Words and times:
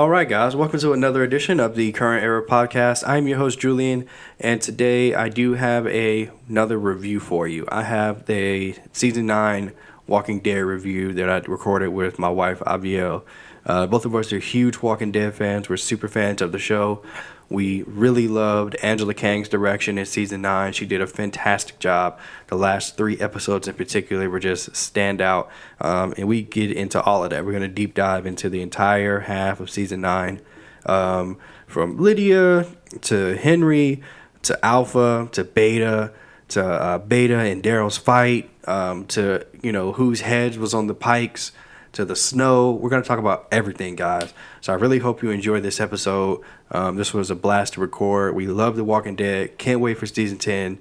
All 0.00 0.08
right, 0.08 0.26
guys, 0.26 0.56
welcome 0.56 0.80
to 0.80 0.94
another 0.94 1.22
edition 1.22 1.60
of 1.60 1.76
the 1.76 1.92
Current 1.92 2.24
Era 2.24 2.42
Podcast. 2.42 3.06
I'm 3.06 3.28
your 3.28 3.36
host, 3.36 3.60
Julian, 3.60 4.06
and 4.38 4.62
today 4.62 5.12
I 5.12 5.28
do 5.28 5.52
have 5.52 5.86
a, 5.88 6.30
another 6.48 6.78
review 6.78 7.20
for 7.20 7.46
you. 7.46 7.66
I 7.70 7.82
have 7.82 8.24
the 8.24 8.76
season 8.92 9.26
9 9.26 9.72
Walking 10.06 10.40
Dead 10.40 10.60
review 10.60 11.12
that 11.12 11.28
I 11.28 11.36
recorded 11.46 11.88
with 11.88 12.18
my 12.18 12.30
wife, 12.30 12.60
Abiel. 12.60 13.26
Uh, 13.66 13.86
both 13.86 14.06
of 14.06 14.14
us 14.14 14.32
are 14.32 14.38
huge 14.38 14.78
Walking 14.78 15.12
Dead 15.12 15.34
fans. 15.34 15.68
We're 15.68 15.76
super 15.76 16.08
fans 16.08 16.40
of 16.40 16.52
the 16.52 16.58
show. 16.58 17.02
We 17.50 17.82
really 17.82 18.28
loved 18.28 18.76
Angela 18.76 19.12
Kang's 19.12 19.48
direction 19.48 19.98
in 19.98 20.06
season 20.06 20.40
nine. 20.40 20.72
She 20.72 20.86
did 20.86 21.00
a 21.00 21.06
fantastic 21.06 21.80
job. 21.80 22.18
The 22.46 22.54
last 22.54 22.96
three 22.96 23.18
episodes 23.18 23.66
in 23.66 23.74
particular 23.74 24.30
were 24.30 24.38
just 24.38 24.76
stand 24.76 25.20
out. 25.20 25.50
Um, 25.80 26.14
and 26.16 26.28
we 26.28 26.42
get 26.42 26.70
into 26.70 27.02
all 27.02 27.24
of 27.24 27.30
that. 27.30 27.44
We're 27.44 27.50
going 27.50 27.62
to 27.62 27.68
deep 27.68 27.94
dive 27.94 28.24
into 28.24 28.48
the 28.48 28.62
entire 28.62 29.20
half 29.20 29.58
of 29.58 29.68
season 29.68 30.00
nine 30.00 30.40
um, 30.86 31.38
from 31.66 31.98
Lydia 31.98 32.66
to 33.02 33.36
Henry 33.36 34.00
to 34.42 34.64
Alpha 34.64 35.28
to 35.32 35.42
Beta 35.42 36.12
to 36.48 36.64
uh, 36.64 36.98
Beta 36.98 37.38
and 37.38 37.62
Daryl's 37.62 37.96
fight 37.96 38.48
um, 38.68 39.06
to, 39.06 39.44
you 39.60 39.72
know, 39.72 39.92
whose 39.92 40.20
heads 40.20 40.56
was 40.56 40.72
on 40.72 40.86
the 40.86 40.94
pikes 40.94 41.50
to 41.92 42.04
the 42.04 42.16
snow. 42.16 42.72
We're 42.72 42.90
going 42.90 43.02
to 43.02 43.08
talk 43.08 43.18
about 43.18 43.48
everything, 43.50 43.96
guys. 43.96 44.32
So 44.60 44.72
I 44.72 44.76
really 44.76 44.98
hope 44.98 45.22
you 45.22 45.30
enjoyed 45.30 45.62
this 45.62 45.80
episode. 45.80 46.40
Um, 46.70 46.96
this 46.96 47.12
was 47.12 47.30
a 47.30 47.34
blast 47.34 47.74
to 47.74 47.80
record. 47.80 48.34
We 48.34 48.46
love 48.46 48.76
The 48.76 48.84
Walking 48.84 49.16
Dead. 49.16 49.58
Can't 49.58 49.80
wait 49.80 49.98
for 49.98 50.06
season 50.06 50.38
10. 50.38 50.78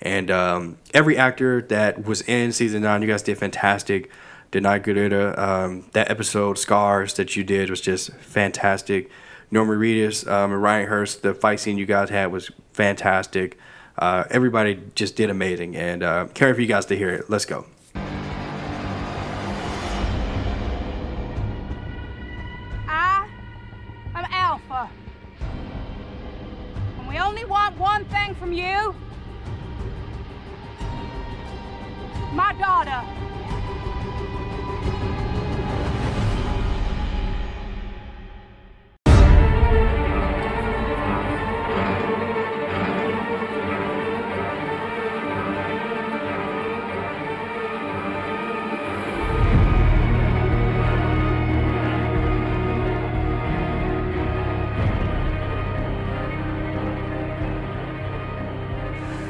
And 0.00 0.30
um, 0.30 0.78
every 0.92 1.16
actor 1.16 1.62
that 1.62 2.04
was 2.04 2.22
in 2.22 2.52
season 2.52 2.82
9, 2.82 3.02
you 3.02 3.08
guys 3.08 3.22
did 3.22 3.38
fantastic. 3.38 4.10
Danai 4.50 4.84
Gurira, 4.84 5.38
um, 5.38 5.86
that 5.92 6.10
episode, 6.10 6.58
Scars, 6.58 7.14
that 7.14 7.36
you 7.36 7.42
did 7.42 7.70
was 7.70 7.80
just 7.80 8.12
fantastic. 8.16 9.10
Norman 9.50 9.78
Reedus 9.78 10.30
um, 10.30 10.52
and 10.52 10.62
Ryan 10.62 10.88
Hurst, 10.88 11.22
the 11.22 11.34
fight 11.34 11.60
scene 11.60 11.78
you 11.78 11.86
guys 11.86 12.10
had 12.10 12.32
was 12.32 12.50
fantastic. 12.72 13.58
Uh, 13.98 14.24
everybody 14.30 14.80
just 14.94 15.16
did 15.16 15.30
amazing. 15.30 15.76
And 15.76 16.02
uh, 16.02 16.26
for 16.26 16.60
you 16.60 16.66
guys 16.66 16.86
to 16.86 16.96
hear 16.96 17.10
it. 17.10 17.30
Let's 17.30 17.44
go. 17.44 17.66
We 27.12 27.18
only 27.18 27.44
want 27.44 27.78
one 27.78 28.06
thing 28.06 28.34
from 28.34 28.54
you 28.54 28.94
my 32.32 32.54
daughter. 32.54 33.31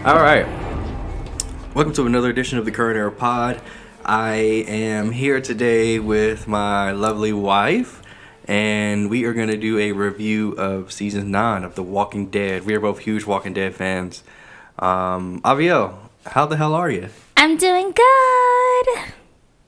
All 0.05 0.17
right. 0.17 0.45
Welcome 1.75 1.93
to 1.93 2.07
another 2.07 2.29
edition 2.29 2.59
of 2.59 2.65
the 2.65 2.73
Current 2.73 2.97
Era 2.97 3.13
Pod. 3.13 3.61
I 4.05 4.35
am 4.67 5.13
here 5.13 5.41
today 5.41 6.01
with 6.01 6.49
my 6.49 6.91
lovely 6.91 7.33
wife, 7.33 8.03
and 8.47 9.09
we 9.09 9.25
are 9.27 9.33
going 9.33 9.47
to 9.47 9.57
do 9.57 9.79
a 9.79 9.93
review 9.93 10.53
of 10.55 10.91
season 10.91 11.31
nine 11.31 11.63
of 11.63 11.77
The 11.77 11.85
Walking 11.85 12.31
Dead. 12.31 12.67
We 12.67 12.75
are 12.75 12.81
both 12.81 12.99
huge 12.99 13.27
Walking 13.27 13.53
Dead 13.53 13.77
fans. 13.77 14.25
Um, 14.81 15.41
Aviel, 15.43 15.95
how 16.27 16.47
the 16.47 16.57
hell 16.57 16.75
are 16.75 16.91
you? 16.91 17.09
I'm 17.37 17.57
doing 17.57 17.93
good. 17.93 18.89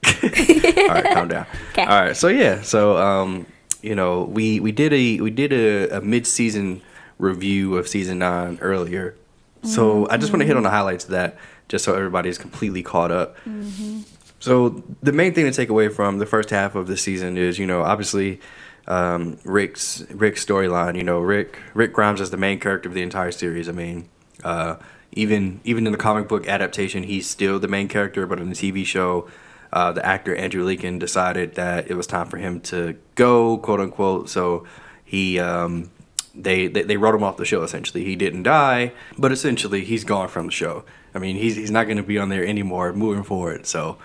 All 0.24 0.88
right, 0.88 1.14
calm 1.14 1.28
down. 1.28 1.46
'Kay. 1.74 1.82
All 1.82 1.88
right, 2.06 2.16
so 2.16 2.26
yeah, 2.26 2.60
so 2.62 2.96
um, 2.96 3.46
you 3.82 3.94
know, 3.94 4.24
we 4.24 4.58
we 4.58 4.72
did 4.72 4.92
a 4.92 5.20
we 5.20 5.30
did 5.30 5.52
a, 5.52 5.98
a 5.98 6.00
mid 6.00 6.26
season 6.26 6.82
review 7.20 7.76
of 7.76 7.86
season 7.86 8.18
nine 8.18 8.58
earlier. 8.60 9.14
So 9.64 10.08
I 10.10 10.16
just 10.16 10.32
want 10.32 10.40
to 10.40 10.46
hit 10.46 10.56
on 10.56 10.62
the 10.62 10.70
highlights 10.70 11.04
of 11.04 11.10
that, 11.10 11.36
just 11.68 11.84
so 11.84 11.94
everybody's 11.94 12.38
completely 12.38 12.82
caught 12.82 13.10
up. 13.10 13.36
So 14.40 14.84
the 15.02 15.12
main 15.12 15.32
thing 15.32 15.46
to 15.46 15.52
take 15.52 15.70
away 15.70 15.88
from 15.88 16.18
the 16.18 16.26
first 16.26 16.50
half 16.50 16.74
of 16.74 16.86
the 16.86 16.96
season 16.96 17.38
is, 17.38 17.58
you 17.58 17.66
know, 17.66 17.82
obviously 17.82 18.40
um, 18.86 19.38
Rick's 19.44 20.02
Rick's 20.10 20.44
storyline. 20.44 20.96
You 20.96 21.02
know, 21.04 21.18
Rick 21.18 21.58
Rick 21.72 21.92
Grimes 21.94 22.20
is 22.20 22.30
the 22.30 22.36
main 22.36 22.60
character 22.60 22.88
of 22.88 22.94
the 22.94 23.02
entire 23.02 23.32
series. 23.32 23.68
I 23.68 23.72
mean, 23.72 24.08
uh, 24.42 24.76
even 25.12 25.60
even 25.64 25.86
in 25.86 25.92
the 25.92 25.98
comic 25.98 26.28
book 26.28 26.46
adaptation, 26.46 27.04
he's 27.04 27.28
still 27.28 27.58
the 27.58 27.68
main 27.68 27.88
character, 27.88 28.26
but 28.26 28.38
in 28.38 28.50
the 28.50 28.54
TV 28.54 28.84
show, 28.84 29.28
uh, 29.72 29.92
the 29.92 30.04
actor 30.04 30.34
Andrew 30.36 30.64
Lincoln 30.64 30.98
decided 30.98 31.54
that 31.54 31.90
it 31.90 31.94
was 31.94 32.06
time 32.06 32.26
for 32.26 32.36
him 32.36 32.60
to 32.62 32.96
go, 33.14 33.56
quote 33.58 33.80
unquote. 33.80 34.28
So 34.28 34.66
he 35.04 35.38
um, 35.38 35.90
they, 36.34 36.66
they 36.66 36.82
they 36.82 36.96
wrote 36.96 37.14
him 37.14 37.22
off 37.22 37.36
the 37.36 37.44
show. 37.44 37.62
Essentially, 37.62 38.04
he 38.04 38.16
didn't 38.16 38.42
die, 38.44 38.92
but 39.18 39.32
essentially 39.32 39.84
he's 39.84 40.04
gone 40.04 40.28
from 40.28 40.46
the 40.46 40.52
show. 40.52 40.84
I 41.14 41.18
mean, 41.18 41.36
he's 41.36 41.56
he's 41.56 41.70
not 41.70 41.84
going 41.84 41.96
to 41.96 42.02
be 42.02 42.18
on 42.18 42.28
there 42.28 42.44
anymore 42.44 42.92
moving 42.92 43.22
forward. 43.22 43.66
So, 43.66 43.98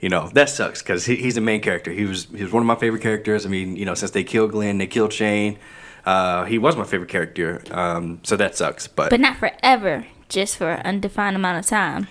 you 0.00 0.08
know 0.08 0.28
that 0.30 0.48
sucks 0.50 0.82
because 0.82 1.06
he, 1.06 1.16
he's 1.16 1.36
the 1.36 1.40
main 1.40 1.60
character. 1.60 1.92
He 1.92 2.04
was 2.04 2.26
he 2.34 2.42
was 2.42 2.52
one 2.52 2.62
of 2.62 2.66
my 2.66 2.74
favorite 2.76 3.02
characters. 3.02 3.46
I 3.46 3.48
mean, 3.48 3.76
you 3.76 3.84
know, 3.84 3.94
since 3.94 4.10
they 4.10 4.24
killed 4.24 4.50
Glenn, 4.52 4.78
they 4.78 4.86
killed 4.86 5.12
Shane. 5.12 5.58
Uh, 6.04 6.44
he 6.44 6.58
was 6.58 6.76
my 6.76 6.84
favorite 6.84 7.08
character. 7.10 7.62
Um, 7.72 8.20
so 8.22 8.36
that 8.36 8.56
sucks. 8.56 8.86
But, 8.86 9.10
But 9.10 9.18
not 9.20 9.38
forever, 9.38 10.06
just 10.28 10.56
for 10.56 10.70
an 10.70 10.86
undefined 10.86 11.34
amount 11.34 11.58
of 11.58 11.66
time. 11.66 12.06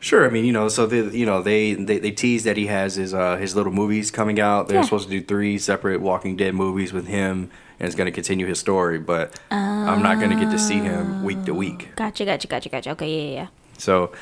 sure, 0.00 0.26
I 0.26 0.30
mean, 0.30 0.44
you 0.46 0.52
know, 0.52 0.68
so 0.68 0.86
they 0.86 1.02
you 1.18 1.26
know 1.26 1.42
they 1.42 1.74
they, 1.74 1.98
they 1.98 2.10
tease 2.10 2.44
that 2.44 2.56
he 2.56 2.66
has 2.68 2.94
his 2.96 3.12
uh, 3.14 3.36
his 3.36 3.56
little 3.56 3.72
movies 3.72 4.10
coming 4.10 4.38
out. 4.40 4.68
They're 4.68 4.78
Yeah. 4.78 4.82
supposed 4.84 5.08
to 5.08 5.18
do 5.20 5.24
three 5.24 5.58
separate 5.58 6.00
Walking 6.02 6.36
Dead 6.36 6.54
movies 6.54 6.92
with 6.92 7.06
him. 7.06 7.50
And 7.80 7.86
it's 7.86 7.96
going 7.96 8.06
to 8.06 8.12
continue 8.12 8.46
his 8.46 8.60
story, 8.60 8.98
but 8.98 9.38
I'm 9.50 10.02
not 10.02 10.18
going 10.18 10.30
to 10.30 10.36
get 10.36 10.50
to 10.52 10.58
see 10.58 10.78
him 10.78 11.24
week 11.24 11.44
to 11.44 11.54
week. 11.54 11.94
Gotcha, 11.96 12.24
gotcha, 12.24 12.46
gotcha, 12.46 12.68
gotcha. 12.68 12.90
Okay, 12.90 13.08
yeah, 13.08 13.22
yeah, 13.22 13.40
yeah. 13.42 13.46
So, 13.78 14.12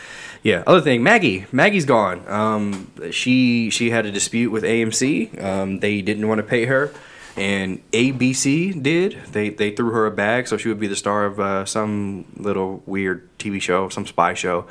yeah. 0.42 0.62
Other 0.66 0.80
thing, 0.80 1.02
Maggie. 1.02 1.46
Maggie's 1.52 1.84
gone. 1.84 2.26
Um, 2.28 2.90
she 3.10 3.70
she 3.70 3.90
had 3.90 4.06
a 4.06 4.10
dispute 4.10 4.50
with 4.50 4.64
AMC. 4.64 5.42
Um, 5.42 5.80
they 5.80 6.00
didn't 6.02 6.26
want 6.28 6.38
to 6.38 6.42
pay 6.42 6.64
her, 6.66 6.92
and 7.36 7.82
ABC 7.92 8.82
did. 8.82 9.18
They 9.32 9.50
they 9.50 9.70
threw 9.70 9.90
her 9.90 10.06
a 10.06 10.10
bag 10.10 10.48
so 10.48 10.56
she 10.56 10.68
would 10.68 10.80
be 10.80 10.86
the 10.86 10.96
star 10.96 11.26
of 11.26 11.38
uh, 11.38 11.64
some 11.64 12.24
little 12.36 12.82
weird 12.86 13.28
TV 13.38 13.60
show, 13.60 13.88
some 13.88 14.06
spy 14.06 14.34
show. 14.34 14.66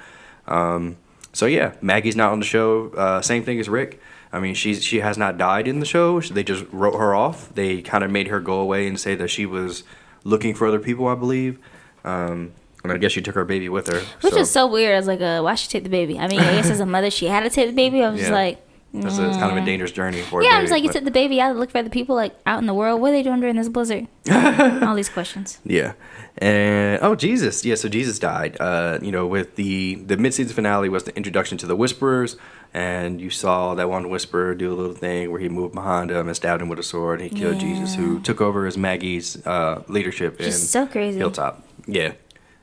Um, 0.47 0.97
so 1.33 1.45
yeah, 1.45 1.73
Maggie's 1.81 2.15
not 2.15 2.31
on 2.31 2.39
the 2.39 2.45
show. 2.45 2.89
Uh, 2.89 3.21
same 3.21 3.43
thing 3.43 3.59
as 3.59 3.69
Rick. 3.69 4.01
I 4.33 4.39
mean, 4.39 4.53
she's 4.55 4.83
she 4.83 5.01
has 5.01 5.17
not 5.17 5.37
died 5.37 5.67
in 5.67 5.79
the 5.79 5.85
show. 5.85 6.19
They 6.21 6.43
just 6.43 6.65
wrote 6.71 6.97
her 6.97 7.13
off. 7.13 7.53
They 7.53 7.81
kind 7.81 8.03
of 8.03 8.11
made 8.11 8.27
her 8.29 8.39
go 8.39 8.59
away 8.59 8.87
and 8.87 8.99
say 8.99 9.15
that 9.15 9.27
she 9.29 9.45
was 9.45 9.83
looking 10.23 10.53
for 10.55 10.67
other 10.67 10.79
people. 10.79 11.07
I 11.07 11.15
believe. 11.15 11.59
Um, 12.03 12.53
and 12.83 12.91
I 12.91 12.97
guess 12.97 13.11
she 13.11 13.21
took 13.21 13.35
her 13.35 13.45
baby 13.45 13.69
with 13.69 13.87
her. 13.87 14.01
Which 14.21 14.33
is 14.35 14.49
so 14.49 14.65
weird. 14.65 14.93
I 14.95 14.97
was 14.97 15.05
like, 15.07 15.21
uh, 15.21 15.41
why 15.41 15.53
she 15.55 15.67
take 15.69 15.83
the 15.83 15.89
baby? 15.89 16.17
I 16.17 16.27
mean, 16.27 16.39
I 16.39 16.55
guess 16.55 16.69
as 16.69 16.79
a 16.79 16.85
mother, 16.85 17.11
she 17.11 17.27
had 17.27 17.41
to 17.43 17.49
take 17.51 17.67
the 17.69 17.75
baby. 17.75 18.01
I 18.03 18.09
was 18.09 18.19
just 18.19 18.31
Yeah. 18.31 18.35
like, 18.35 18.65
That's 18.91 19.19
a, 19.19 19.27
it's 19.27 19.37
kind 19.37 19.55
of 19.55 19.61
a 19.61 19.65
dangerous 19.65 19.91
journey 19.91 20.21
for. 20.23 20.41
yeah, 20.41 20.49
I'm 20.49 20.55
baby, 20.55 20.63
just 20.63 20.71
like, 20.71 20.81
you 20.83 20.89
but- 20.89 20.93
took 20.95 21.03
the 21.03 21.11
baby 21.11 21.39
out 21.39 21.53
to 21.53 21.59
look 21.59 21.69
for 21.69 21.77
other 21.77 21.89
people, 21.91 22.15
like 22.15 22.33
out 22.47 22.57
in 22.59 22.65
the 22.65 22.73
world. 22.73 22.99
What 22.99 23.09
are 23.09 23.11
they 23.11 23.21
doing 23.21 23.39
during 23.39 23.55
this 23.55 23.69
blizzard? 23.69 24.07
All 24.31 24.95
these 24.95 25.09
questions. 25.09 25.59
Yeah, 25.63 25.93
and 26.39 26.99
oh 27.03 27.13
Jesus, 27.15 27.63
yeah. 27.63 27.75
So 27.75 27.87
Jesus 27.87 28.17
died. 28.17 28.57
Uh, 28.59 28.97
you 29.01 29.11
know, 29.11 29.27
with 29.27 29.55
the 29.57 29.95
the 29.95 30.17
mid 30.17 30.33
season 30.33 30.55
finale 30.55 30.89
was 30.89 31.03
the 31.03 31.15
introduction 31.15 31.57
to 31.59 31.67
the 31.67 31.75
Whisperers, 31.75 32.35
and 32.73 33.19
you 33.19 33.29
saw 33.29 33.75
that 33.75 33.89
one 33.89 34.09
Whisperer 34.09 34.55
do 34.55 34.71
a 34.71 34.75
little 34.75 34.95
thing 34.95 35.29
where 35.31 35.39
he 35.39 35.49
moved 35.49 35.75
behind 35.75 36.09
him 36.09 36.27
and 36.27 36.35
stabbed 36.35 36.61
him 36.61 36.69
with 36.69 36.79
a 36.79 36.83
sword. 36.83 37.21
And 37.21 37.29
he 37.29 37.37
killed 37.37 37.59
Jesus, 37.59 37.95
who 37.95 38.21
took 38.21 38.39
over 38.39 38.65
as 38.65 38.77
Maggie's 38.77 39.45
uh, 39.45 39.83
leadership 39.87 40.39
in 40.39 40.45
Just 40.45 40.69
so 40.69 40.87
crazy. 40.87 41.17
Hilltop. 41.17 41.63
Yeah. 41.85 42.13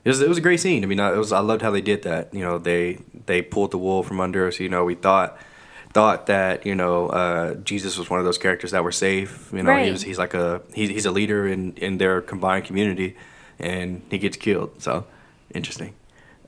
It 0.05 0.09
was, 0.13 0.23
it 0.23 0.29
was 0.29 0.39
a 0.39 0.41
great 0.41 0.61
scene. 0.61 0.83
I 0.83 0.87
mean, 0.87 1.01
I, 1.01 1.13
it 1.13 1.19
was, 1.19 1.33
I 1.33 1.41
loved 1.41 1.61
how 1.61 1.71
they 1.71 1.83
did 1.83 2.03
that. 2.05 2.33
You 2.33 2.41
know, 2.41 2.57
they 2.57 2.99
they 3.27 3.43
pulled 3.43 3.73
the 3.73 3.79
wool 3.79 4.03
from 4.03 4.21
under 4.21 4.47
us. 4.47 4.59
You 4.59 4.71
know, 4.71 4.85
we 4.85 4.95
thought 4.95 5.39
thought 5.93 6.27
that 6.27 6.65
you 6.65 6.75
know 6.75 7.09
uh, 7.09 7.55
Jesus 7.57 7.99
was 7.99 8.09
one 8.09 8.19
of 8.19 8.25
those 8.25 8.39
characters 8.39 8.71
that 8.71 8.83
were 8.83 8.93
safe. 8.93 9.51
You 9.53 9.63
know, 9.63 9.77
he 9.77 9.91
was, 9.91 10.03
he's 10.03 10.19
like 10.19 10.33
a 10.33 10.63
he's, 10.73 10.89
he's 10.89 11.05
a 11.05 11.11
leader 11.11 11.47
in 11.47 11.75
in 11.75 11.99
their 11.99 12.23
combined 12.23 12.65
community, 12.65 13.17
and 13.59 14.01
he 14.11 14.17
gets 14.17 14.37
killed. 14.39 14.81
So 14.81 15.05
interesting. 15.53 15.95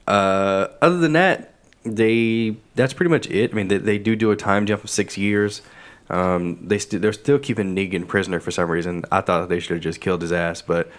Uh, 0.07 0.67
other 0.81 0.97
than 0.97 1.13
that, 1.13 1.53
they 1.83 2.55
that's 2.75 2.93
pretty 2.93 3.09
much 3.09 3.27
it. 3.29 3.51
I 3.51 3.55
mean, 3.55 3.67
they, 3.67 3.77
they 3.77 3.97
do 3.97 4.15
do 4.15 4.31
a 4.31 4.35
time 4.35 4.65
jump 4.65 4.83
of 4.83 4.89
six 4.89 5.17
years. 5.17 5.61
Um, 6.09 6.59
they 6.67 6.77
st- 6.77 7.01
they're 7.01 7.13
still 7.13 7.39
keeping 7.39 7.75
Negan 7.75 8.07
prisoner 8.07 8.39
for 8.39 8.51
some 8.51 8.69
reason. 8.69 9.05
I 9.11 9.21
thought 9.21 9.47
they 9.49 9.59
should 9.59 9.75
have 9.77 9.83
just 9.83 10.01
killed 10.01 10.21
his 10.21 10.31
ass, 10.31 10.61
but 10.61 10.91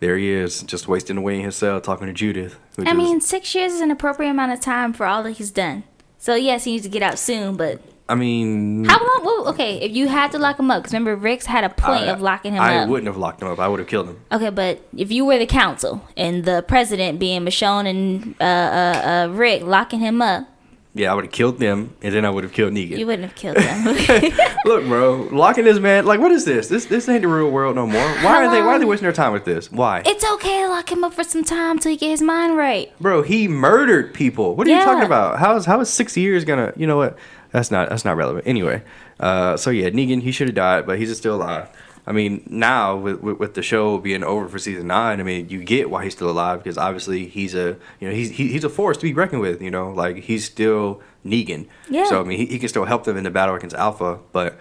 there 0.00 0.16
he 0.16 0.30
is, 0.30 0.62
just 0.62 0.88
wasting 0.88 1.16
away 1.16 1.38
in 1.38 1.44
his 1.44 1.56
cell 1.56 1.80
talking 1.80 2.06
to 2.06 2.12
Judith. 2.12 2.58
I 2.78 2.90
is- 2.90 2.96
mean, 2.96 3.20
six 3.20 3.54
years 3.54 3.72
is 3.72 3.80
an 3.80 3.90
appropriate 3.90 4.30
amount 4.30 4.52
of 4.52 4.60
time 4.60 4.92
for 4.92 5.06
all 5.06 5.22
that 5.24 5.32
he's 5.32 5.50
done. 5.50 5.84
So 6.18 6.34
yes, 6.36 6.64
he 6.64 6.72
needs 6.72 6.84
to 6.84 6.88
get 6.90 7.02
out 7.02 7.18
soon, 7.18 7.56
but 7.56 7.80
I 8.08 8.14
mean, 8.14 8.84
How 8.84 8.98
long? 8.98 9.24
Well, 9.24 9.48
okay, 9.50 9.80
if 9.80 9.92
you 9.92 10.08
had 10.08 10.32
to 10.32 10.38
lock 10.38 10.58
him 10.58 10.70
up, 10.70 10.82
because 10.82 10.92
remember 10.92 11.16
Rick's 11.16 11.46
had 11.46 11.64
a 11.64 11.70
point 11.70 12.02
I, 12.02 12.06
of 12.06 12.20
locking 12.20 12.52
him 12.54 12.60
I 12.60 12.78
up. 12.78 12.86
I 12.86 12.90
wouldn't 12.90 13.06
have 13.06 13.16
locked 13.16 13.40
him 13.40 13.48
up. 13.48 13.58
I 13.58 13.68
would 13.68 13.78
have 13.78 13.88
killed 13.88 14.08
him. 14.08 14.20
Okay, 14.30 14.50
but 14.50 14.80
if 14.96 15.12
you 15.12 15.24
were 15.24 15.38
the 15.38 15.46
council 15.46 16.06
and 16.16 16.44
the 16.44 16.62
president 16.66 17.18
being 17.18 17.42
Michonne 17.42 17.88
and 17.88 18.34
uh, 18.40 18.44
uh, 18.44 19.26
uh, 19.30 19.32
Rick 19.32 19.62
locking 19.62 20.00
him 20.00 20.20
up, 20.20 20.46
Yeah, 20.94 21.10
I 21.10 21.14
would 21.14 21.24
have 21.24 21.32
killed 21.32 21.58
them, 21.58 21.94
and 22.02 22.12
then 22.14 22.26
I 22.26 22.30
would 22.30 22.44
have 22.44 22.52
killed 22.52 22.74
Negan. 22.74 22.98
you 22.98 23.06
wouldn't 23.06 23.26
have 23.26 23.34
killed 23.34 23.56
them. 23.56 23.86
Look, 24.66 24.84
bro, 24.84 25.28
locking 25.32 25.64
this 25.64 25.78
man. 25.78 26.04
Like, 26.04 26.20
what 26.20 26.32
is 26.32 26.44
this? 26.44 26.68
This 26.68 26.84
this 26.84 27.08
ain't 27.08 27.22
the 27.22 27.28
real 27.28 27.50
world 27.50 27.76
no 27.76 27.86
more. 27.86 28.08
Why 28.16 28.44
are 28.44 28.50
they 28.50 28.60
Why 28.60 28.74
are 28.74 28.78
they 28.78 28.84
wasting 28.84 29.06
their 29.06 29.12
time 29.12 29.32
with 29.32 29.46
this? 29.46 29.72
Why, 29.72 30.02
it's 30.04 30.24
okay 30.34 30.62
to 30.62 30.68
lock 30.68 30.90
him 30.92 31.02
up 31.04 31.14
for 31.14 31.24
some 31.24 31.44
time 31.44 31.78
till 31.78 31.90
he 31.92 31.96
get 31.96 32.10
his 32.10 32.20
mind 32.20 32.56
right. 32.58 32.92
bro? 33.00 33.22
He 33.22 33.48
murdered 33.48 34.12
people. 34.12 34.54
What 34.54 34.66
are 34.66 34.70
you 34.70 34.84
talking 34.84 35.06
about? 35.06 35.38
How 35.38 35.56
is 35.56 35.64
how 35.64 35.80
is 35.80 35.88
six 35.88 36.16
years 36.16 36.44
gonna? 36.44 36.72
You 36.76 36.86
know 36.86 36.98
what? 36.98 37.16
That's 37.52 37.70
not 37.70 37.90
that's 37.90 38.04
not 38.04 38.16
relevant. 38.16 38.46
Anyway, 38.46 38.82
uh, 39.20 39.56
so 39.56 39.70
yeah, 39.70 39.90
Negan 39.90 40.22
he 40.22 40.32
should 40.32 40.48
have 40.48 40.54
died, 40.54 40.86
but 40.86 40.98
he's 40.98 41.16
still 41.16 41.36
alive. 41.36 41.68
I 42.04 42.12
mean, 42.12 42.42
now 42.50 42.96
with, 42.96 43.20
with 43.20 43.38
with 43.38 43.54
the 43.54 43.62
show 43.62 43.98
being 43.98 44.24
over 44.24 44.48
for 44.48 44.58
season 44.58 44.88
nine, 44.88 45.20
I 45.20 45.22
mean, 45.22 45.48
you 45.48 45.62
get 45.62 45.88
why 45.90 46.02
he's 46.02 46.14
still 46.14 46.30
alive 46.30 46.58
because 46.58 46.76
obviously 46.76 47.26
he's 47.28 47.54
a 47.54 47.76
you 48.00 48.08
know 48.08 48.14
he's 48.14 48.30
he, 48.30 48.48
he's 48.48 48.64
a 48.64 48.68
force 48.68 48.96
to 48.96 49.02
be 49.04 49.12
reckoned 49.12 49.42
with. 49.42 49.62
You 49.62 49.70
know, 49.70 49.90
like 49.90 50.16
he's 50.16 50.44
still 50.44 51.02
Negan. 51.24 51.68
Yeah. 51.88 52.06
So 52.06 52.20
I 52.20 52.24
mean, 52.24 52.38
he, 52.38 52.46
he 52.46 52.58
can 52.58 52.68
still 52.68 52.86
help 52.86 53.04
them 53.04 53.16
in 53.16 53.24
the 53.24 53.30
battle 53.30 53.54
against 53.54 53.76
Alpha, 53.76 54.18
but 54.32 54.58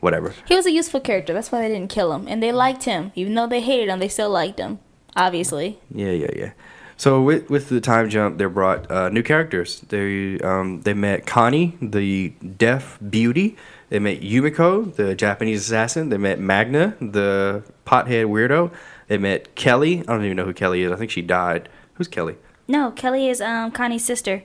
whatever. 0.00 0.32
He 0.46 0.54
was 0.54 0.64
a 0.64 0.72
useful 0.72 1.00
character. 1.00 1.34
That's 1.34 1.52
why 1.52 1.60
they 1.60 1.68
didn't 1.68 1.90
kill 1.90 2.12
him, 2.12 2.26
and 2.28 2.42
they 2.42 2.52
liked 2.52 2.84
him, 2.84 3.12
even 3.14 3.34
though 3.34 3.46
they 3.46 3.60
hated 3.60 3.88
him. 3.88 3.98
They 3.98 4.08
still 4.08 4.30
liked 4.30 4.58
him, 4.58 4.78
obviously. 5.16 5.80
Yeah, 5.92 6.12
yeah, 6.12 6.30
yeah. 6.34 6.50
So 6.98 7.22
with 7.22 7.48
with 7.48 7.68
the 7.68 7.80
time 7.80 8.10
jump, 8.10 8.38
they 8.38 8.44
brought 8.46 8.90
uh, 8.90 9.08
new 9.08 9.22
characters. 9.22 9.80
They 9.88 10.38
um 10.40 10.82
they 10.82 10.94
met 10.94 11.26
Connie, 11.26 11.78
the 11.80 12.30
deaf 12.30 12.98
beauty. 13.08 13.56
They 13.88 14.00
met 14.00 14.20
Yumiko, 14.20 14.94
the 14.96 15.14
Japanese 15.14 15.62
assassin. 15.62 16.08
They 16.08 16.18
met 16.18 16.40
Magna, 16.40 16.96
the 17.00 17.62
pothead 17.86 18.26
weirdo. 18.26 18.72
They 19.06 19.16
met 19.16 19.54
Kelly. 19.54 20.00
I 20.00 20.12
don't 20.12 20.24
even 20.24 20.36
know 20.36 20.44
who 20.44 20.52
Kelly 20.52 20.82
is. 20.82 20.92
I 20.92 20.96
think 20.96 21.12
she 21.12 21.22
died. 21.22 21.68
Who's 21.94 22.08
Kelly? 22.08 22.36
No, 22.66 22.90
Kelly 22.90 23.28
is 23.28 23.40
um 23.40 23.70
Connie's 23.70 24.04
sister. 24.04 24.42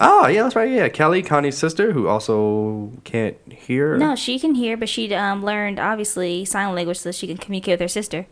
Oh, 0.00 0.26
yeah, 0.26 0.44
that's 0.44 0.56
right. 0.56 0.70
Yeah, 0.70 0.88
Kelly, 0.88 1.22
Connie's 1.22 1.58
sister, 1.58 1.92
who 1.92 2.08
also 2.08 2.92
can't 3.04 3.36
hear. 3.52 3.98
No, 3.98 4.16
she 4.16 4.38
can 4.38 4.54
hear, 4.54 4.78
but 4.78 4.88
she 4.88 5.14
um 5.14 5.44
learned 5.44 5.78
obviously 5.78 6.46
sign 6.46 6.74
language 6.74 7.00
so 7.00 7.10
that 7.10 7.14
she 7.14 7.26
can 7.26 7.36
communicate 7.36 7.74
with 7.74 7.80
her 7.80 7.88
sister. 7.88 8.26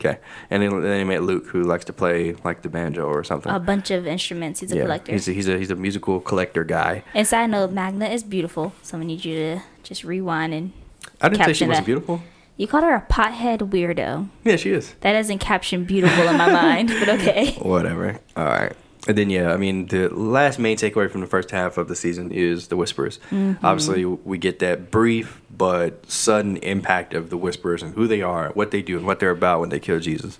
Okay, 0.00 0.18
and 0.48 0.62
then, 0.62 0.80
they 0.82 1.02
met 1.02 1.24
Luke, 1.24 1.46
who 1.46 1.64
likes 1.64 1.84
to 1.86 1.92
play 1.92 2.34
like 2.44 2.62
the 2.62 2.68
banjo 2.68 3.04
or 3.04 3.24
something. 3.24 3.50
A 3.50 3.58
bunch 3.58 3.90
of 3.90 4.06
instruments. 4.06 4.60
He's 4.60 4.70
a 4.70 4.76
yeah, 4.76 4.82
collector. 4.82 5.12
he's 5.12 5.28
a, 5.28 5.32
he's 5.32 5.48
a 5.48 5.58
he's 5.58 5.70
a 5.70 5.74
musical 5.74 6.20
collector 6.20 6.62
guy. 6.62 7.02
And 7.14 7.26
side 7.26 7.50
note, 7.50 7.72
Magna 7.72 8.06
is 8.06 8.22
beautiful. 8.22 8.72
So 8.82 8.98
I 8.98 9.04
need 9.04 9.24
you 9.24 9.34
to 9.34 9.62
just 9.82 10.04
rewind 10.04 10.54
and 10.54 10.72
I 11.20 11.28
didn't 11.28 11.46
say 11.46 11.52
she 11.52 11.64
wasn't 11.66 11.84
that. 11.84 11.86
beautiful. 11.86 12.22
you 12.56 12.68
called 12.68 12.84
her 12.84 12.94
a 12.94 13.06
pothead 13.10 13.58
weirdo. 13.58 14.28
Yeah, 14.44 14.56
she 14.56 14.70
is. 14.70 14.94
That 15.00 15.14
doesn't 15.14 15.38
caption 15.38 15.84
beautiful 15.84 16.28
in 16.28 16.36
my 16.36 16.50
mind, 16.50 16.88
but 16.90 17.08
okay. 17.08 17.52
Whatever. 17.60 18.20
All 18.36 18.44
right. 18.44 18.72
And 19.08 19.16
then 19.16 19.30
yeah, 19.30 19.52
I 19.52 19.56
mean 19.56 19.86
the 19.86 20.10
last 20.10 20.58
main 20.58 20.76
takeaway 20.76 21.10
from 21.10 21.22
the 21.22 21.26
first 21.26 21.50
half 21.50 21.78
of 21.78 21.88
the 21.88 21.96
season 21.96 22.30
is 22.30 22.68
the 22.68 22.76
whispers. 22.76 23.18
Obviously, 23.62 24.04
we 24.04 24.36
get 24.36 24.58
that 24.58 24.90
brief 24.90 25.40
but 25.50 26.08
sudden 26.10 26.58
impact 26.58 27.14
of 27.14 27.30
the 27.30 27.38
whispers 27.38 27.82
and 27.82 27.94
who 27.94 28.06
they 28.06 28.20
are, 28.20 28.50
what 28.50 28.70
they 28.70 28.82
do, 28.82 28.98
and 28.98 29.06
what 29.06 29.18
they're 29.18 29.30
about 29.30 29.60
when 29.60 29.70
they 29.70 29.80
kill 29.80 29.98
Jesus. 29.98 30.38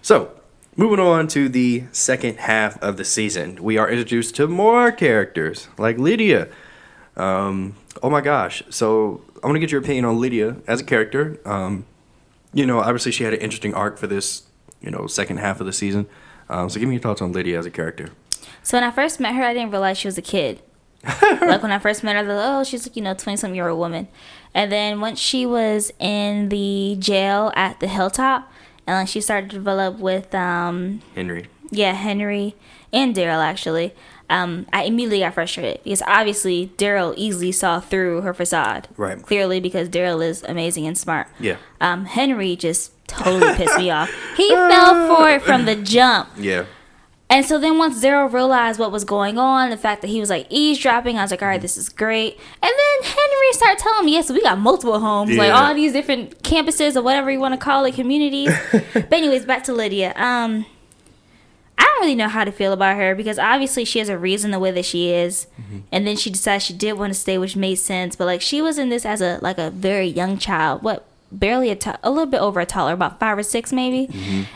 So, 0.00 0.32
moving 0.74 0.98
on 0.98 1.28
to 1.28 1.50
the 1.50 1.84
second 1.92 2.38
half 2.38 2.82
of 2.82 2.96
the 2.96 3.04
season, 3.04 3.62
we 3.62 3.76
are 3.76 3.90
introduced 3.90 4.34
to 4.36 4.48
more 4.48 4.90
characters 4.90 5.68
like 5.76 5.98
Lydia. 5.98 6.48
Um, 7.14 7.74
oh 8.02 8.08
my 8.08 8.22
gosh! 8.22 8.62
So 8.70 9.20
I 9.42 9.46
want 9.46 9.56
to 9.56 9.60
get 9.60 9.70
your 9.70 9.82
opinion 9.82 10.06
on 10.06 10.18
Lydia 10.18 10.56
as 10.66 10.80
a 10.80 10.84
character. 10.84 11.38
Um, 11.44 11.84
you 12.54 12.64
know, 12.64 12.80
obviously 12.80 13.12
she 13.12 13.24
had 13.24 13.34
an 13.34 13.40
interesting 13.40 13.74
arc 13.74 13.98
for 13.98 14.06
this, 14.06 14.44
you 14.80 14.90
know, 14.90 15.06
second 15.06 15.38
half 15.38 15.60
of 15.60 15.66
the 15.66 15.74
season. 15.74 16.06
Um, 16.48 16.68
so 16.68 16.80
give 16.80 16.88
me 16.88 16.96
your 16.96 17.02
thoughts 17.02 17.20
on 17.20 17.32
Lydia 17.32 17.58
as 17.58 17.66
a 17.66 17.70
character. 17.70 18.10
So 18.62 18.76
when 18.76 18.84
I 18.84 18.90
first 18.90 19.20
met 19.20 19.34
her, 19.34 19.42
I 19.42 19.54
didn't 19.54 19.70
realize 19.70 19.98
she 19.98 20.08
was 20.08 20.18
a 20.18 20.22
kid. 20.22 20.62
like 21.22 21.62
when 21.62 21.72
I 21.72 21.78
first 21.78 22.02
met 22.02 22.12
her, 22.14 22.18
I 22.18 22.22
was 22.22 22.28
like, 22.28 22.46
oh, 22.46 22.64
she's 22.64 22.86
like, 22.86 22.96
you 22.96 23.02
know, 23.02 23.14
20 23.14 23.36
something 23.36 23.54
year 23.54 23.68
old 23.68 23.78
woman. 23.78 24.08
And 24.54 24.72
then 24.72 25.00
once 25.00 25.18
she 25.18 25.46
was 25.46 25.92
in 25.98 26.48
the 26.48 26.96
jail 26.98 27.52
at 27.54 27.80
the 27.80 27.88
hilltop, 27.88 28.50
and 28.86 28.96
like 28.96 29.08
she 29.08 29.20
started 29.20 29.50
to 29.50 29.56
develop 29.56 29.98
with, 29.98 30.34
um, 30.34 31.00
Henry. 31.14 31.46
yeah, 31.70 31.92
Henry 31.92 32.54
and 32.92 33.14
Daryl 33.14 33.44
actually, 33.44 33.94
um, 34.30 34.66
I 34.72 34.84
immediately 34.84 35.20
got 35.20 35.34
frustrated 35.34 35.82
because 35.84 36.02
obviously 36.02 36.72
Daryl 36.76 37.14
easily 37.16 37.52
saw 37.52 37.80
through 37.80 38.22
her 38.22 38.34
facade. 38.34 38.88
Right. 38.96 39.22
Clearly 39.22 39.60
because 39.60 39.88
Daryl 39.88 40.22
is 40.22 40.42
amazing 40.42 40.86
and 40.86 40.98
smart. 40.98 41.28
Yeah. 41.40 41.56
Um, 41.80 42.04
Henry 42.06 42.56
just 42.56 42.92
totally 43.08 43.54
pissed 43.54 43.78
me 43.78 43.90
off. 43.90 44.10
He 44.36 44.48
fell 44.50 45.16
for 45.16 45.28
it 45.30 45.42
from 45.42 45.64
the 45.64 45.74
jump. 45.94 46.28
Yeah. 46.36 46.66
And 47.30 47.44
so 47.44 47.58
then 47.58 47.76
once 47.76 48.02
Daryl 48.02 48.32
realized 48.32 48.80
what 48.80 48.90
was 48.90 49.04
going 49.04 49.36
on, 49.36 49.68
the 49.68 49.76
fact 49.76 50.00
that 50.00 50.08
he 50.08 50.18
was 50.18 50.30
like 50.30 50.46
eavesdropping, 50.48 51.18
I 51.18 51.22
was 51.22 51.30
like, 51.30 51.42
all 51.42 51.48
right, 51.48 51.60
this 51.60 51.76
is 51.76 51.88
great. 51.88 52.38
And 52.62 52.72
then 52.72 53.02
Henry 53.02 53.52
started 53.52 53.78
telling 53.78 54.06
me, 54.06 54.12
yes, 54.12 54.30
we 54.30 54.40
got 54.40 54.58
multiple 54.58 54.98
homes, 54.98 55.36
like 55.36 55.52
all 55.52 55.74
these 55.74 55.92
different 55.92 56.42
campuses 56.42 56.96
or 56.96 57.02
whatever 57.02 57.30
you 57.30 57.38
want 57.38 57.52
to 57.52 57.58
call 57.58 57.84
it, 57.84 57.94
communities. 57.94 58.50
but 58.72 59.12
anyways, 59.12 59.44
back 59.44 59.64
to 59.64 59.74
Lydia. 59.74 60.14
Um, 60.16 60.64
I 61.76 61.82
don't 61.82 62.00
really 62.00 62.14
know 62.14 62.28
how 62.28 62.44
to 62.44 62.50
feel 62.50 62.72
about 62.72 62.96
her 62.96 63.14
because 63.14 63.38
obviously 63.38 63.84
she 63.84 63.98
has 63.98 64.08
a 64.08 64.16
reason 64.16 64.50
the 64.50 64.58
way 64.58 64.70
that 64.70 64.84
she 64.84 65.10
is, 65.10 65.46
and 65.92 66.06
then 66.06 66.16
she 66.16 66.30
decided 66.30 66.62
she 66.62 66.72
did 66.72 66.94
want 66.94 67.12
to 67.12 67.18
stay, 67.18 67.36
which 67.38 67.56
made 67.56 67.76
sense. 67.76 68.16
But 68.16 68.24
like 68.24 68.40
she 68.40 68.62
was 68.62 68.78
in 68.78 68.88
this 68.88 69.04
as 69.04 69.20
a 69.20 69.38
like 69.42 69.58
a 69.58 69.70
very 69.70 70.06
young 70.06 70.38
child, 70.38 70.82
what 70.82 71.04
barely 71.30 71.70
a 71.70 72.10
little 72.10 72.26
bit 72.26 72.40
over 72.40 72.60
a 72.60 72.66
toddler, 72.66 72.92
about 72.94 73.20
five 73.20 73.36
or 73.38 73.42
six 73.42 73.72
maybe, 73.72 74.08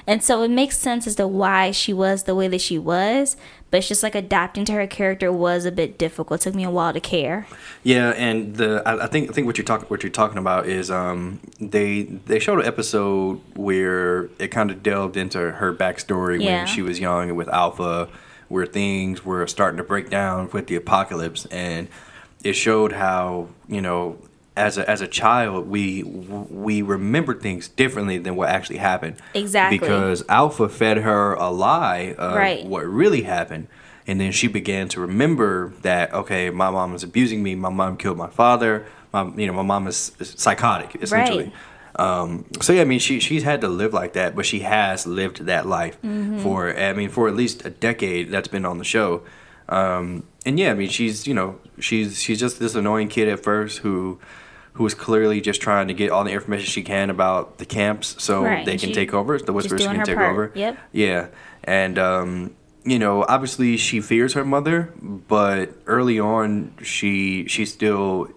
and 0.07 0.23
so 0.23 0.43
it 0.43 0.51
makes 0.51 0.79
sense 0.79 1.07
as 1.07 1.17
to 1.17 1.27
why 1.29 1.71
she 1.71 1.93
was 1.93 2.23
the 2.25 2.35
way 2.35 2.49
that 2.49 2.61
she 2.61 2.79
was. 2.79 3.37
But 3.71 3.79
it's 3.79 3.89
just 3.89 4.03
like 4.03 4.15
adapting 4.15 4.67
to 4.67 4.73
her 4.73 4.87
character 4.87 5.33
was 5.33 5.65
a 5.65 5.73
bit 5.73 5.97
difficult. 5.97 6.41
It 6.41 6.45
took 6.45 6.55
me 6.55 6.63
a 6.65 6.71
while 6.71 6.93
to 6.93 7.01
care. 7.01 7.47
Yeah, 7.83 8.11
and 8.11 8.57
the 8.57 8.83
I, 8.85 9.05
I 9.05 9.07
think 9.07 9.31
I 9.31 9.33
think 9.33 9.47
what 9.47 9.57
you're 9.57 9.65
talking 9.65 9.87
what 9.89 10.03
you're 10.03 10.13
talking 10.13 10.37
about 10.39 10.67
is 10.67 10.91
um 10.91 11.41
they 11.59 12.03
they 12.03 12.39
showed 12.39 12.59
an 12.61 12.67
episode 12.67 13.41
where 13.57 14.25
it 14.39 14.49
kind 14.49 14.71
of 14.71 14.83
delved 14.83 15.17
into 15.17 15.39
her 15.53 15.73
backstory 15.75 16.43
Yeah. 16.43 16.59
when 16.59 16.67
she 16.67 16.83
was 16.83 17.01
young 17.01 17.29
and 17.31 17.37
with 17.39 17.49
Alpha, 17.49 18.09
where 18.49 18.67
things 18.67 19.25
were 19.25 19.47
starting 19.47 19.79
to 19.79 19.85
break 19.85 20.11
down 20.11 20.51
with 20.53 20.67
the 20.67 20.77
apocalypse, 20.77 21.47
and 21.47 21.89
it 22.45 22.53
showed 22.53 22.93
how 22.93 23.49
you 23.69 23.81
know 23.81 24.19
as 24.57 24.77
a 24.77 24.89
as 24.91 25.01
a 25.01 25.09
child 25.09 25.67
we 25.67 26.03
we 26.03 26.83
remembered 26.83 27.41
things 27.41 27.69
differently 27.69 28.19
than 28.19 28.37
what 28.37 28.49
actually 28.51 28.77
happened. 28.79 29.17
Exactly. 29.35 29.79
Because 29.79 30.23
Alpha 30.29 30.69
fed 30.69 30.99
her 30.99 31.35
a 31.35 31.51
lie 31.51 32.15
of 32.19 32.37
Right. 32.37 32.65
what 32.67 32.85
really 32.85 33.23
happened. 33.23 33.69
And 34.07 34.21
then 34.21 34.33
she 34.33 34.49
began 34.49 34.89
to 34.89 35.01
remember 35.01 35.73
that 35.83 36.13
okay, 36.13 36.51
my 36.51 36.71
mom 36.71 36.95
is 36.95 37.03
abusing 37.03 37.43
me. 37.43 37.55
My 37.55 37.71
mom 37.71 37.97
killed 37.97 38.19
my 38.19 38.29
father. 38.29 38.85
My 39.13 39.25
you 39.37 39.47
know 39.47 39.53
my 39.55 39.63
mom 39.63 39.87
is 39.87 40.13
is 40.19 40.35
psychotic 40.37 40.97
essentially. 41.03 41.53
Um, 41.97 42.47
so 42.61 42.73
yeah, 42.73 42.83
I 42.83 42.85
mean 42.85 42.99
she 42.99 43.21
she's 43.21 43.43
had 43.45 43.61
to 43.61 43.69
live 43.69 43.93
like 43.95 44.15
that, 44.15 44.35
but 44.35 44.45
she 44.47 44.61
has 44.61 45.07
lived 45.07 45.45
that 45.47 45.67
life 45.67 45.99
for 46.43 46.75
I 46.77 46.93
mean 46.95 47.11
for 47.11 47.29
at 47.29 47.37
least 47.37 47.65
a 47.65 47.71
decade. 47.71 48.31
That's 48.31 48.49
been 48.49 48.65
on 48.65 48.79
the 48.79 48.85
show. 48.85 49.23
Um, 49.69 50.25
and 50.47 50.59
yeah, 50.59 50.71
I 50.71 50.75
mean 50.75 50.89
she's 50.89 51.27
you 51.27 51.35
know 51.35 51.59
she's 51.79 52.21
she's 52.21 52.39
just 52.41 52.59
this 52.59 52.75
annoying 52.75 53.09
kid 53.09 53.29
at 53.29 53.43
first 53.43 53.79
who 53.79 54.19
who 54.75 54.87
is 54.87 54.95
clearly 54.95 55.41
just 55.41 55.61
trying 55.61 55.89
to 55.89 55.95
get 55.95 56.11
all 56.11 56.25
the 56.25 56.31
information 56.33 56.67
she 56.67 56.83
can 56.83 57.11
about 57.11 57.59
the 57.59 57.67
camps 57.67 58.17
so 58.23 58.43
Right, 58.45 58.65
they 58.65 58.79
can 58.79 58.89
she- 58.89 58.95
take 58.95 59.13
over. 59.13 59.39
The 59.39 59.53
whispers 59.53 59.87
can 59.87 60.03
take 60.05 60.17
part. 60.17 60.31
over. 60.33 60.53
Yep. 60.55 60.79
Yeah, 60.93 61.27
and 61.65 61.99
um, 61.99 62.55
you 62.85 62.99
know, 62.99 63.25
obviously 63.29 63.77
she 63.77 64.01
fears 64.01 64.33
her 64.33 64.45
mother, 64.45 64.93
but 65.01 65.71
early 65.87 66.19
on 66.19 66.75
she 66.83 67.47
she 67.47 67.65
still 67.67 68.29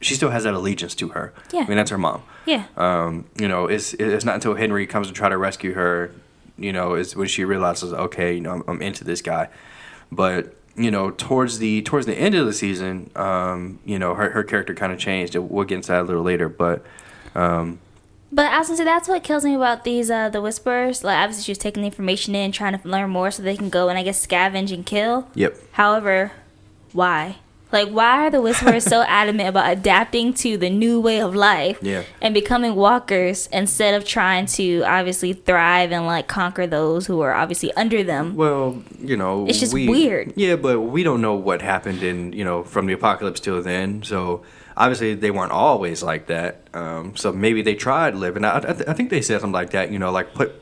she 0.00 0.14
still 0.14 0.30
has 0.30 0.44
that 0.44 0.52
allegiance 0.54 0.94
to 0.96 1.08
her. 1.10 1.32
Yeah. 1.52 1.62
I 1.62 1.66
mean 1.68 1.76
that's 1.76 1.90
her 1.90 1.98
mom. 1.98 2.22
Yeah. 2.44 2.66
Um, 2.76 3.24
you 3.36 3.48
know, 3.48 3.66
it's 3.68 3.94
it's 3.94 4.24
not 4.24 4.34
until 4.34 4.54
Henry 4.54 4.86
comes 4.86 5.06
to 5.06 5.14
try 5.14 5.28
to 5.30 5.38
rescue 5.38 5.72
her, 5.74 6.10
you 6.58 6.72
know, 6.74 6.94
is 6.96 7.16
when 7.16 7.28
she 7.28 7.44
realizes, 7.44 7.92
okay, 7.94 8.34
you 8.34 8.40
know, 8.42 8.50
I'm, 8.50 8.62
I'm 8.68 8.82
into 8.82 9.04
this 9.04 9.22
guy. 9.22 9.48
But 10.12 10.54
you 10.76 10.90
know, 10.90 11.10
towards 11.10 11.58
the 11.58 11.82
towards 11.82 12.06
the 12.06 12.14
end 12.14 12.34
of 12.34 12.46
the 12.46 12.52
season, 12.52 13.10
um, 13.16 13.78
you 13.84 13.98
know, 13.98 14.14
her 14.14 14.30
her 14.30 14.42
character 14.44 14.74
kind 14.74 14.92
of 14.92 14.98
changed. 14.98 15.34
We'll 15.36 15.64
get 15.64 15.76
into 15.76 15.88
that 15.88 16.02
a 16.02 16.04
little 16.04 16.22
later, 16.22 16.48
but 16.48 16.84
um, 17.34 17.78
But 18.32 18.46
I 18.52 18.58
was 18.58 18.68
gonna 18.68 18.78
say 18.78 18.84
that's 18.84 19.08
what 19.08 19.22
kills 19.22 19.44
me 19.44 19.54
about 19.54 19.84
these 19.84 20.10
uh 20.10 20.28
the 20.28 20.40
whispers. 20.40 21.04
Like 21.04 21.18
obviously 21.18 21.44
she 21.44 21.50
was 21.52 21.58
taking 21.58 21.82
the 21.82 21.86
information 21.86 22.34
in, 22.34 22.50
trying 22.52 22.78
to 22.78 22.88
learn 22.88 23.10
more 23.10 23.30
so 23.30 23.42
they 23.42 23.56
can 23.56 23.70
go 23.70 23.88
and 23.88 23.98
I 23.98 24.02
guess 24.02 24.24
scavenge 24.26 24.72
and 24.72 24.84
kill. 24.84 25.28
yep. 25.34 25.56
However, 25.72 26.32
why? 26.92 27.36
Like, 27.74 27.88
why 27.90 28.26
are 28.26 28.30
the 28.30 28.40
Whisperers 28.40 28.84
so 28.84 29.02
adamant 29.08 29.48
about 29.48 29.70
adapting 29.70 30.32
to 30.34 30.56
the 30.56 30.70
new 30.70 31.00
way 31.00 31.20
of 31.20 31.34
life 31.34 31.78
Yeah. 31.82 32.04
and 32.22 32.32
becoming 32.32 32.76
walkers 32.76 33.48
instead 33.52 33.94
of 33.94 34.04
trying 34.06 34.46
to 34.58 34.82
obviously 34.84 35.32
thrive 35.32 35.90
and 35.92 36.06
like 36.06 36.28
conquer 36.28 36.66
those 36.66 37.06
who 37.06 37.20
are 37.20 37.34
obviously 37.34 37.72
under 37.74 38.02
them? 38.04 38.36
Well, 38.36 38.80
you 39.00 39.16
know, 39.16 39.46
It's 39.48 39.58
just 39.60 39.74
we- 39.74 39.88
weird. 39.88 40.32
Yeah, 40.36 40.54
but 40.56 40.80
we 40.80 41.02
don't 41.02 41.20
know 41.20 41.34
what 41.34 41.60
happened 41.62 42.02
in 42.02 42.32
you 42.32 42.44
know 42.44 42.62
from 42.62 42.86
the 42.86 42.92
apocalypse 42.94 43.40
till 43.40 43.60
then. 43.60 44.02
So 44.04 44.42
obviously 44.76 45.14
they 45.14 45.32
weren't 45.32 45.52
always 45.52 46.02
like 46.02 46.26
that. 46.28 46.68
Um, 46.74 47.16
so 47.16 47.32
maybe 47.32 47.60
they 47.62 47.74
tried 47.74 48.14
living. 48.14 48.44
I, 48.44 48.58
I, 48.58 48.60
th- 48.72 48.88
I 48.88 48.92
think 48.92 49.10
they 49.10 49.20
said 49.20 49.40
something 49.40 49.52
like 49.52 49.70
that. 49.70 49.90
You 49.90 49.98
know, 49.98 50.12
like 50.12 50.32
put 50.34 50.52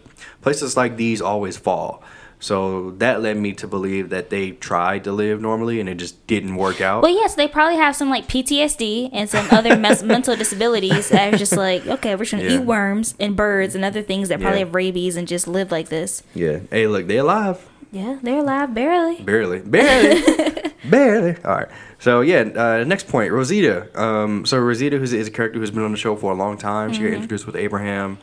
places 0.41 0.77
like 0.79 0.97
these 0.97 1.21
always 1.21 1.57
fall. 1.59 2.03
So 2.43 2.91
that 2.99 3.23
led 3.23 3.37
me 3.37 3.53
to 3.55 3.69
believe 3.69 4.11
that 4.11 4.29
they 4.31 4.51
tried 4.51 5.05
to 5.05 5.13
live 5.13 5.41
normally 5.41 5.79
and 5.79 5.89
it 5.89 5.95
just 5.95 6.27
didn't 6.27 6.57
work 6.57 6.81
out. 6.81 7.03
Well, 7.05 7.15
yes, 7.15 7.37
they 7.37 7.47
probably 7.47 7.77
have 7.77 7.95
some 7.95 8.11
like 8.11 8.27
PTSD 8.27 9.11
and 9.13 9.31
some 9.31 9.47
other 9.53 9.77
mes- 9.77 10.03
mental 10.17 10.35
disabilities 10.35 11.09
that 11.11 11.33
are 11.33 11.37
just 11.39 11.57
like, 11.57 11.87
okay, 11.87 12.17
we're 12.17 12.25
just 12.25 12.33
gonna 12.33 12.43
Yeah. 12.43 12.61
eat 12.61 12.67
worms 12.67 13.15
and 13.21 13.37
birds 13.37 13.77
and 13.77 13.85
other 13.85 14.03
things 14.03 14.29
that 14.29 14.41
probably 14.41 14.59
Yeah. 14.59 14.65
have 14.67 14.75
rabies 14.75 15.15
and 15.17 15.29
just 15.29 15.47
live 15.47 15.71
like 15.71 15.89
this. 15.89 16.25
yeah. 16.35 16.59
Hey, 16.69 16.89
look, 16.89 17.07
they're 17.07 17.21
alive. 17.21 17.65
Yeah, 17.93 18.19
they're 18.23 18.39
alive 18.39 18.75
barely. 18.75 19.23
Barely. 19.23 19.61
Barely. 19.61 20.73
Barely. 20.91 21.37
All 21.45 21.55
right. 21.55 21.69
So, 22.01 22.23
yeah, 22.23 22.41
uh, 22.57 22.83
next 22.85 23.07
point 23.07 23.31
Rosita. 23.31 23.87
Um, 24.01 24.45
so, 24.47 24.59
Rosita 24.59 24.99
who's, 24.99 25.13
is 25.13 25.29
a 25.29 25.31
character 25.31 25.61
who's 25.61 25.71
been 25.71 25.85
on 25.85 25.93
the 25.93 25.97
show 25.97 26.17
for 26.17 26.33
a 26.33 26.35
long 26.35 26.59
time. 26.59 26.93
She 26.93 27.03
got 27.03 27.13
introduced 27.13 27.47
with 27.47 27.55
Abraham 27.55 28.19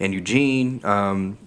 and 0.00 0.12
Eugene. 0.12 0.80
Um, 0.84 1.38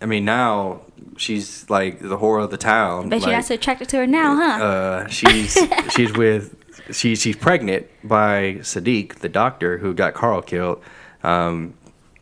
I 0.00 0.06
mean, 0.06 0.24
now 0.24 0.80
she's 1.16 1.68
like 1.70 2.00
the 2.00 2.16
horror 2.16 2.40
of 2.40 2.50
the 2.50 2.56
town. 2.56 3.08
Bet 3.08 3.20
you 3.20 3.26
like, 3.26 3.36
that's 3.36 3.50
attracted 3.50 3.88
to 3.90 3.98
her 3.98 4.06
now, 4.06 4.36
huh? 4.36 4.64
uh, 4.64 5.08
she's 5.08 5.58
she's 5.90 6.12
with 6.12 6.54
she 6.92 7.16
she's 7.16 7.36
pregnant 7.36 7.86
by 8.04 8.54
Siddiq, 8.60 9.16
the 9.16 9.28
doctor 9.28 9.78
who 9.78 9.94
got 9.94 10.14
Carl 10.14 10.42
killed. 10.42 10.82
Um, 11.22 11.74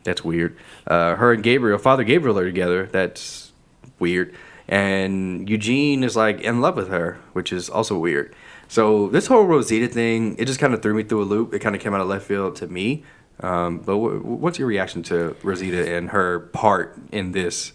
that's 0.03 0.23
weird. 0.23 0.57
Uh, 0.85 1.15
her 1.15 1.33
and 1.33 1.43
Gabriel, 1.43 1.77
Father 1.77 2.03
Gabriel, 2.03 2.37
are 2.39 2.45
together. 2.45 2.87
That's 2.87 3.51
weird. 3.99 4.33
And 4.67 5.49
Eugene 5.49 6.03
is 6.03 6.15
like 6.15 6.41
in 6.41 6.61
love 6.61 6.75
with 6.75 6.89
her, 6.89 7.19
which 7.33 7.53
is 7.53 7.69
also 7.69 7.97
weird. 7.97 8.33
So 8.67 9.07
this 9.07 9.27
whole 9.27 9.43
Rosita 9.43 9.87
thing, 9.87 10.35
it 10.37 10.45
just 10.45 10.59
kind 10.59 10.73
of 10.73 10.81
threw 10.81 10.93
me 10.93 11.03
through 11.03 11.23
a 11.23 11.25
loop. 11.25 11.53
It 11.53 11.59
kind 11.59 11.75
of 11.75 11.81
came 11.81 11.93
out 11.93 12.01
of 12.01 12.07
left 12.07 12.25
field 12.25 12.55
to 12.57 12.67
me. 12.67 13.03
Um, 13.39 13.79
but 13.79 13.95
wh- 13.97 14.25
what's 14.25 14.59
your 14.59 14.67
reaction 14.67 15.03
to 15.03 15.35
Rosita 15.43 15.95
and 15.95 16.09
her 16.09 16.39
part 16.39 16.97
in 17.11 17.31
this? 17.31 17.71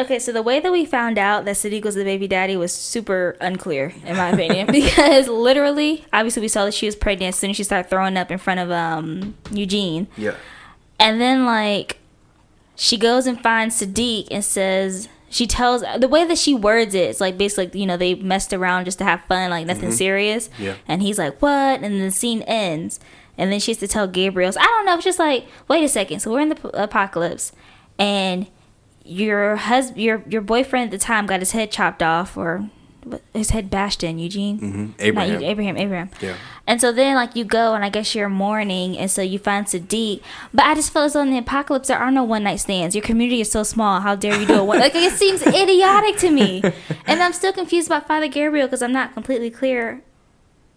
Okay, 0.00 0.18
so 0.18 0.32
the 0.32 0.42
way 0.42 0.60
that 0.60 0.72
we 0.72 0.84
found 0.86 1.18
out 1.18 1.44
that 1.44 1.56
Siddiq 1.56 1.84
was 1.84 1.94
the 1.94 2.04
baby 2.04 2.26
daddy 2.26 2.56
was 2.56 2.72
super 2.72 3.36
unclear, 3.40 3.92
in 4.04 4.16
my 4.16 4.30
opinion, 4.30 4.66
because 4.72 5.28
literally, 5.28 6.04
obviously, 6.12 6.40
we 6.42 6.48
saw 6.48 6.64
that 6.64 6.74
she 6.74 6.86
was 6.86 6.96
pregnant 6.96 7.34
as 7.34 7.36
soon 7.36 7.50
as 7.50 7.56
she 7.56 7.64
started 7.64 7.90
throwing 7.90 8.16
up 8.16 8.30
in 8.30 8.38
front 8.38 8.60
of 8.60 8.70
um, 8.70 9.34
Eugene, 9.52 10.06
Yeah. 10.16 10.34
and 10.98 11.20
then 11.20 11.44
like 11.44 11.98
she 12.76 12.96
goes 12.96 13.26
and 13.26 13.40
finds 13.42 13.80
Siddiq 13.82 14.28
and 14.30 14.42
says 14.44 15.08
she 15.28 15.46
tells 15.46 15.84
the 15.98 16.08
way 16.08 16.24
that 16.24 16.38
she 16.38 16.54
words 16.54 16.94
it, 16.94 17.10
it's 17.10 17.20
like 17.20 17.36
basically 17.36 17.78
you 17.80 17.86
know 17.86 17.96
they 17.96 18.14
messed 18.14 18.52
around 18.52 18.86
just 18.86 18.98
to 18.98 19.04
have 19.04 19.22
fun, 19.26 19.50
like 19.50 19.66
nothing 19.66 19.92
serious, 19.92 20.48
Yeah. 20.58 20.76
and 20.88 21.02
he's 21.02 21.18
like 21.18 21.40
what, 21.42 21.82
and 21.82 22.00
the 22.00 22.10
scene 22.10 22.42
ends, 22.42 23.00
and 23.36 23.52
then 23.52 23.60
she 23.60 23.72
has 23.72 23.78
to 23.78 23.88
tell 23.88 24.06
Gabriel, 24.08 24.50
so 24.52 24.60
I 24.60 24.64
don't 24.64 24.86
know, 24.86 24.94
it's 24.94 25.04
just 25.04 25.18
like 25.18 25.46
wait 25.68 25.84
a 25.84 25.88
second, 25.88 26.20
so 26.20 26.30
we're 26.32 26.40
in 26.40 26.48
the 26.48 26.54
p- 26.56 26.70
apocalypse, 26.72 27.52
and 27.98 28.46
your 29.04 29.56
husband, 29.56 30.00
your 30.02 30.22
your 30.28 30.42
boyfriend 30.42 30.86
at 30.86 30.90
the 30.98 31.04
time 31.04 31.26
got 31.26 31.40
his 31.40 31.52
head 31.52 31.70
chopped 31.70 32.02
off 32.02 32.36
or 32.36 32.68
his 33.32 33.50
head 33.50 33.70
bashed 33.70 34.04
in. 34.04 34.18
Eugene, 34.18 34.60
Mm-hmm. 34.60 34.86
Abraham. 34.98 35.42
Abraham, 35.42 35.76
Abraham. 35.78 36.10
Yeah. 36.20 36.36
And 36.66 36.80
so 36.80 36.92
then 36.92 37.16
like 37.16 37.34
you 37.34 37.44
go 37.44 37.74
and 37.74 37.84
I 37.84 37.88
guess 37.88 38.14
you're 38.14 38.28
mourning 38.28 38.96
and 38.98 39.10
so 39.10 39.22
you 39.22 39.38
find 39.38 39.66
Siddiq. 39.66 40.22
But 40.54 40.66
I 40.66 40.74
just 40.74 40.92
feel 40.92 41.02
as 41.02 41.14
though 41.14 41.22
in 41.22 41.30
the 41.30 41.38
apocalypse 41.38 41.88
there 41.88 41.98
are 41.98 42.10
no 42.10 42.22
one 42.22 42.42
night 42.44 42.56
stands. 42.60 42.94
Your 42.94 43.02
community 43.02 43.40
is 43.40 43.50
so 43.50 43.62
small. 43.62 44.00
How 44.00 44.14
dare 44.14 44.38
you 44.38 44.46
do 44.46 44.54
a 44.60 44.64
one? 44.64 44.78
like 44.78 44.94
it 44.94 45.12
seems 45.14 45.42
idiotic 45.46 46.16
to 46.18 46.30
me. 46.30 46.62
And 47.06 47.22
I'm 47.22 47.32
still 47.32 47.52
confused 47.52 47.88
about 47.88 48.06
Father 48.06 48.28
Gabriel 48.28 48.66
because 48.66 48.82
I'm 48.82 48.92
not 48.92 49.14
completely 49.14 49.50
clear. 49.50 50.02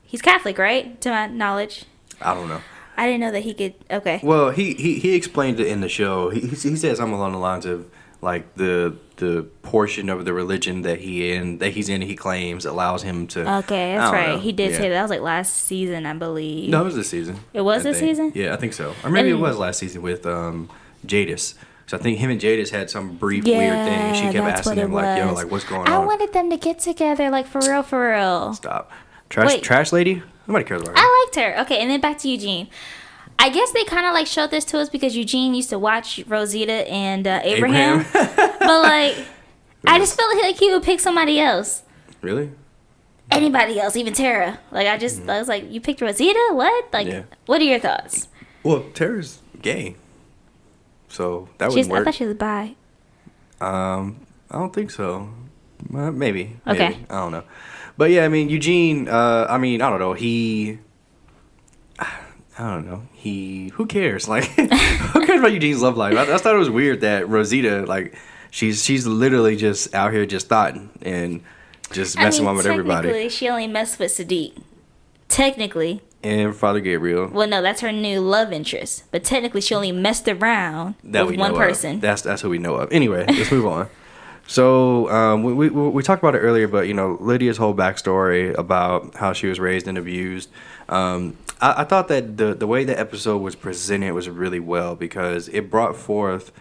He's 0.01 0.21
Catholic, 0.21 0.57
right? 0.57 0.99
To 1.01 1.09
my 1.09 1.27
knowledge. 1.27 1.85
I 2.21 2.33
don't 2.33 2.47
know. 2.47 2.61
I 2.95 3.05
didn't 3.07 3.21
know 3.21 3.31
that 3.31 3.41
he 3.41 3.53
could. 3.53 3.73
Okay. 3.91 4.19
Well, 4.23 4.51
he, 4.51 4.75
he, 4.75 4.99
he 4.99 5.15
explained 5.15 5.59
it 5.59 5.67
in 5.67 5.81
the 5.81 5.89
show. 5.89 6.29
He, 6.29 6.41
he 6.41 6.55
said 6.75 6.95
something 6.95 7.15
along 7.15 7.31
the 7.33 7.39
lines 7.39 7.65
of 7.65 7.89
like 8.23 8.55
the 8.55 8.95
the 9.17 9.43
portion 9.61 10.09
of 10.09 10.25
the 10.25 10.33
religion 10.33 10.81
that 10.81 10.99
he 10.99 11.31
in 11.33 11.59
that 11.59 11.69
he's 11.71 11.87
in 11.89 12.01
he 12.01 12.15
claims 12.15 12.65
allows 12.65 13.03
him 13.03 13.27
to. 13.27 13.57
Okay, 13.59 13.95
that's 13.95 14.11
right. 14.11 14.29
know. 14.29 14.39
He 14.39 14.51
did 14.51 14.71
Yeah. 14.71 14.77
say 14.77 14.89
that. 14.89 14.95
That 14.95 15.01
was 15.03 15.11
like 15.11 15.21
last 15.21 15.55
season, 15.55 16.05
I 16.05 16.13
believe. 16.13 16.69
No, 16.69 16.81
it 16.81 16.85
was 16.85 16.95
this 16.95 17.09
season. 17.09 17.39
It 17.53 17.61
was 17.61 17.85
I 17.85 17.91
this 17.91 17.99
think. 17.99 18.09
season? 18.11 18.31
Yeah, 18.33 18.53
I 18.53 18.57
think 18.57 18.73
so. 18.73 18.95
Or 19.03 19.09
maybe 19.09 19.29
it 19.29 19.33
was 19.35 19.57
last 19.57 19.77
season 19.79 20.01
with 20.01 20.25
um, 20.25 20.69
Jadis. 21.05 21.53
So 21.85 21.97
I 21.97 21.99
think 21.99 22.17
him 22.17 22.29
and 22.31 22.39
Jadis 22.39 22.71
had 22.71 22.89
some 22.89 23.17
brief 23.17 23.43
weird 23.43 23.73
thing. 23.85 24.13
She 24.15 24.31
kept 24.31 24.35
asking 24.59 24.77
him 24.77 24.93
like, 24.93 25.17
"Yo, 25.19 25.33
like 25.33 25.51
what's 25.51 25.65
going 25.65 25.87
I 25.87 25.95
on?" 25.95 26.03
I 26.03 26.05
wanted 26.05 26.31
them 26.33 26.49
to 26.49 26.57
get 26.57 26.79
together, 26.79 27.29
like 27.29 27.45
for 27.45 27.59
real, 27.59 27.83
for 27.83 28.09
real. 28.11 28.53
Stop. 28.53 28.89
Trash 29.29 29.47
Wait. 29.47 29.63
trash 29.63 29.91
lady. 29.91 30.23
Nobody 30.47 30.65
cares 30.65 30.81
about 30.81 30.97
her. 30.97 31.03
I 31.03 31.25
liked 31.25 31.35
her. 31.35 31.61
Okay, 31.63 31.79
and 31.79 31.89
then 31.91 31.99
back 32.01 32.17
to 32.19 32.29
Eugene. 32.29 32.67
I 33.39 33.49
guess 33.49 33.71
they 33.71 33.83
kind 33.83 34.05
of 34.05 34.13
like 34.13 34.27
showed 34.27 34.51
this 34.51 34.63
to 34.65 34.79
us 34.79 34.89
because 34.89 35.15
Eugene 35.15 35.53
used 35.53 35.69
to 35.71 35.79
watch 35.79 36.23
Rosita 36.27 36.89
and 36.89 37.27
uh, 37.27 37.41
Abraham. 37.43 38.05
but 38.13 38.61
like, 38.61 39.17
I 39.85 39.99
just 39.99 40.15
felt 40.17 40.35
like 40.41 40.57
he 40.57 40.71
would 40.71 40.83
pick 40.83 40.99
somebody 40.99 41.39
else. 41.39 41.83
really? 42.21 42.51
Anybody 43.31 43.79
else, 43.79 43.95
even 43.95 44.13
Tara. 44.13 44.59
Like, 44.71 44.85
I 44.87 44.97
just, 44.97 45.27
I 45.27 45.39
was 45.39 45.47
like, 45.47 45.71
you 45.71 45.81
picked 45.81 46.01
Rosita? 46.01 46.49
What? 46.51 46.93
Like, 46.93 47.07
Mm-hmm. 47.07 47.15
Yeah. 47.17 47.23
what 47.47 47.61
are 47.61 47.65
your 47.65 47.79
thoughts? 47.79 48.27
Well, 48.63 48.83
Tara's 48.93 49.39
gay, 49.61 49.95
so 51.09 51.49
that 51.57 51.71
She's, 51.71 51.87
wouldn't 51.87 52.07
I 52.07 52.11
thought 52.11 52.15
she 52.17 52.25
was 52.25 52.35
bi. 52.35 52.75
Um, 53.59 54.25
I 54.51 54.59
don't 54.59 54.73
think 54.73 54.91
so. 54.91 55.29
Uh, 55.93 56.11
maybe. 56.11 56.57
Okay. 56.67 56.89
Maybe. 56.89 57.05
I 57.09 57.15
don't 57.15 57.31
know. 57.31 57.43
But 57.97 58.11
yeah, 58.11 58.25
I 58.25 58.27
mean 58.29 58.49
Eugene. 58.49 59.07
Uh, 59.07 59.47
I 59.49 59.57
mean 59.57 59.81
I 59.81 59.89
don't 59.89 59.99
know. 59.99 60.13
He. 60.13 60.79
I 62.57 62.73
don't 62.73 62.85
know. 62.85 63.03
He. 63.13 63.69
Who 63.69 63.85
cares? 63.85 64.27
Like, 64.33 64.45
who 64.45 65.25
cares 65.25 65.39
about 65.39 65.53
Eugene's 65.53 65.81
love 65.81 65.97
life? 65.97 66.15
I, 66.17 66.33
I 66.33 66.37
thought 66.37 66.55
it 66.55 66.59
was 66.59 66.69
weird 66.69 67.01
that 67.01 67.27
Rosita, 67.27 67.85
like, 67.85 68.15
she's 68.51 68.83
she's 68.83 69.05
literally 69.07 69.55
just 69.55 69.93
out 69.95 70.11
here 70.13 70.25
just 70.25 70.47
thoughting 70.47 70.89
and 71.01 71.43
just 71.91 72.17
I 72.17 72.23
messing 72.23 72.43
mean, 72.43 72.47
around 72.49 72.57
with 72.57 72.65
everybody. 72.67 73.07
technically, 73.07 73.29
she 73.29 73.49
only 73.49 73.67
messed 73.67 73.99
with 73.99 74.11
Siddiq. 74.11 74.61
Technically. 75.27 76.01
And 76.21 76.55
Father 76.55 76.79
Gabriel. 76.79 77.27
Well, 77.27 77.47
no, 77.47 77.61
that's 77.61 77.81
her 77.81 77.91
new 77.91 78.21
love 78.21 78.53
interest. 78.53 79.03
But 79.11 79.23
technically, 79.23 79.61
she 79.61 79.75
only 79.75 79.91
messed 79.91 80.27
around 80.27 80.95
that 81.03 81.25
with 81.27 81.37
one 81.37 81.53
person. 81.55 81.95
Of. 81.95 82.01
That's 82.01 82.21
that's 82.21 82.41
who 82.41 82.49
we 82.49 82.59
know 82.59 82.75
of. 82.75 82.91
Anyway, 82.93 83.25
let's 83.27 83.51
move 83.51 83.65
on. 83.65 83.89
So 84.47 85.09
um, 85.09 85.43
we, 85.43 85.53
we 85.53 85.69
we 85.69 86.03
talked 86.03 86.21
about 86.21 86.35
it 86.35 86.39
earlier, 86.39 86.67
but 86.67 86.87
you 86.87 86.93
know 86.93 87.17
Lydia's 87.19 87.57
whole 87.57 87.73
backstory 87.73 88.57
about 88.57 89.15
how 89.15 89.33
she 89.33 89.47
was 89.47 89.59
raised 89.59 89.87
and 89.87 89.97
abused. 89.97 90.49
Um, 90.89 91.37
I, 91.61 91.81
I 91.81 91.83
thought 91.85 92.09
that 92.09 92.37
the 92.37 92.53
the 92.53 92.67
way 92.67 92.83
the 92.83 92.97
episode 92.99 93.37
was 93.37 93.55
presented 93.55 94.13
was 94.13 94.27
really 94.29 94.59
well 94.59 94.95
because 94.95 95.47
it 95.49 95.69
brought 95.69 95.95
forth 95.95 96.51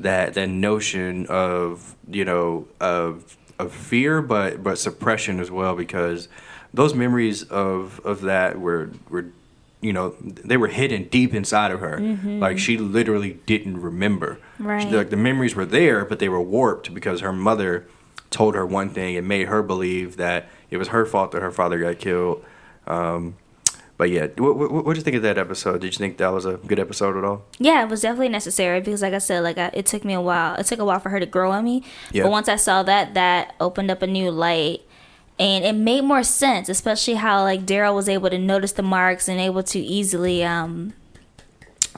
that 0.00 0.34
that 0.34 0.48
notion 0.48 1.26
of 1.26 1.96
you 2.08 2.24
know 2.24 2.68
of 2.80 3.36
of 3.58 3.72
fear, 3.72 4.22
but 4.22 4.62
but 4.62 4.78
suppression 4.78 5.40
as 5.40 5.50
well 5.50 5.74
because 5.74 6.28
those 6.72 6.94
memories 6.94 7.42
of 7.44 8.00
of 8.04 8.22
that 8.22 8.60
were 8.60 8.90
were 9.08 9.26
you 9.82 9.92
know 9.92 10.14
they 10.20 10.56
were 10.56 10.68
hidden 10.68 11.04
deep 11.10 11.34
inside 11.34 11.70
of 11.70 11.80
her 11.80 11.98
like 12.24 12.58
she 12.58 12.78
literally 12.78 13.34
didn't 13.46 13.80
remember 13.80 14.38
Right. 14.58 14.90
like 14.90 15.10
the 15.10 15.16
memories 15.16 15.54
were 15.54 15.66
there 15.66 16.04
but 16.04 16.18
they 16.20 16.28
were 16.28 16.40
warped 16.40 16.94
because 16.94 17.20
her 17.20 17.32
mother 17.32 17.86
told 18.30 18.54
her 18.54 18.64
one 18.64 18.88
thing 18.90 19.16
and 19.16 19.26
made 19.28 19.48
her 19.48 19.60
believe 19.62 20.16
that 20.16 20.48
it 20.70 20.76
was 20.78 20.88
her 20.88 21.04
fault 21.04 21.32
that 21.32 21.42
her 21.42 21.50
father 21.50 21.78
got 21.78 21.98
killed 21.98 22.44
um, 22.86 23.34
but 23.98 24.08
yeah 24.10 24.26
what, 24.38 24.56
what, 24.56 24.70
what 24.72 24.86
did 24.94 24.98
you 24.98 25.02
think 25.02 25.16
of 25.16 25.22
that 25.22 25.36
episode 25.38 25.80
did 25.80 25.92
you 25.92 25.98
think 25.98 26.16
that 26.18 26.28
was 26.32 26.44
a 26.46 26.54
good 26.66 26.78
episode 26.78 27.16
at 27.16 27.24
all 27.24 27.42
Yeah, 27.58 27.82
it 27.82 27.88
was 27.88 28.00
definitely 28.02 28.28
necessary 28.30 28.80
because, 28.80 29.02
like 29.02 29.14
I 29.14 29.18
said, 29.18 29.42
like 29.42 29.58
I, 29.58 29.70
it 29.74 29.86
took 29.86 30.04
me 30.04 30.14
a 30.14 30.20
while. 30.20 30.54
It 30.56 30.66
took 30.66 30.78
a 30.80 30.84
while 30.84 30.98
for 31.00 31.10
her 31.10 31.20
to 31.20 31.26
grow 31.26 31.50
on 31.52 31.64
me. 31.64 31.84
Yeah. 32.12 32.22
But 32.24 32.30
once 32.32 32.48
I 32.48 32.56
saw 32.56 32.82
that, 32.84 33.14
that 33.14 33.54
opened 33.60 33.90
up 33.90 34.02
a 34.02 34.06
new 34.06 34.30
light, 34.30 34.80
and 35.38 35.64
it 35.64 35.74
made 35.74 36.04
more 36.04 36.22
sense. 36.22 36.68
Especially 36.68 37.14
how 37.14 37.42
like 37.42 37.66
Daryl 37.66 37.94
was 37.94 38.08
able 38.08 38.30
to 38.30 38.38
notice 38.38 38.72
the 38.72 38.82
marks 38.82 39.28
and 39.28 39.40
able 39.40 39.62
to 39.64 39.78
easily, 39.78 40.44
um, 40.44 40.92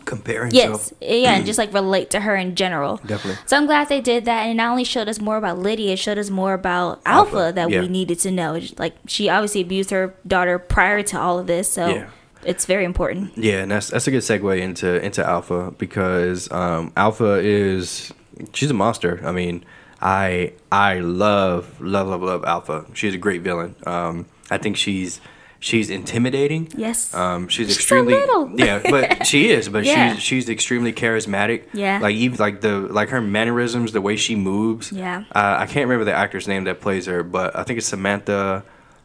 comparing 0.05 0.53
yes, 0.53 0.93
yeah, 1.01 1.35
and 1.35 1.47
just 1.51 1.59
like 1.59 1.73
relate 1.73 2.11
to 2.11 2.21
her 2.21 2.37
in 2.37 2.55
general. 2.55 2.99
Definitely. 2.99 3.43
So 3.47 3.57
I'm 3.57 3.67
glad 3.67 3.89
they 3.89 4.01
did 4.01 4.25
that, 4.27 4.43
and 4.43 4.51
it 4.51 4.55
not 4.55 4.71
only 4.71 4.85
showed 4.85 5.09
us 5.09 5.21
more 5.21 5.37
about 5.37 5.59
Lydia, 5.59 5.93
it 5.95 5.99
showed 5.99 6.19
us 6.19 6.31
more 6.31 6.55
about 6.55 7.01
Alpha, 7.07 7.37
Alpha, 7.37 7.53
that 7.55 7.71
yeah. 7.71 7.81
we 7.81 7.89
needed 7.89 8.19
to 8.21 8.31
know. 8.31 8.61
Like 8.79 8.95
she 9.07 9.29
obviously 9.29 9.61
abused 9.61 9.91
her 9.91 10.15
daughter 10.27 10.59
prior 10.59 11.03
to 11.05 11.19
all 11.19 11.39
of 11.39 11.47
this, 11.47 11.69
so 11.71 11.89
Yeah. 11.89 12.11
it's 12.45 12.67
very 12.67 12.85
important. 12.85 13.37
Yeah, 13.37 13.63
and 13.63 13.71
that's 13.71 13.89
that's 13.89 14.07
a 14.07 14.11
good 14.11 14.23
segue 14.23 14.61
into 14.61 15.03
into 15.05 15.25
Alpha 15.27 15.73
because 15.79 16.51
um, 16.53 16.93
Alpha 16.97 17.35
is 17.43 18.13
she's 18.53 18.71
a 18.71 18.75
monster. 18.75 19.21
I 19.25 19.33
mean, 19.33 19.65
I 20.01 20.53
I 20.71 20.99
love 21.01 21.81
love 21.81 22.09
love 22.09 22.23
love 22.23 22.45
Alpha. 22.45 22.87
She's 22.95 23.15
a 23.15 23.19
great 23.19 23.43
villain. 23.43 23.75
Um, 23.87 24.27
I 24.51 24.59
think 24.59 24.77
she's 24.77 25.21
she's 25.61 25.89
intimidating. 25.89 26.69
Yes. 26.77 27.15
Um, 27.15 27.49
she's, 27.49 27.69
She's 27.69 27.77
extremely 27.77 28.13
little. 28.15 28.51
yeah, 28.59 28.83
but 28.91 29.27
she 29.27 29.49
is. 29.51 29.69
But 29.69 29.85
Yeah. 29.85 30.15
she's 30.15 30.23
she's 30.23 30.49
extremely 30.51 30.93
charismatic. 30.93 31.65
Yeah. 31.73 31.99
Like 32.01 32.15
even 32.17 32.39
like 32.39 32.61
the 32.61 32.81
like 32.81 33.09
her 33.11 33.21
mannerisms, 33.23 33.93
the 33.93 34.01
way 34.03 34.17
she 34.17 34.35
moves. 34.37 34.93
Yeah. 34.93 35.25
Uh, 35.35 35.57
I 35.61 35.67
can't 35.67 35.89
remember 35.89 36.05
the 36.05 36.15
actor's 36.15 36.47
name 36.47 36.65
that 36.65 36.81
plays 36.81 37.07
her, 37.07 37.23
but 37.23 37.57
I 37.57 37.63
think 37.63 37.79
it's 37.79 37.87
Samantha 37.89 38.63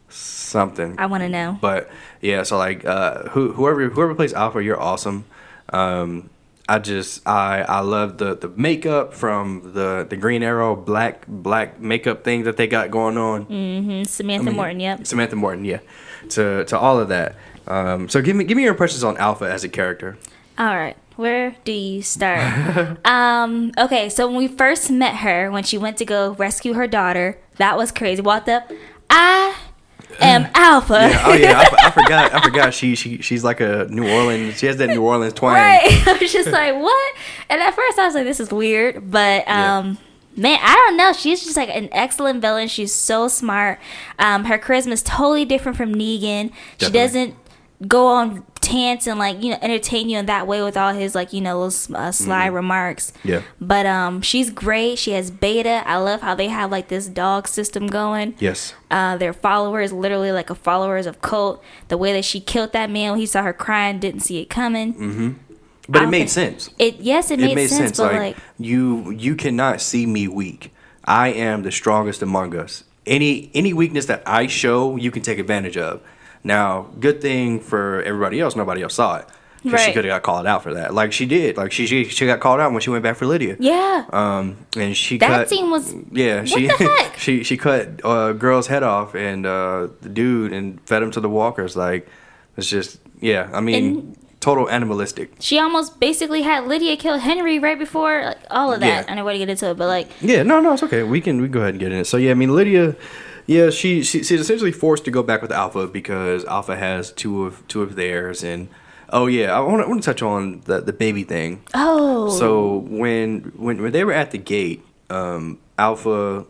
something. 0.08 0.96
I 0.98 1.06
want 1.06 1.22
to 1.22 1.28
know. 1.28 1.56
But 1.60 1.90
yeah, 2.20 2.42
so 2.42 2.58
like 2.58 2.84
uh, 2.84 3.28
who, 3.30 3.52
whoever 3.52 3.88
whoever 3.88 4.14
plays 4.14 4.34
Alpha, 4.34 4.62
you're 4.62 4.80
awesome. 4.80 5.24
Um, 5.72 6.28
I 6.70 6.78
just 6.78 7.26
I 7.26 7.62
I 7.62 7.80
love 7.80 8.18
the 8.18 8.36
the 8.36 8.48
makeup 8.48 9.12
from 9.12 9.72
the 9.74 10.06
the 10.08 10.16
Green 10.16 10.44
Arrow 10.44 10.76
black 10.76 11.26
black 11.26 11.80
makeup 11.80 12.22
thing 12.22 12.44
that 12.44 12.56
they 12.56 12.68
got 12.68 12.92
going 12.92 13.18
on. 13.18 13.46
Mm, 13.46 14.06
Samantha 14.06 14.52
Morton. 14.52 14.78
Yep. 14.78 15.04
Samantha 15.04 15.34
Morton, 15.34 15.64
yeah, 15.64 15.80
to 16.28 16.64
to 16.66 16.78
all 16.78 17.00
of 17.00 17.08
that. 17.08 17.34
Um, 17.66 18.08
so 18.08 18.22
give 18.22 18.36
me 18.36 18.44
give 18.44 18.56
me 18.56 18.62
your 18.62 18.70
impressions 18.70 19.02
on 19.02 19.16
Alpha 19.16 19.50
as 19.50 19.64
a 19.64 19.68
character. 19.68 20.16
All 20.58 20.76
right. 20.76 20.96
Where 21.16 21.56
do 21.64 21.72
you 21.72 22.02
start? 22.02 23.04
um, 23.04 23.72
okay, 23.76 24.08
so 24.08 24.28
when 24.28 24.36
we 24.36 24.46
first 24.46 24.92
met 24.92 25.16
her, 25.16 25.50
when 25.50 25.64
she 25.64 25.76
went 25.76 25.96
to 25.98 26.04
go 26.04 26.34
rescue 26.34 26.74
her 26.74 26.86
daughter, 26.86 27.36
that 27.56 27.76
was 27.76 27.90
crazy. 27.90 28.22
Walked 28.22 28.48
up, 28.48 28.70
I 29.10 29.56
am 30.20 30.48
Alpha. 30.54 30.94
Yeah, 30.94 31.22
oh 31.26 31.32
yeah, 31.34 31.58
I, 31.60 31.76
I 31.86 31.90
forgot. 31.90 32.34
I 32.34 32.40
forgot. 32.42 32.74
She 32.74 32.94
she 32.94 33.18
she's 33.22 33.44
like 33.44 33.60
a 33.60 33.86
New 33.90 34.08
Orleans. 34.08 34.58
She 34.58 34.66
has 34.66 34.76
that 34.78 34.88
New 34.90 35.02
Orleans 35.02 35.32
twang. 35.34 35.54
Right. 35.54 35.82
I 36.06 36.18
was 36.20 36.32
just 36.32 36.50
like, 36.50 36.74
what? 36.74 37.14
And 37.48 37.60
at 37.60 37.74
first 37.74 37.98
I 37.98 38.06
was 38.06 38.14
like, 38.14 38.24
this 38.24 38.40
is 38.40 38.50
weird. 38.50 39.10
But 39.10 39.44
Yeah. 39.46 39.78
um 39.78 39.98
man, 40.36 40.58
I 40.62 40.74
don't 40.74 40.96
know. 40.96 41.12
She's 41.12 41.42
just 41.44 41.56
like 41.56 41.68
an 41.68 41.88
excellent 41.92 42.40
villain. 42.40 42.68
She's 42.68 42.92
so 42.94 43.28
smart. 43.28 43.78
Um 44.18 44.44
her 44.44 44.58
charisma 44.58 44.92
is 44.92 45.02
totally 45.02 45.44
different 45.44 45.76
from 45.76 45.94
Negan. 45.94 46.52
She 46.78 46.90
doesn't 46.90 47.34
go 47.86 48.06
on 48.06 48.44
tants 48.70 49.06
and 49.06 49.18
like, 49.18 49.42
you 49.42 49.50
know, 49.50 49.58
entertain 49.60 50.08
you 50.08 50.18
in 50.18 50.26
that 50.26 50.46
way 50.46 50.62
with 50.62 50.76
all 50.76 50.92
his 50.92 51.14
like, 51.14 51.32
you 51.32 51.40
know, 51.40 51.60
little 51.60 51.96
uh, 51.96 52.12
sly 52.12 52.46
remarks. 52.46 53.10
Mm-hmm. 53.10 53.28
Yeah. 53.28 53.42
But 53.60 53.86
um 53.86 54.22
she's 54.22 54.50
great. 54.50 54.98
She 54.98 55.12
has 55.12 55.30
beta. 55.30 55.82
I 55.86 55.96
love 55.96 56.20
how 56.20 56.34
they 56.34 56.48
have 56.48 56.70
like 56.70 56.88
this 56.88 57.08
dog 57.08 57.48
system 57.48 57.88
going. 57.88 58.34
Yes. 58.38 58.74
Uh, 58.90 59.16
their 59.16 59.32
followers, 59.32 59.92
literally 59.92 60.32
like 60.32 60.50
a 60.50 60.54
followers 60.54 61.06
of 61.06 61.20
cult. 61.20 61.62
The 61.88 61.98
way 61.98 62.12
that 62.12 62.24
she 62.24 62.40
killed 62.40 62.72
that 62.72 62.90
man 62.90 63.12
when 63.12 63.20
he 63.20 63.26
saw 63.26 63.42
her 63.42 63.52
crying, 63.52 63.98
didn't 63.98 64.20
see 64.20 64.38
it 64.38 64.48
coming. 64.48 64.94
Mm-hmm. 64.94 65.30
But 65.88 66.02
it 66.02 66.08
made 66.08 66.30
sense. 66.30 66.70
It 66.78 67.00
yes, 67.00 67.30
it 67.30 67.40
made, 67.40 67.52
it 67.52 67.54
made 67.56 67.68
sense, 67.68 67.96
sense. 67.96 67.98
but 67.98 68.12
Like, 68.12 68.36
like, 68.36 68.36
you, 68.58 69.10
you 69.10 69.34
cannot 69.34 69.80
see 69.80 70.06
me 70.06 70.28
weak. 70.28 70.72
I 71.04 71.28
am 71.28 71.62
the 71.62 71.72
strongest 71.72 72.22
among 72.22 72.54
us. 72.54 72.84
Any 73.06 73.50
any 73.54 73.72
weakness 73.72 74.06
that 74.06 74.22
I 74.26 74.46
show, 74.46 74.96
you 74.96 75.10
can 75.10 75.22
take 75.22 75.38
advantage 75.40 75.76
of. 75.76 76.00
Now, 76.42 76.86
good 76.98 77.20
thing 77.20 77.60
for 77.60 78.02
everybody 78.02 78.40
else, 78.40 78.56
nobody 78.56 78.82
else 78.82 78.94
saw 78.94 79.16
it. 79.16 79.26
'Cause 79.62 79.72
she 79.72 79.76
Right. 79.88 79.94
could 79.94 80.04
have 80.06 80.12
got 80.12 80.22
called 80.22 80.46
out 80.46 80.62
for 80.62 80.72
that, 80.72 80.94
like 80.94 81.12
she 81.12 81.26
did. 81.26 81.58
Like 81.58 81.70
she 81.70 81.86
she, 81.86 82.04
she 82.04 82.24
got 82.24 82.40
called 82.40 82.60
out 82.60 82.72
when 82.72 82.80
she 82.80 82.88
went 82.88 83.02
back 83.02 83.16
for 83.16 83.26
Lydia. 83.26 83.56
yeah, 83.60 84.04
Um, 84.10 84.56
and 84.74 84.96
she 84.96 85.18
that 85.18 85.28
cut. 85.28 85.48
scene 85.50 85.70
was 85.70 85.94
Yeah, 86.10 86.44
she 86.46 86.70
she 87.18 87.42
she 87.44 87.58
cut 87.58 88.00
a 88.02 88.32
girl's 88.32 88.68
head 88.68 88.82
off 88.82 89.14
and 89.14 89.44
uh, 89.44 89.88
the 90.00 90.08
dude 90.08 90.54
and 90.54 90.80
fed 90.86 91.02
him 91.02 91.10
to 91.10 91.20
the 91.20 91.28
walkers. 91.28 91.76
Like 91.76 92.08
it's 92.56 92.70
just 92.70 93.00
yeah. 93.20 93.50
I 93.52 93.60
mean, 93.60 93.84
And- 93.84 94.16
total 94.40 94.70
animalistic. 94.70 95.32
she 95.40 95.58
almost 95.58 96.00
basically 96.00 96.40
had 96.40 96.66
Lydia 96.66 96.96
kill 96.96 97.18
Henry 97.18 97.58
right 97.58 97.78
before 97.78 98.22
like 98.24 98.38
all 98.50 98.72
of 98.72 98.80
that. 98.80 99.04
Yeah. 99.04 99.12
I 99.12 99.14
don't 99.14 99.26
want 99.26 99.34
to 99.34 99.38
get 99.40 99.50
into 99.50 99.68
it, 99.68 99.76
but 99.76 99.88
like 99.88 100.08
Yeah, 100.22 100.42
no, 100.42 100.60
no, 100.60 100.72
it's 100.72 100.82
okay. 100.84 101.02
We 101.02 101.20
can 101.20 101.36
we 101.42 101.48
can 101.48 101.52
go 101.52 101.60
ahead 101.60 101.74
and 101.74 101.80
get 101.80 101.92
in 101.92 101.98
it. 101.98 102.06
So 102.06 102.16
yeah, 102.16 102.30
I 102.30 102.34
mean 102.34 102.54
Lydia, 102.54 102.96
yeah, 103.50 103.70
she, 103.70 104.04
she 104.04 104.22
she's 104.22 104.40
essentially 104.40 104.70
forced 104.70 105.04
to 105.06 105.10
go 105.10 105.24
back 105.24 105.42
with 105.42 105.50
Alpha 105.50 105.88
because 105.88 106.44
Alpha 106.44 106.76
has 106.76 107.10
two 107.10 107.44
of 107.44 107.66
two 107.66 107.82
of 107.82 107.96
theirs, 107.96 108.44
and 108.44 108.68
oh 109.08 109.26
yeah, 109.26 109.52
I 109.56 109.58
want 109.58 109.82
to 109.82 109.88
want 109.88 110.00
to 110.04 110.06
touch 110.06 110.22
on 110.22 110.60
the 110.66 110.80
the 110.80 110.92
baby 110.92 111.24
thing. 111.24 111.60
oh, 111.74 112.30
So 112.30 112.76
when 112.88 113.52
when 113.56 113.82
when 113.82 113.90
they 113.90 114.04
were 114.04 114.12
at 114.12 114.30
the 114.30 114.38
gate, 114.38 114.84
um, 115.10 115.58
Alpha. 115.76 116.46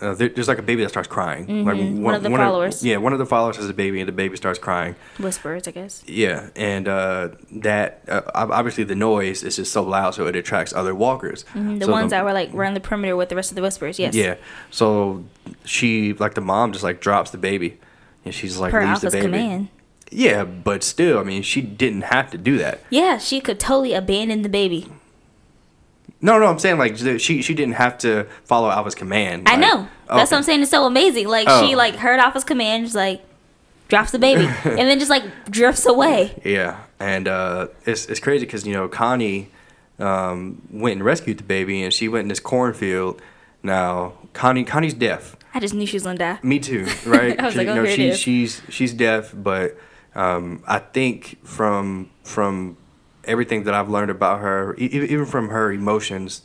Uh, 0.00 0.14
there, 0.14 0.28
there's 0.28 0.48
like 0.48 0.58
a 0.58 0.62
baby 0.62 0.82
that 0.82 0.88
starts 0.88 1.08
crying. 1.08 1.46
Mm-hmm. 1.46 2.02
One 2.02 2.14
of 2.14 2.22
the 2.22 2.30
followers. 2.30 2.84
yeah, 2.84 2.96
one 2.98 3.12
of 3.12 3.18
the 3.18 3.26
followers 3.26 3.56
has 3.56 3.68
a 3.68 3.74
baby, 3.74 4.00
and 4.00 4.08
the 4.08 4.12
baby 4.12 4.36
starts 4.36 4.58
crying. 4.58 4.94
whispers, 5.18 5.66
I 5.68 5.70
guess. 5.70 6.02
Yeah, 6.06 6.48
and 6.56 6.88
uh, 6.88 7.28
that 7.52 8.02
uh, 8.08 8.22
obviously 8.34 8.84
the 8.84 8.94
noise 8.94 9.42
is 9.42 9.56
just 9.56 9.72
so 9.72 9.82
loud, 9.82 10.14
so 10.14 10.26
it 10.26 10.36
attracts 10.36 10.72
other 10.72 10.94
walkers. 10.94 11.44
Mm-hmm. 11.54 11.78
The 11.78 11.86
So 11.86 11.92
ones 11.92 12.10
that 12.10 12.24
were 12.24 12.32
like 12.32 12.54
around 12.54 12.74
the 12.74 12.80
perimeter 12.80 13.16
with 13.16 13.28
the 13.28 13.36
rest 13.36 13.50
of 13.50 13.56
the 13.56 13.62
whispers. 13.62 13.98
Yes. 13.98 14.14
yeah. 14.14 14.36
So 14.70 15.24
she 15.64 16.12
like 16.14 16.34
the 16.34 16.40
mom 16.40 16.72
just 16.72 16.84
like 16.84 17.00
drops 17.00 17.30
the 17.30 17.38
baby, 17.38 17.78
and 18.24 18.34
she's 18.34 18.56
like 18.58 18.70
Per 18.72 18.84
leaves 18.86 19.00
the 19.02 19.10
baby. 19.10 19.24
command. 19.26 19.68
Yeah, 20.10 20.44
but 20.44 20.84
still, 20.84 21.18
I 21.18 21.22
mean, 21.24 21.42
she 21.42 21.60
didn't 21.60 22.02
have 22.02 22.30
to 22.30 22.38
do 22.38 22.58
that. 22.58 22.80
Yeah, 22.90 23.18
she 23.18 23.40
could 23.40 23.58
totally 23.58 23.92
abandon 23.92 24.42
the 24.42 24.48
baby. 24.48 24.88
No, 26.20 26.38
no, 26.38 26.46
I'm 26.46 26.58
saying 26.58 26.78
like 26.78 26.96
she 27.20 27.42
she 27.42 27.54
didn't 27.54 27.74
have 27.74 27.98
to 27.98 28.26
follow 28.44 28.70
Alpha's 28.70 28.94
command. 28.94 29.48
I 29.48 29.52
like- 29.52 29.60
know. 29.60 29.88
That's 30.08 30.10
Okay. 30.10 30.18
what 30.20 30.32
I'm 30.34 30.42
saying. 30.44 30.62
It's 30.62 30.70
so 30.70 30.86
amazing. 30.86 31.28
Like 31.28 31.46
Oh. 31.50 31.66
she 31.66 31.74
like 31.76 31.96
heard 31.96 32.20
Alpha's 32.20 32.44
command, 32.44 32.84
just 32.84 32.94
like 32.96 33.22
drops 33.88 34.10
the 34.12 34.18
baby, 34.18 34.46
and 34.64 34.78
then 34.78 34.98
just 34.98 35.10
like 35.10 35.24
drifts 35.50 35.84
away. 35.86 36.40
Yeah, 36.44 36.78
and 37.00 37.28
uh, 37.28 37.68
it's 37.84 38.06
it's 38.06 38.20
crazy 38.20 38.46
because 38.46 38.66
you 38.66 38.72
know 38.72 38.88
Connie 38.88 39.50
um, 39.98 40.62
went 40.70 40.94
and 40.96 41.04
rescued 41.04 41.38
the 41.38 41.44
baby, 41.44 41.82
and 41.82 41.92
she 41.92 42.08
went 42.08 42.22
in 42.22 42.28
this 42.28 42.40
cornfield. 42.40 43.20
Now 43.62 44.14
Connie 44.32 44.64
Connie's 44.64 44.94
deaf. 44.94 45.36
I 45.54 45.60
just 45.60 45.74
knew 45.74 45.86
she 45.86 45.96
was 45.96 46.04
gonna 46.04 46.18
die. 46.18 46.38
Me 46.42 46.58
too, 46.58 46.86
right? 47.06 47.38
I 47.38 47.44
was 47.44 47.52
She- 47.52 47.58
like, 47.58 47.66
you 47.66 47.72
oh, 47.72 47.76
know, 47.76 47.84
here 47.84 48.14
she, 48.14 48.46
she's 48.46 48.62
she's 48.68 48.92
deaf, 48.92 49.32
but 49.34 49.76
um, 50.14 50.62
I 50.66 50.78
think 50.78 51.38
from 51.44 52.10
from 52.22 52.76
everything 53.26 53.64
that 53.64 53.74
I've 53.74 53.88
learned 53.88 54.10
about 54.10 54.40
her, 54.40 54.74
e- 54.78 54.84
even 54.86 55.26
from 55.26 55.48
her 55.50 55.72
emotions, 55.72 56.42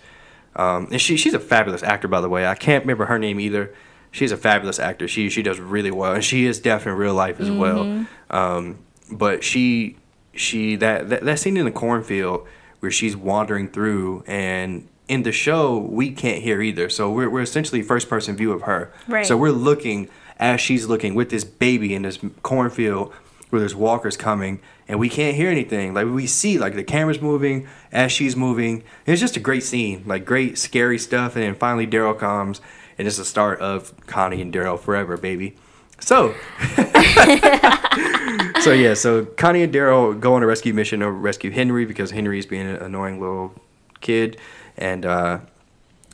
um, 0.56 0.88
and 0.92 1.00
she 1.02 1.18
she's 1.18 1.34
a 1.34 1.40
fabulous 1.40 1.84
actor, 1.84 2.08
by 2.08 2.22
the 2.22 2.30
way. 2.30 2.46
I 2.46 2.56
can't 2.56 2.84
remember 2.84 3.06
her 3.06 3.18
name 3.20 3.40
either. 3.40 3.74
She's 4.12 4.32
a 4.32 4.38
fabulous 4.38 4.80
actor. 4.80 5.08
She 5.08 5.30
she 5.30 5.42
does 5.44 5.60
really 5.60 5.92
well, 5.92 6.14
and 6.14 6.24
she 6.24 6.46
is 6.46 6.60
deaf 6.60 6.86
in 6.86 6.94
real 6.94 7.14
life 7.14 7.40
as 7.40 7.48
Mm-hmm. 7.50 7.60
well. 7.60 8.06
Um, 8.30 8.80
but 9.12 9.44
she 9.44 9.98
she 10.34 10.76
that, 10.78 11.10
that 11.10 11.24
that 11.24 11.40
scene 11.40 11.58
in 11.58 11.66
the 11.66 11.72
cornfield 11.72 12.48
where 12.80 12.92
she's 12.92 13.16
wandering 13.16 13.68
through 13.70 14.24
and 14.28 14.88
in 15.08 15.24
the 15.24 15.32
show 15.32 15.78
we 15.78 16.10
can't 16.10 16.42
hear 16.42 16.62
either 16.62 16.90
so 16.90 17.12
we're, 17.12 17.30
we're 17.30 17.42
essentially 17.42 17.82
first 17.82 18.08
person 18.10 18.36
view 18.38 18.54
of 18.54 18.62
her 18.62 18.92
Right. 19.10 19.26
so 19.26 19.36
we're 19.36 19.52
looking 19.52 20.08
as 20.40 20.62
she's 20.62 20.86
looking 20.88 21.14
with 21.14 21.30
this 21.30 21.44
baby 21.44 21.94
in 21.94 22.04
this 22.04 22.18
cornfield 22.44 23.14
where 23.52 23.60
there's 23.60 23.76
walkers 23.76 24.18
coming 24.18 24.60
and 24.88 25.00
we 25.00 25.08
can't 25.08 25.36
hear 25.36 25.50
anything 25.50 25.94
like 25.94 26.08
we 26.08 26.26
see 26.26 26.58
like 26.58 26.74
the 26.76 26.84
camera's 26.84 27.22
moving 27.22 27.68
as 27.92 28.12
she's 28.12 28.36
moving 28.36 28.84
it's 29.06 29.22
just 29.22 29.38
a 29.38 29.40
great 29.40 29.64
scene 29.64 30.04
like 30.06 30.26
great 30.26 30.58
scary 30.58 30.98
stuff 30.98 31.36
and 31.36 31.44
then 31.44 31.56
finally 31.56 31.86
daryl 31.86 32.18
comes 32.18 32.60
and 32.98 33.08
it's 33.08 33.18
the 33.18 33.26
start 33.26 33.60
of 33.60 33.94
connie 34.08 34.42
and 34.42 34.54
daryl 34.54 34.80
forever 34.80 35.16
baby 35.18 35.56
so 36.00 36.34
so 38.62 38.72
yeah, 38.72 38.94
so 38.94 39.26
Connie 39.26 39.64
and 39.64 39.74
Daryl 39.74 40.20
go 40.20 40.34
on 40.34 40.44
a 40.44 40.48
rescue 40.48 40.74
mission 40.74 41.02
to 41.02 41.12
rescue 41.12 41.52
Henry 41.52 41.86
because 41.86 42.12
Henry's 42.12 42.46
being 42.46 42.68
an 42.68 42.78
annoying 42.78 43.20
little 43.20 43.54
kid, 44.02 44.38
and 44.78 45.06
uh, 45.06 45.40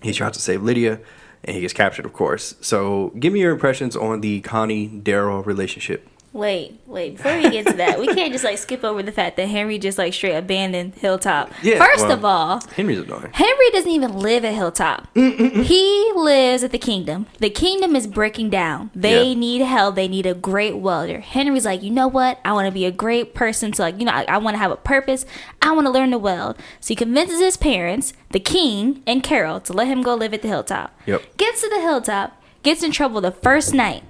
he 0.02 0.14
tries 0.14 0.34
to 0.34 0.40
save 0.40 0.64
Lydia, 0.64 1.00
and 1.44 1.56
he 1.56 1.62
gets 1.62 1.74
captured, 1.74 2.06
of 2.06 2.14
course. 2.14 2.56
So 2.62 3.14
give 3.20 3.34
me 3.34 3.42
your 3.42 3.52
impressions 3.54 3.96
on 3.96 4.22
the 4.22 4.42
Connie 4.42 4.90
Daryl 4.90 5.46
relationship. 5.46 6.08
Wait, 6.38 6.80
wait. 6.86 7.18
Before 7.18 7.36
we 7.36 7.50
get 7.50 7.66
to 7.66 7.74
that, 7.74 8.00
we 8.00 8.06
can't 8.14 8.32
just 8.32 8.44
like 8.44 8.60
skip 8.60 8.84
over 8.84 9.02
the 9.02 9.12
fact 9.12 9.38
that 9.38 9.48
Henry 9.48 9.80
just 9.80 9.98
like 9.98 10.14
straight 10.14 10.36
abandoned 10.36 10.94
Hilltop. 10.94 11.52
Yeah, 11.64 11.80
First 11.84 12.04
well- 12.04 12.12
of 12.12 12.24
all, 12.24 12.62
Henry's 12.76 13.00
annoying. 13.00 13.30
Henry 13.34 13.70
doesn't 13.72 13.90
even 13.90 14.14
live 14.20 14.46
at 14.46 14.54
Hilltop. 14.54 15.08
he 15.16 16.12
lives 16.16 16.64
at 16.64 16.72
the 16.72 16.78
kingdom. 16.78 17.26
The 17.40 17.50
kingdom 17.50 17.96
is 17.96 18.06
breaking 18.06 18.52
down. 18.52 18.92
They 18.94 19.30
Yeah. 19.30 19.34
need 19.34 19.62
help. 19.64 19.96
They 19.96 20.08
need 20.08 20.28
a 20.28 20.36
great 20.36 20.78
welder. 20.78 21.22
Henry's 21.22 21.66
like, 21.66 21.82
you 21.82 21.90
know 21.90 22.08
what? 22.08 22.40
I 22.46 22.54
want 22.54 22.68
to 22.68 22.72
be 22.72 22.86
a 22.86 22.92
great 22.92 23.34
person. 23.34 23.74
So 23.74 23.82
like, 23.84 23.98
you 24.00 24.06
know, 24.06 24.12
I, 24.12 24.26
I 24.28 24.38
want 24.38 24.54
to 24.54 24.60
have 24.60 24.70
a 24.72 24.76
purpose. 24.76 25.26
I 25.64 25.72
want 25.72 25.88
to 25.88 25.92
learn 25.92 26.12
to 26.12 26.20
weld. 26.20 26.56
So 26.80 26.90
he 26.90 26.96
convinces 26.96 27.40
his 27.40 27.58
parents, 27.58 28.14
the 28.30 28.40
king 28.40 29.02
and 29.08 29.24
Carol, 29.24 29.60
to 29.62 29.74
let 29.74 29.88
him 29.88 30.04
go 30.04 30.14
live 30.14 30.36
at 30.36 30.44
the 30.44 30.48
hilltop. 30.50 30.96
Yep. 31.08 31.38
Gets 31.38 31.62
to 31.62 31.70
the 31.70 31.82
hilltop, 31.82 32.40
gets 32.62 32.84
in 32.84 32.92
trouble 32.92 33.22
the 33.22 33.32
first 33.32 33.74
night. 33.74 34.04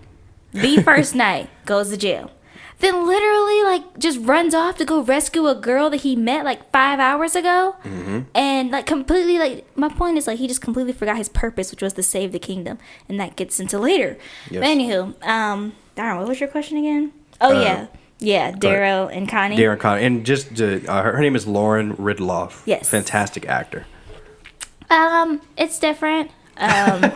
The 0.53 0.81
first 0.81 1.15
night 1.25 1.49
goes 1.65 1.89
to 1.89 1.97
jail. 1.97 2.31
Then 2.79 3.07
literally 3.07 3.63
like 3.63 3.97
just 3.97 4.19
runs 4.21 4.53
off 4.53 4.77
to 4.77 4.85
go 4.85 5.01
rescue 5.01 5.47
a 5.47 5.55
girl 5.55 5.89
that 5.89 6.01
he 6.01 6.15
met 6.15 6.45
like 6.45 6.71
five 6.71 6.99
hours 6.99 7.35
ago, 7.35 7.75
Mm-hmm. 7.83 8.19
and 8.35 8.69
like 8.69 8.85
completely 8.85 9.39
like 9.39 9.65
my 9.75 9.89
point 9.89 10.17
is 10.17 10.27
like 10.27 10.37
he 10.37 10.47
just 10.47 10.61
completely 10.61 10.93
forgot 10.93 11.17
his 11.17 11.27
purpose, 11.27 11.71
which 11.71 11.81
was 11.81 11.93
to 11.93 12.03
save 12.03 12.31
the 12.33 12.39
kingdom, 12.39 12.77
and 13.09 13.19
that 13.19 13.35
gets 13.35 13.59
into 13.59 13.79
later. 13.79 14.15
Yes. 14.51 14.61
But 14.61 14.67
anywho, 14.67 15.23
um, 15.27 15.73
Darren, 15.95 16.19
what 16.19 16.27
was 16.27 16.39
your 16.39 16.49
question 16.49 16.77
again? 16.77 17.13
Oh 17.41 17.55
Uh, 17.57 17.61
yeah, 17.61 17.87
yeah, 18.19 18.51
Daryl 18.51 19.09
and 19.11 19.27
Connie. 19.27 19.57
Daryl 19.57 19.71
and 19.73 19.81
Connie, 19.81 20.03
and 20.05 20.23
just 20.23 20.55
to, 20.57 20.85
uh, 20.85 21.01
her, 21.01 21.13
her 21.13 21.21
name 21.21 21.35
is 21.35 21.47
Lauren 21.47 21.95
Ridloff. 21.97 22.61
Yes. 22.67 22.87
fantastic 22.87 23.47
actor. 23.47 23.87
Um, 24.91 25.41
it's 25.57 25.79
different. 25.79 26.29
Um, 26.57 27.11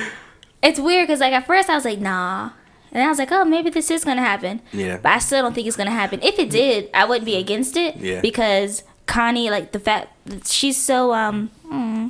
it's 0.62 0.80
weird 0.80 1.06
because 1.06 1.20
like 1.20 1.32
at 1.34 1.46
first 1.46 1.68
I 1.68 1.74
was 1.74 1.84
like 1.84 1.98
nah, 2.00 2.50
And 2.94 3.02
I 3.02 3.08
was 3.08 3.18
like, 3.18 3.32
oh, 3.32 3.44
maybe 3.44 3.70
this 3.70 3.90
is 3.90 4.04
gonna 4.04 4.22
happen. 4.22 4.62
Yeah. 4.72 4.98
But 5.02 5.12
I 5.12 5.18
still 5.18 5.42
don't 5.42 5.52
think 5.52 5.66
it's 5.66 5.76
gonna 5.76 5.90
happen. 5.90 6.20
If 6.22 6.38
it 6.38 6.48
did, 6.48 6.88
I 6.94 7.04
wouldn't 7.04 7.26
be 7.26 7.34
against 7.36 7.76
it. 7.76 7.96
Yeah. 7.96 8.20
Because 8.20 8.84
Connie, 9.06 9.50
like 9.50 9.72
the 9.72 9.80
fact 9.80 10.08
that 10.26 10.46
she's 10.46 10.76
so 10.76 11.12
um, 11.12 11.48
hmm, 11.68 12.08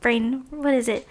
brain, 0.00 0.44
what 0.50 0.74
is 0.74 0.88
it? 0.88 1.06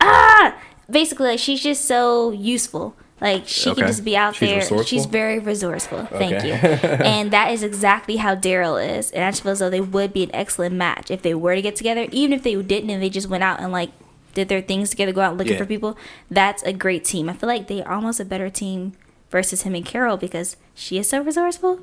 Ah, 0.00 0.56
basically, 0.90 1.28
like 1.30 1.38
she's 1.38 1.62
just 1.62 1.84
so 1.84 2.30
useful. 2.30 2.94
Like 3.20 3.44
she 3.48 3.70
Okay. 3.70 3.80
can 3.80 3.88
just 3.88 4.04
be 4.04 4.14
out 4.16 4.34
She's 4.34 4.48
there. 4.50 4.58
resourceful? 4.58 4.82
She's 4.84 5.06
very 5.06 5.38
resourceful. 5.38 6.04
Thank 6.12 6.34
Okay. 6.34 6.48
you. 6.48 6.52
and 7.04 7.30
that 7.30 7.50
is 7.50 7.62
exactly 7.62 8.16
how 8.16 8.34
Daryl 8.36 8.76
is. 8.98 9.10
And 9.10 9.24
I 9.24 9.30
just 9.30 9.42
feel 9.42 9.52
as 9.52 9.58
though 9.60 9.70
they 9.70 9.80
would 9.80 10.12
be 10.12 10.22
an 10.22 10.30
excellent 10.34 10.74
match 10.74 11.10
if 11.10 11.22
they 11.22 11.34
were 11.34 11.54
to 11.54 11.62
get 11.62 11.76
together. 11.76 12.06
Even 12.12 12.34
if 12.34 12.42
they 12.42 12.54
didn't 12.60 12.90
and 12.90 13.02
they 13.02 13.08
just 13.08 13.28
went 13.28 13.42
out 13.42 13.58
and 13.58 13.72
like 13.72 13.90
did 14.36 14.48
their 14.48 14.60
things 14.62 14.90
together, 14.90 15.10
go 15.12 15.22
out 15.22 15.36
looking 15.36 15.54
Yeah. 15.54 15.58
for 15.58 15.66
people. 15.66 15.96
That's 16.30 16.62
a 16.62 16.72
great 16.72 17.02
team. 17.04 17.28
I 17.28 17.32
feel 17.32 17.48
like 17.48 17.66
they're 17.66 17.90
almost 17.90 18.20
a 18.20 18.24
better 18.24 18.48
team 18.50 18.92
versus 19.30 19.62
him 19.62 19.74
and 19.74 19.84
Carol 19.84 20.16
because 20.16 20.56
she 20.74 20.98
is 20.98 21.08
so 21.08 21.20
resourceful 21.22 21.80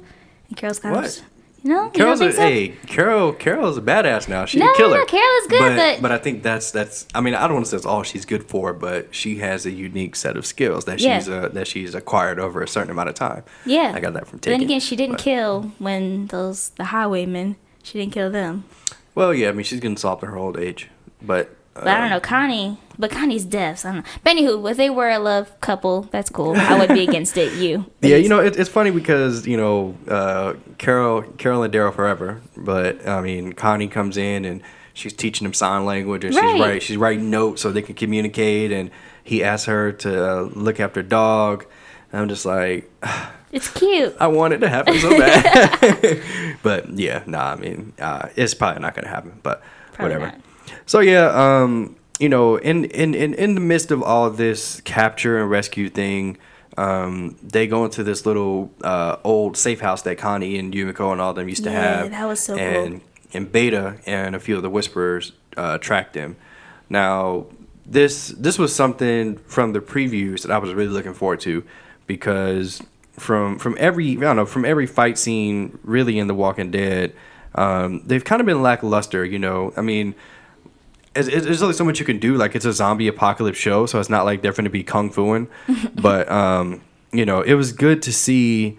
and 0.48 0.56
Carol's 0.56 0.80
kind 0.80 0.96
What? 0.96 1.06
of 1.06 1.24
you 1.64 1.70
know. 1.74 1.90
Carol's 1.90 2.20
you 2.20 2.28
a, 2.28 2.30
don't 2.30 2.36
so? 2.38 2.42
hey, 2.42 2.68
Carol. 2.88 3.32
Carol's 3.34 3.78
a 3.78 3.82
badass 3.82 4.28
now. 4.28 4.44
She's 4.46 4.60
No, 4.60 4.72
a 4.72 4.76
killer. 4.76 4.98
no, 4.98 5.06
Carol 5.06 5.36
is 5.42 5.48
good, 5.48 5.76
but, 5.78 6.02
but- 6.02 6.12
I 6.12 6.18
think 6.18 6.44
that's 6.44 6.72
that's. 6.72 7.08
I 7.16 7.22
mean, 7.22 7.36
I 7.36 7.44
don't 7.48 7.54
want 7.54 7.66
to 7.68 7.72
say 7.72 7.78
it's 7.78 7.86
all 7.86 8.04
she's 8.04 8.26
good 8.26 8.44
for, 8.44 8.74
but 8.74 9.16
she 9.16 9.38
has 9.38 9.66
a 9.66 9.72
unique 9.72 10.16
set 10.18 10.36
of 10.36 10.46
skills 10.46 10.84
that 10.86 11.00
Yeah. 11.00 11.18
she's 11.20 11.30
uh, 11.30 11.50
that 11.54 11.68
she's 11.68 11.96
acquired 11.96 12.38
over 12.40 12.62
a 12.62 12.68
certain 12.68 12.92
amount 12.92 13.08
of 13.10 13.16
time. 13.16 13.44
Yeah. 13.66 13.94
I 13.96 14.00
got 14.02 14.12
that 14.14 14.28
from 14.28 14.40
But 14.40 14.50
then 14.50 14.62
again, 14.62 14.82
she 14.82 14.96
didn't 14.98 15.14
but- 15.16 15.22
kill 15.24 15.72
when 15.80 16.28
those 16.28 16.70
the 16.76 16.86
highwaymen. 16.96 17.56
She 17.82 17.98
didn't 17.98 18.12
kill 18.14 18.30
them. 18.30 18.66
Well, 19.16 19.34
yeah, 19.34 19.50
I 19.50 19.52
mean, 19.54 19.64
she's 19.64 19.80
getting 19.80 19.96
soft 19.98 20.22
in 20.24 20.30
her 20.30 20.38
old 20.38 20.58
age, 20.60 20.90
but. 21.22 21.56
But 21.74 21.88
I 21.88 21.98
don't 22.02 22.10
know, 22.10 22.20
Connie. 22.20 22.78
But 23.00 23.10
Connie's 23.10 23.46
deaf. 23.46 23.80
So 23.80 23.90
I 23.90 23.94
don't 23.94 24.04
know. 24.06 24.12
But 24.24 24.36
anywho, 24.38 24.70
if 24.72 24.78
they 24.78 24.90
were 24.92 25.10
a 25.10 25.18
love 25.18 25.60
couple, 25.62 26.04
that's 26.12 26.30
cool. 26.30 26.56
I 26.56 26.78
would 26.78 26.90
be 26.90 27.02
against 27.04 27.36
it. 27.38 27.54
You. 27.54 27.86
Yeah, 28.02 28.18
you 28.18 28.30
know, 28.30 28.40
it, 28.40 28.56
it's 28.58 28.70
funny 28.70 28.92
because 28.92 29.48
you 29.48 29.58
know, 29.58 29.96
uh, 30.08 30.54
Carol, 30.78 31.24
Carol 31.38 31.64
and 31.64 31.74
Daryl 31.74 31.94
forever, 31.94 32.42
but 32.56 33.08
I 33.08 33.22
mean, 33.22 33.54
Connie 33.54 33.88
comes 33.88 34.18
in 34.18 34.46
and 34.46 34.62
she's 34.94 35.14
teaching 35.14 35.46
them 35.46 35.54
sign 35.54 35.86
language, 35.86 36.24
and 36.26 36.36
Right. 36.36 36.52
she's 36.52 36.62
right, 36.62 36.84
she's 36.84 36.98
writing 36.98 37.30
notes 37.32 37.62
so 37.64 37.72
they 37.72 37.82
can 37.82 37.96
communicate, 37.96 38.72
and 38.72 38.92
he 39.24 39.44
asks 39.44 39.66
her 39.66 39.92
to 39.92 40.32
uh, 40.32 40.42
look 40.54 40.80
after 40.80 41.02
dog. 41.02 41.66
And 42.12 42.22
I'm 42.22 42.30
just 42.30 42.46
like, 42.46 42.92
It's 43.52 43.70
cute. 43.72 44.16
I 44.20 44.28
want 44.28 44.54
it 44.54 44.60
to 44.60 44.70
happen 44.70 44.98
so 45.00 45.10
bad, 45.18 46.22
but 46.64 46.90
yeah, 46.98 47.24
nah, 47.26 47.52
I 47.54 47.56
mean, 47.56 47.94
uh, 48.00 48.30
it's 48.36 48.54
probably 48.54 48.82
not 48.82 48.94
gonna 48.96 49.08
happen, 49.08 49.40
but 49.44 49.64
Probably 49.94 50.16
whatever. 50.16 50.26
not. 50.38 50.42
So 50.86 51.00
yeah, 51.00 51.28
um, 51.34 51.96
you 52.20 52.30
know, 52.30 52.56
in, 52.58 52.86
in 52.86 53.14
in 53.16 53.34
in 53.34 53.56
the 53.56 53.62
midst 53.62 53.92
of 53.92 54.02
all 54.04 54.26
of 54.26 54.38
this 54.38 54.82
capture 54.82 55.40
and 55.42 55.50
rescue 55.50 55.90
thing, 55.90 56.38
um, 56.78 57.38
they 57.42 57.68
go 57.68 57.86
into 57.86 58.04
this 58.04 58.26
little 58.26 58.72
uh, 58.84 59.18
old 59.24 59.58
safe 59.58 59.80
house 59.82 60.02
that 60.04 60.18
Connie 60.18 60.58
and 60.58 60.74
Yumiko 60.74 61.12
and 61.12 61.22
all 61.22 61.34
them 61.34 61.50
used 61.50 61.64
to 61.64 61.72
Yeah, 61.72 62.04
have. 62.04 62.12
that 62.12 62.26
was 62.28 62.40
so 62.40 62.56
cool. 62.56 62.64
and, 62.66 63.02
And 63.34 63.52
Beta 63.52 63.98
and 64.06 64.36
a 64.36 64.40
few 64.40 64.56
of 64.58 64.62
the 64.62 64.70
Whisperers 64.70 65.32
uh, 65.58 65.78
tracked 65.80 66.14
them. 66.14 66.36
Now, 66.90 67.48
this 67.86 68.30
this 68.30 68.60
was 68.60 68.76
something 68.76 69.38
from 69.48 69.74
the 69.74 69.80
previews 69.80 70.44
that 70.44 70.52
I 70.52 70.58
was 70.60 70.74
really 70.74 70.90
looking 70.92 71.14
forward 71.14 71.40
to 71.42 71.64
because 72.08 72.82
from 73.14 73.58
from 73.60 73.76
every 73.80 74.12
I 74.18 74.20
don't 74.20 74.36
know 74.36 74.46
from 74.46 74.66
every 74.66 74.86
fight 74.86 75.18
scene 75.18 75.80
really 75.84 76.20
in 76.20 76.28
The 76.28 76.34
Walking 76.36 76.72
Dead, 76.72 77.14
um, 77.56 78.02
they've 78.06 78.24
kind 78.24 78.40
of 78.40 78.46
been 78.46 78.62
lackluster. 78.62 79.26
You 79.26 79.40
know, 79.40 79.74
I 79.76 79.82
mean 79.82 80.14
it's, 81.16 81.28
it's, 81.28 81.46
there's 81.46 81.62
only 81.62 81.76
so 81.76 81.84
much 81.84 82.00
you 82.00 82.06
can 82.06 82.20
do. 82.20 82.36
Like 82.36 82.56
it's 82.56 82.66
a 82.66 82.74
zombie 82.74 83.08
apocalypse 83.08 83.58
show, 83.58 83.86
so 83.86 84.00
it's 84.00 84.10
not 84.10 84.26
like 84.26 84.42
they're 84.42 84.54
going 84.54 84.64
to 84.66 84.70
be 84.70 84.84
kung 84.84 85.10
fuing. 85.10 85.48
but 85.96 86.30
um, 86.32 86.82
you 87.12 87.26
know, 87.26 87.42
it 87.42 87.54
was 87.54 87.72
good 87.72 88.02
to 88.04 88.14
see 88.14 88.78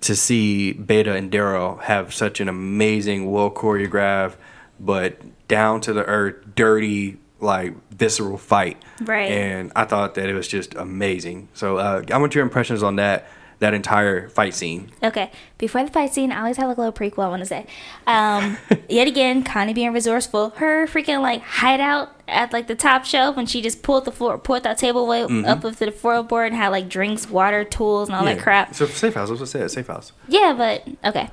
to 0.00 0.14
see 0.14 0.72
Beta 0.72 1.14
and 1.14 1.30
Daryl 1.30 1.80
have 1.82 2.12
such 2.12 2.40
an 2.40 2.48
amazing, 2.48 3.30
well 3.30 3.50
choreographed, 3.50 4.36
but 4.78 5.18
down 5.48 5.80
to 5.82 5.92
the 5.92 6.04
earth, 6.04 6.36
dirty, 6.54 7.16
like 7.40 7.74
visceral 7.90 8.38
fight. 8.38 8.82
Right. 9.00 9.30
And 9.30 9.72
I 9.74 9.84
thought 9.84 10.14
that 10.14 10.28
it 10.28 10.34
was 10.34 10.48
just 10.48 10.74
amazing. 10.74 11.48
So 11.54 11.78
uh, 11.78 12.02
I 12.12 12.18
want 12.18 12.34
your 12.34 12.42
impressions 12.42 12.82
on 12.82 12.96
that 12.96 13.28
that 13.64 13.72
entire 13.72 14.28
fight 14.28 14.54
scene. 14.54 14.90
Okay, 15.02 15.30
before 15.56 15.82
the 15.82 15.90
fight 15.90 16.12
scene, 16.12 16.30
I 16.30 16.40
always 16.40 16.58
have 16.58 16.68
like 16.68 16.76
a 16.76 16.80
little 16.82 16.92
prequel 16.92 17.24
I 17.24 17.28
want 17.28 17.40
to 17.40 17.46
say. 17.46 17.66
Um, 18.06 18.58
yet 18.90 19.08
again, 19.08 19.42
Connie 19.42 19.72
being 19.72 19.92
resourceful. 19.92 20.50
Her 20.56 20.86
freaking 20.86 21.22
like 21.22 21.40
hideout 21.40 22.14
at 22.28 22.52
like 22.52 22.66
the 22.66 22.74
top 22.74 23.06
shelf 23.06 23.36
when 23.36 23.46
she 23.46 23.62
just 23.62 23.82
pulled 23.82 24.04
the 24.04 24.12
floor, 24.12 24.36
pulled 24.36 24.64
that 24.64 24.76
table 24.76 25.06
way 25.06 25.22
up 25.22 25.30
up 25.46 25.62
to 25.62 25.70
the 25.86 25.86
floorboard 25.86 26.48
and 26.48 26.56
had 26.56 26.68
like 26.68 26.90
drinks, 26.90 27.30
water, 27.30 27.64
tools, 27.64 28.10
and 28.10 28.16
all 28.16 28.24
that 28.24 28.38
crap. 28.38 28.74
So 28.74 28.84
safe 28.86 29.14
house. 29.14 29.30
That's 29.30 29.40
what 29.40 29.48
I 29.48 29.52
said. 29.52 29.70
Safe 29.70 29.86
house. 29.86 30.12
Yeah, 30.28 30.54
but 30.56 30.86
okay. 31.08 31.30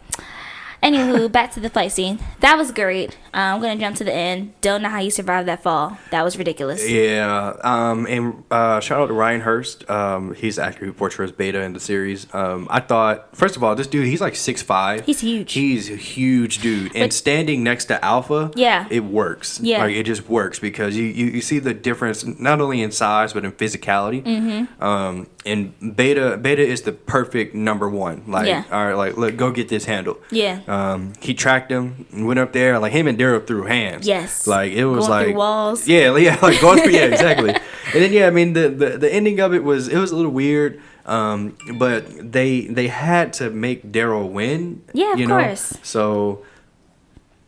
Anywho, 0.83 1.31
back 1.31 1.51
to 1.51 1.59
the 1.59 1.69
fight 1.69 1.91
scene. 1.91 2.19
That 2.39 2.57
was 2.57 2.71
great. 2.71 3.11
Uh, 3.33 3.37
I'm 3.53 3.61
gonna 3.61 3.77
jump 3.77 3.95
to 3.97 4.03
the 4.03 4.11
end. 4.13 4.53
Don't 4.61 4.81
know 4.81 4.89
how 4.89 4.99
you 4.99 5.11
survived 5.11 5.47
that 5.47 5.61
fall. 5.61 5.97
That 6.09 6.23
was 6.23 6.37
ridiculous. 6.37 6.89
Yeah, 6.89 7.55
um, 7.63 8.07
and 8.07 8.43
uh, 8.49 8.79
shout 8.79 8.99
out 8.99 9.07
to 9.07 9.13
Ryan 9.13 9.41
Hurst. 9.41 9.87
Um, 9.89 10.33
he's 10.33 10.55
the 10.55 10.63
actor 10.63 10.85
who 10.85 10.91
portrays 10.91 11.31
Beta 11.31 11.61
in 11.61 11.73
the 11.73 11.79
series. 11.79 12.25
Um, 12.33 12.67
I 12.69 12.79
thought, 12.79 13.35
first 13.35 13.55
of 13.55 13.63
all, 13.63 13.75
this 13.75 13.85
dude, 13.87 14.07
he's 14.07 14.21
like 14.21 14.35
six 14.35 14.61
five. 14.63 15.05
He's 15.05 15.19
huge. 15.21 15.53
He's 15.53 15.89
a 15.89 15.95
huge 15.95 16.57
dude, 16.59 16.95
and 16.95 17.09
But- 17.09 17.13
standing 17.13 17.63
next 17.63 17.85
to 17.85 18.03
Alpha, 18.03 18.51
Yeah. 18.55 18.87
it 18.89 19.03
works. 19.03 19.59
Yeah. 19.61 19.83
like 19.83 19.95
it 19.95 20.03
just 20.03 20.27
works 20.27 20.57
because 20.59 20.97
you, 20.97 21.05
you, 21.05 21.27
you 21.27 21.41
see 21.41 21.59
the 21.59 21.73
difference 21.75 22.25
not 22.25 22.59
only 22.59 22.81
in 22.81 22.91
size 22.91 23.33
but 23.33 23.45
in 23.45 23.51
physicality. 23.51 24.23
Mm-hmm. 24.23 24.83
Um, 24.83 25.27
and 25.45 25.95
Beta 25.95 26.37
Beta 26.41 26.61
is 26.63 26.81
the 26.83 26.91
perfect 26.91 27.53
number 27.55 27.87
one. 27.89 28.23
Like, 28.27 28.47
Yeah. 28.47 28.63
all 28.71 28.85
right, 28.85 28.93
like 28.97 29.15
look, 29.17 29.37
go 29.37 29.51
get 29.51 29.69
this 29.69 29.85
handled. 29.85 30.17
Yeah. 30.31 30.59
Um, 30.71 31.13
he 31.19 31.34
tracked 31.34 31.69
him 31.71 32.05
and 32.13 32.25
went 32.27 32.39
up 32.39 32.53
there. 32.53 32.79
Like 32.79 32.93
him 32.93 33.07
and 33.07 33.17
Daryl 33.17 33.45
threw 33.45 33.63
hands. 33.65 34.07
Yes. 34.07 34.47
Like 34.47 34.71
it 34.71 34.86
was 34.86 35.07
Going 35.07 35.10
like 35.10 35.25
through 35.27 35.36
walls. 35.36 35.88
Yeah, 35.88 36.15
yeah, 36.17 36.38
like 36.41 36.62
going 36.62 36.79
through. 36.81 36.93
Yeah, 36.93 37.05
exactly. 37.12 37.49
and 37.49 37.62
then 38.03 38.13
yeah, 38.13 38.27
I 38.27 38.29
mean 38.29 38.53
the, 38.53 38.69
the 38.69 38.97
the 38.97 39.13
ending 39.13 39.39
of 39.39 39.53
it 39.53 39.63
was 39.63 39.88
it 39.88 39.97
was 39.97 40.12
a 40.12 40.15
little 40.15 40.31
weird. 40.31 40.79
Um, 41.05 41.57
but 41.77 42.31
they 42.31 42.67
they 42.67 42.88
had 42.88 43.34
to 43.34 43.49
make 43.49 43.91
Daryl 43.91 44.29
win. 44.31 44.84
Yeah, 44.93 45.13
of 45.13 45.19
you 45.19 45.27
know? 45.27 45.39
course. 45.43 45.77
So 45.84 46.43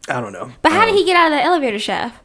I 0.09 0.19
don't 0.19 0.33
know. 0.33 0.51
But 0.61 0.71
how 0.73 0.81
did 0.85 0.91
Um, 0.91 0.97
he 0.97 1.05
get 1.05 1.15
out 1.15 1.31
of 1.31 1.37
the 1.37 1.43
elevator 1.43 1.79
shaft? 1.79 2.19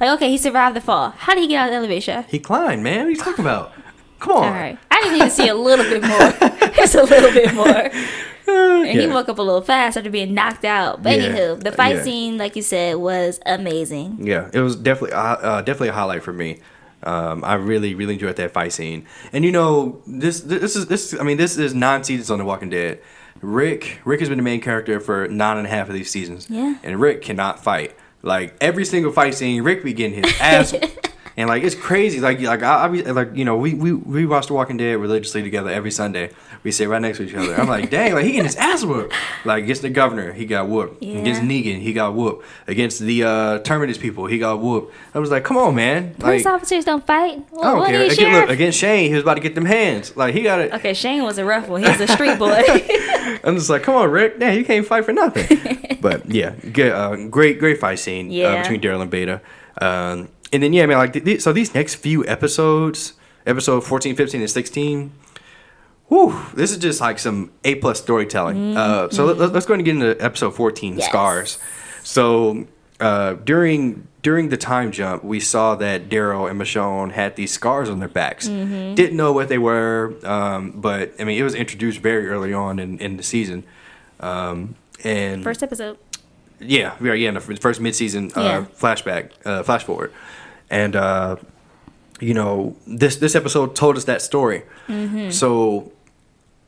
Like, 0.00 0.08
okay, 0.16 0.30
he 0.30 0.38
survived 0.38 0.74
the 0.74 0.80
fall. 0.80 1.10
How 1.10 1.34
did 1.34 1.42
he 1.42 1.46
get 1.48 1.58
out 1.60 1.66
of 1.66 1.72
the 1.72 1.76
elevator 1.76 2.00
shaft? 2.00 2.30
He 2.30 2.38
climbed, 2.40 2.82
man. 2.82 3.00
What 3.00 3.06
are 3.08 3.10
you 3.10 3.16
talking 3.18 3.44
about? 3.44 3.72
Come 4.18 4.32
on. 4.36 4.44
All 4.44 4.50
right, 4.50 4.78
I 4.90 5.00
just 5.02 5.12
need 5.12 5.22
to 5.22 5.30
see 5.30 5.48
a 5.48 5.54
little 5.54 5.84
bit 5.84 6.02
more. 6.02 6.50
Just 6.74 6.94
a 6.94 7.02
little 7.02 7.30
bit 7.32 7.52
more. 7.54 7.90
And 8.90 8.98
he 8.98 9.06
woke 9.06 9.28
up 9.28 9.38
a 9.38 9.42
little 9.42 9.60
fast 9.62 9.96
after 9.96 10.10
being 10.10 10.34
knocked 10.34 10.64
out. 10.64 11.02
But 11.02 11.18
Yeah, 11.18 11.28
anywho, 11.28 11.62
the 11.62 11.70
fight 11.72 11.96
yeah. 11.96 12.02
scene, 12.02 12.38
like 12.38 12.56
you 12.56 12.62
said, 12.62 12.96
was 12.96 13.38
amazing. 13.46 14.18
Yeah, 14.20 14.50
it 14.52 14.60
was 14.60 14.74
definitely 14.76 15.12
uh, 15.12 15.20
uh, 15.36 15.62
definitely 15.62 15.88
a 15.88 15.92
highlight 15.92 16.22
for 16.22 16.32
me. 16.32 16.60
Um, 17.02 17.44
I 17.44 17.54
really 17.54 17.94
really 17.94 18.14
enjoyed 18.14 18.36
that 18.36 18.50
fight 18.52 18.72
scene, 18.72 19.06
and 19.32 19.44
you 19.44 19.52
know 19.52 20.02
this 20.06 20.40
this 20.40 20.76
is 20.76 20.86
this 20.86 21.14
I 21.18 21.22
mean 21.22 21.36
this 21.36 21.56
is 21.56 21.74
nine 21.74 22.04
seasons 22.04 22.30
on 22.30 22.38
The 22.38 22.44
Walking 22.44 22.70
Dead. 22.70 23.00
Rick 23.40 24.00
Rick 24.04 24.20
has 24.20 24.28
been 24.28 24.38
the 24.38 24.44
main 24.44 24.60
character 24.60 25.00
for 25.00 25.28
nine 25.28 25.56
and 25.56 25.66
a 25.66 25.70
half 25.70 25.88
of 25.88 25.94
these 25.94 26.10
seasons. 26.10 26.48
Yeah. 26.50 26.76
and 26.82 27.00
Rick 27.00 27.22
cannot 27.22 27.62
fight. 27.62 27.96
Like 28.22 28.54
every 28.60 28.84
single 28.84 29.12
fight 29.12 29.34
scene, 29.34 29.62
Rick 29.62 29.82
be 29.84 29.92
getting 29.94 30.22
his 30.24 30.34
ass. 30.40 30.74
And 31.36 31.48
like 31.48 31.62
it's 31.62 31.76
crazy, 31.76 32.20
like 32.20 32.40
like 32.40 32.62
I, 32.62 32.84
I 32.84 32.86
like 32.88 33.34
you 33.34 33.46
know 33.46 33.56
we, 33.56 33.72
we 33.72 33.94
we 33.94 34.26
watch 34.26 34.48
The 34.48 34.52
Walking 34.52 34.76
Dead 34.76 34.98
religiously 34.98 35.42
together 35.42 35.70
every 35.70 35.90
Sunday. 35.90 36.32
We 36.62 36.72
sit 36.72 36.88
right 36.90 37.00
next 37.00 37.16
to 37.18 37.24
each 37.24 37.34
other. 37.34 37.54
I'm 37.54 37.68
like, 37.68 37.88
dang, 37.88 38.12
like 38.12 38.24
he 38.24 38.32
getting 38.32 38.44
his 38.44 38.56
ass 38.56 38.84
whooped. 38.84 39.14
Like 39.46 39.64
against 39.64 39.80
the 39.80 39.88
governor, 39.88 40.32
he 40.32 40.44
got 40.44 40.68
whooped. 40.68 41.02
Against 41.02 41.40
Negan, 41.40 41.80
he 41.80 41.94
got 41.94 42.14
whooped. 42.14 42.44
Against 42.66 43.00
the 43.00 43.24
uh, 43.24 43.58
Terminus 43.60 43.96
people, 43.96 44.26
he 44.26 44.38
got 44.38 44.60
whooped. 44.60 44.92
I 45.14 45.20
was 45.20 45.30
like, 45.30 45.42
come 45.42 45.56
on, 45.56 45.74
man. 45.74 46.14
Police 46.16 46.44
Like, 46.44 46.54
officers 46.54 46.84
don't 46.84 47.06
fight. 47.06 47.38
I 47.38 47.62
don't 47.62 47.78
what 47.78 47.88
care. 47.88 48.02
Again, 48.10 48.40
look, 48.42 48.50
against 48.50 48.78
Shane, 48.78 49.08
he 49.08 49.14
was 49.14 49.22
about 49.22 49.34
to 49.34 49.40
get 49.40 49.54
them 49.54 49.64
hands. 49.64 50.14
Like 50.16 50.34
he 50.34 50.42
got 50.42 50.60
it. 50.60 50.74
Okay, 50.74 50.92
Shane 50.92 51.22
was 51.22 51.38
a 51.38 51.44
rough 51.46 51.66
one. 51.66 51.82
He 51.82 51.88
was 51.88 52.00
a 52.00 52.08
street 52.08 52.38
boy. 52.38 52.62
I'm 53.42 53.56
just 53.56 53.70
like, 53.70 53.82
come 53.82 53.94
on, 53.94 54.10
Rick. 54.10 54.38
Nah, 54.38 54.50
you 54.50 54.64
can't 54.64 54.84
fight 54.86 55.06
for 55.06 55.14
nothing. 55.14 55.98
but 56.02 56.28
yeah, 56.30 56.50
good, 56.72 56.92
uh, 56.92 57.16
great, 57.28 57.58
great 57.58 57.78
fight 57.80 57.98
scene 57.98 58.26
uh, 58.44 58.60
between 58.60 58.82
Daryl 58.82 59.00
and 59.00 59.10
Beta. 59.10 59.40
Um, 59.80 60.28
and 60.52 60.62
then 60.62 60.74
yeah, 60.74 60.82
I 60.82 60.86
man, 60.86 60.98
like 60.98 61.12
th- 61.14 61.24
th- 61.24 61.40
so 61.40 61.54
these 61.54 61.74
next 61.74 61.94
few 61.94 62.26
episodes, 62.26 63.14
episode 63.46 63.80
14, 63.82 64.14
15, 64.14 64.42
and 64.42 64.50
16. 64.50 65.12
Whew, 66.10 66.38
this 66.54 66.70
is 66.72 66.78
just 66.78 67.00
like 67.00 67.18
some 67.18 67.50
A 67.64 67.76
plus 67.76 67.98
storytelling. 68.00 68.76
Uh, 68.76 69.08
so 69.10 69.24
let, 69.26 69.52
let's 69.52 69.64
go 69.64 69.74
ahead 69.74 69.86
and 69.86 70.00
get 70.00 70.08
into 70.08 70.22
episode 70.22 70.54
14, 70.54 70.90
Mm-hmm. 70.92 70.98
Yes. 70.98 71.08
Scars. 71.08 71.58
So 72.02 72.66
uh, 73.00 73.34
during 73.34 74.06
during 74.22 74.50
the 74.50 74.56
time 74.58 74.90
jump, 74.92 75.24
we 75.24 75.40
saw 75.40 75.76
that 75.76 76.08
Daryl 76.10 76.50
and 76.50 76.60
Michonne 76.60 77.12
had 77.12 77.36
these 77.36 77.52
scars 77.52 77.88
on 77.88 78.00
their 78.00 78.08
backs. 78.08 78.48
Mm-hmm. 78.48 78.94
Didn't 78.94 79.16
know 79.16 79.32
what 79.32 79.48
they 79.48 79.56
were, 79.56 80.14
um, 80.24 80.72
but 80.72 81.14
I 81.18 81.24
mean, 81.24 81.38
it 81.38 81.42
was 81.42 81.54
introduced 81.54 82.00
very 82.00 82.28
early 82.28 82.52
on 82.52 82.78
in, 82.78 82.98
in 82.98 83.16
the 83.16 83.22
season. 83.22 83.64
Um, 84.18 84.74
and 85.04 85.42
First 85.42 85.62
episode. 85.62 85.96
yeah, 86.58 86.96
yeah, 87.00 87.14
yeah, 87.14 87.28
in 87.28 87.34
the 87.34 87.40
first 87.40 87.80
mid-season 87.80 88.32
uh, 88.36 88.40
Yeah. 88.42 88.64
flashback, 88.78 89.30
uh, 89.46 89.62
flash 89.62 89.84
forward, 89.84 90.12
and 90.68 90.94
uh, 90.96 91.36
you 92.20 92.34
know, 92.34 92.76
this 92.86 93.16
this 93.16 93.34
episode 93.34 93.74
told 93.74 93.96
us 93.96 94.04
that 94.04 94.20
story. 94.20 94.64
Mm-hmm. 94.88 95.30
So, 95.30 95.92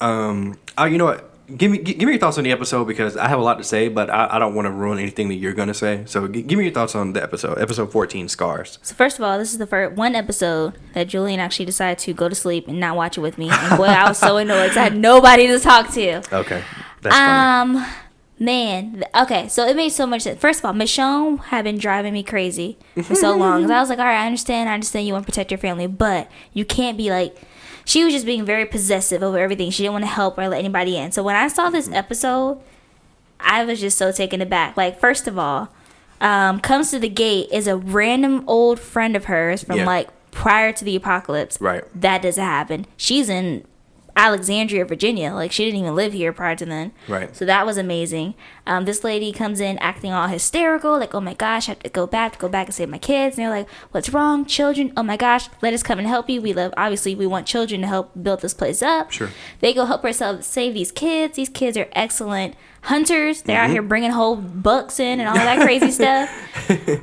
um, 0.02 0.58
uh, 0.78 0.84
you 0.84 0.98
know 0.98 1.04
what? 1.06 1.28
Give 1.58 1.70
me 1.70 1.78
give 1.78 1.98
me 2.06 2.12
your 2.12 2.18
thoughts 2.18 2.38
on 2.38 2.44
the 2.44 2.52
episode 2.52 2.86
because 2.86 3.14
I 3.16 3.28
have 3.28 3.38
a 3.38 3.42
lot 3.42 3.58
to 3.58 3.64
say, 3.64 3.88
but 3.88 4.08
I, 4.08 4.28
I 4.32 4.38
don't 4.38 4.54
want 4.54 4.64
to 4.66 4.70
ruin 4.70 4.98
anything 4.98 5.28
that 5.28 5.34
you're 5.34 5.52
gonna 5.52 5.74
say. 5.74 6.02
So, 6.06 6.26
g- 6.26 6.40
give 6.40 6.56
me 6.56 6.64
your 6.64 6.72
thoughts 6.72 6.94
on 6.94 7.12
the 7.12 7.22
episode, 7.22 7.58
episode 7.58 7.92
14, 7.92 8.28
scars. 8.28 8.78
So 8.80 8.94
first 8.94 9.18
of 9.18 9.24
all, 9.24 9.38
this 9.38 9.52
is 9.52 9.58
the 9.58 9.66
first 9.66 9.94
one 9.96 10.14
episode 10.14 10.78
that 10.94 11.08
Julian 11.08 11.40
actually 11.40 11.66
decided 11.66 11.98
to 11.98 12.14
go 12.14 12.28
to 12.30 12.34
sleep 12.34 12.68
and 12.68 12.80
not 12.80 12.96
watch 12.96 13.18
it 13.18 13.20
with 13.20 13.36
me. 13.36 13.50
And 13.50 13.76
boy, 13.76 13.84
I 13.84 14.08
was 14.08 14.16
so 14.18 14.36
annoyed 14.38 14.68
'cause 14.68 14.78
I 14.78 14.84
had 14.84 14.96
nobody 14.96 15.46
to 15.48 15.58
talk 15.58 15.90
to. 15.92 16.22
Okay, 16.34 16.62
that's 17.02 17.14
funny. 17.16 17.80
Um, 17.80 17.86
man, 18.38 18.92
th- 18.94 19.04
okay, 19.22 19.48
so 19.48 19.66
it 19.66 19.76
made 19.76 19.90
so 19.90 20.06
much 20.06 20.22
sense. 20.22 20.40
First 20.40 20.60
of 20.60 20.64
all, 20.64 20.72
Michonne 20.72 21.38
had 21.46 21.64
been 21.64 21.76
driving 21.76 22.14
me 22.14 22.22
crazy 22.22 22.78
for 23.02 23.14
so 23.14 23.36
long. 23.36 23.62
'Cause 23.62 23.70
I 23.70 23.80
was 23.80 23.90
like, 23.90 23.98
all 23.98 24.06
right, 24.06 24.22
I 24.22 24.26
understand, 24.26 24.70
I 24.70 24.74
understand 24.74 25.06
you 25.06 25.12
want 25.12 25.26
to 25.26 25.30
protect 25.30 25.50
your 25.50 25.58
family, 25.58 25.86
but 25.86 26.30
you 26.54 26.64
can't 26.64 26.96
be 26.96 27.10
like. 27.10 27.36
She 27.84 28.04
was 28.04 28.12
just 28.12 28.26
being 28.26 28.44
very 28.44 28.64
possessive 28.66 29.22
over 29.22 29.38
everything. 29.38 29.70
She 29.70 29.82
didn't 29.82 29.94
want 29.94 30.04
to 30.04 30.10
help 30.10 30.38
or 30.38 30.48
let 30.48 30.58
anybody 30.58 30.96
in. 30.96 31.12
So 31.12 31.22
when 31.22 31.36
I 31.36 31.48
saw 31.48 31.70
this 31.70 31.90
episode, 31.90 32.60
I 33.40 33.64
was 33.64 33.80
just 33.80 33.98
so 33.98 34.12
taken 34.12 34.40
aback. 34.40 34.76
Like, 34.76 35.00
first 35.00 35.26
of 35.26 35.38
all, 35.38 35.68
um, 36.20 36.60
comes 36.60 36.90
to 36.92 36.98
the 36.98 37.08
gate 37.08 37.48
is 37.50 37.66
a 37.66 37.76
random 37.76 38.44
old 38.46 38.78
friend 38.78 39.16
of 39.16 39.24
hers 39.24 39.64
from 39.64 39.78
Yeah. 39.78 39.86
like 39.86 40.08
prior 40.30 40.72
to 40.72 40.84
the 40.84 40.94
apocalypse. 40.96 41.60
Right. 41.60 41.82
That 42.00 42.22
doesn't 42.22 42.42
happen. 42.44 42.86
She's 42.96 43.28
in 43.28 43.64
Alexandria, 44.16 44.84
Virginia. 44.84 45.32
Like 45.32 45.52
she 45.52 45.64
didn't 45.64 45.80
even 45.80 45.94
live 45.94 46.12
here 46.12 46.32
prior 46.32 46.56
to 46.56 46.66
then. 46.66 46.92
Right. 47.08 47.34
So 47.34 47.44
that 47.44 47.66
was 47.66 47.76
amazing. 47.76 48.34
Um, 48.66 48.84
this 48.84 49.02
lady 49.04 49.32
comes 49.32 49.60
in 49.60 49.78
acting 49.78 50.12
all 50.12 50.28
hysterical, 50.28 50.98
like, 50.98 51.14
"Oh 51.14 51.20
my 51.20 51.34
gosh, 51.34 51.68
I 51.68 51.72
have 51.72 51.80
to 51.80 51.88
go 51.88 52.06
back, 52.06 52.32
to 52.32 52.38
go 52.38 52.48
back 52.48 52.66
and 52.66 52.74
save 52.74 52.88
my 52.88 52.98
kids." 52.98 53.36
And 53.36 53.44
they're 53.44 53.50
like, 53.50 53.68
"What's 53.90 54.10
wrong, 54.10 54.44
children? 54.44 54.92
Oh 54.96 55.02
my 55.02 55.16
gosh, 55.16 55.48
let 55.60 55.74
us 55.74 55.82
come 55.82 55.98
and 55.98 56.08
help 56.08 56.28
you. 56.28 56.40
We 56.40 56.52
love. 56.52 56.72
Obviously, 56.76 57.14
we 57.14 57.26
want 57.26 57.46
children 57.46 57.80
to 57.80 57.86
help 57.86 58.12
build 58.20 58.40
this 58.40 58.54
place 58.54 58.82
up." 58.82 59.10
Sure. 59.10 59.30
They 59.60 59.72
go 59.72 59.86
help 59.86 60.02
herself 60.02 60.44
save 60.44 60.74
these 60.74 60.92
kids. 60.92 61.36
These 61.36 61.48
kids 61.48 61.76
are 61.76 61.88
excellent 61.92 62.54
hunters. 62.82 63.42
They're 63.42 63.60
out 63.60 63.70
here 63.70 63.82
bringing 63.82 64.10
whole 64.10 64.36
bucks 64.36 65.00
in 65.00 65.20
and 65.20 65.28
all 65.28 65.34
that 65.34 65.60
crazy 65.62 65.90
stuff. 65.98 66.30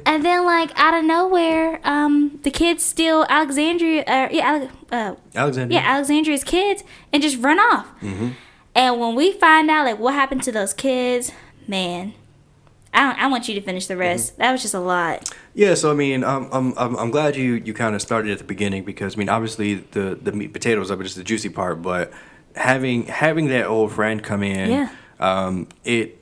And 0.05 0.23
then, 0.23 0.45
like 0.45 0.71
out 0.79 0.93
of 0.93 1.03
nowhere, 1.05 1.79
um, 1.83 2.39
the 2.43 2.51
kids 2.51 2.83
steal 2.83 3.25
Alexandria. 3.29 4.03
Uh, 4.03 4.27
yeah, 4.31 4.67
uh, 4.91 5.15
Alexander. 5.35 5.73
yeah, 5.73 5.81
Alexandria's 5.81 6.43
kids 6.43 6.83
and 7.11 7.21
just 7.23 7.37
run 7.41 7.59
off. 7.59 7.87
And 8.75 8.99
when 8.99 9.15
we 9.15 9.31
find 9.33 9.69
out 9.69 9.85
like 9.85 9.99
what 9.99 10.13
happened 10.13 10.43
to 10.43 10.51
those 10.51 10.73
kids, 10.73 11.31
man, 11.67 12.13
I 12.93 13.01
don't, 13.01 13.19
I 13.23 13.27
want 13.27 13.47
you 13.49 13.55
to 13.55 13.61
finish 13.61 13.87
the 13.87 13.97
rest. 13.97 14.37
That 14.37 14.51
was 14.51 14.61
just 14.61 14.73
a 14.73 14.79
lot. 14.79 15.29
Yeah, 15.53 15.73
so 15.73 15.91
I 15.91 15.93
mean, 15.95 16.23
I'm, 16.23 16.47
I'm, 16.51 16.73
I'm 16.77 17.11
glad 17.11 17.35
you, 17.35 17.53
you 17.55 17.73
kind 17.73 17.95
of 17.95 18.01
started 18.01 18.31
at 18.31 18.37
the 18.37 18.43
beginning 18.43 18.83
because 18.85 19.15
I 19.15 19.17
mean, 19.17 19.29
obviously 19.29 19.75
the 19.75 20.17
the 20.21 20.31
meat 20.31 20.53
potatoes 20.53 20.89
of 20.89 21.01
it 21.01 21.05
is 21.05 21.15
the 21.15 21.23
juicy 21.23 21.49
part, 21.49 21.81
but 21.81 22.11
having 22.55 23.05
having 23.07 23.47
that 23.49 23.65
old 23.65 23.91
friend 23.91 24.23
come 24.23 24.43
in, 24.43 24.69
Yeah. 24.71 24.89
Um, 25.19 25.67
it 25.83 26.17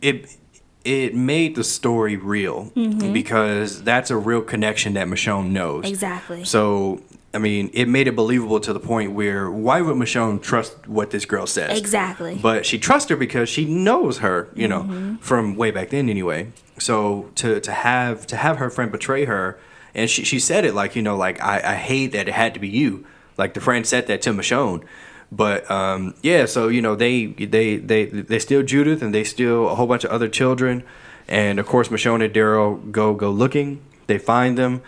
it 0.00 0.36
it 0.84 1.14
made 1.14 1.54
the 1.54 1.64
story 1.64 2.16
real 2.16 2.70
Mm-hmm. 2.76 3.12
because 3.12 3.82
that's 3.82 4.10
a 4.10 4.16
real 4.16 4.40
connection 4.42 4.94
that 4.94 5.06
Michonne 5.06 5.50
knows. 5.50 5.84
Exactly. 5.84 6.44
So 6.44 7.02
I 7.34 7.38
mean, 7.38 7.70
it 7.74 7.88
made 7.88 8.08
it 8.08 8.16
believable 8.16 8.58
to 8.60 8.72
the 8.72 8.80
point 8.80 9.12
where 9.12 9.50
why 9.50 9.80
would 9.82 9.96
Michonne 9.96 10.40
trust 10.42 10.88
what 10.88 11.10
this 11.10 11.26
girl 11.26 11.46
says? 11.46 11.78
Exactly. 11.78 12.38
But 12.40 12.64
she 12.64 12.78
trusts 12.78 13.10
her 13.10 13.16
because 13.16 13.48
she 13.50 13.64
knows 13.66 14.18
her, 14.18 14.48
you 14.54 14.66
know, 14.68 14.82
Mm-hmm. 14.82 15.16
from 15.16 15.54
way 15.56 15.70
back 15.70 15.90
then 15.90 16.08
anyway. 16.08 16.52
So 16.78 17.28
to 17.36 17.60
to 17.60 17.72
have 17.72 18.26
to 18.28 18.36
have 18.36 18.56
her 18.58 18.70
friend 18.70 18.90
betray 18.90 19.24
her, 19.26 19.58
and 19.94 20.08
she 20.08 20.24
she 20.24 20.38
said 20.38 20.64
it 20.64 20.74
like 20.74 20.96
you 20.96 21.02
know 21.02 21.16
like 21.16 21.42
I 21.42 21.60
I 21.72 21.74
hate 21.74 22.12
that 22.12 22.28
it 22.28 22.34
had 22.34 22.54
to 22.54 22.60
be 22.60 22.68
you. 22.68 23.04
Like 23.36 23.52
the 23.54 23.60
friend 23.60 23.86
said 23.86 24.06
that 24.06 24.22
to 24.22 24.30
Michonne. 24.30 24.82
But 25.30 25.70
um, 25.70 26.14
yeah, 26.22 26.46
so 26.46 26.68
you 26.68 26.80
know 26.80 26.94
they 26.94 27.26
they 27.26 27.76
they 27.76 28.06
they 28.06 28.38
steal 28.38 28.62
Judith 28.62 29.02
and 29.02 29.14
they 29.14 29.24
steal 29.24 29.68
a 29.68 29.74
whole 29.74 29.86
bunch 29.86 30.04
of 30.04 30.10
other 30.10 30.28
children, 30.28 30.84
and 31.28 31.58
of 31.58 31.66
course 31.66 31.88
Michonne 31.88 32.24
and 32.24 32.32
Daryl 32.32 32.90
go 32.90 33.14
go 33.14 33.30
looking. 33.30 33.82
They 34.06 34.18
find 34.18 34.56
them, 34.56 34.80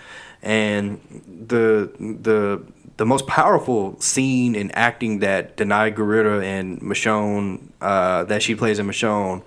and 0.42 1.00
the 1.26 1.92
the 1.98 2.62
the 2.96 3.07
most 3.07 3.26
powerful 3.26 4.00
scene 4.00 4.55
in 4.55 4.70
acting 4.72 5.20
that 5.20 5.57
Danai 5.57 5.94
Gurira 5.94 6.42
and 6.42 6.81
Michonne 6.81 7.68
uh, 7.81 8.24
that 8.24 8.42
she 8.42 8.55
plays 8.55 8.79
in 8.79 8.87
Michonne. 8.87 9.42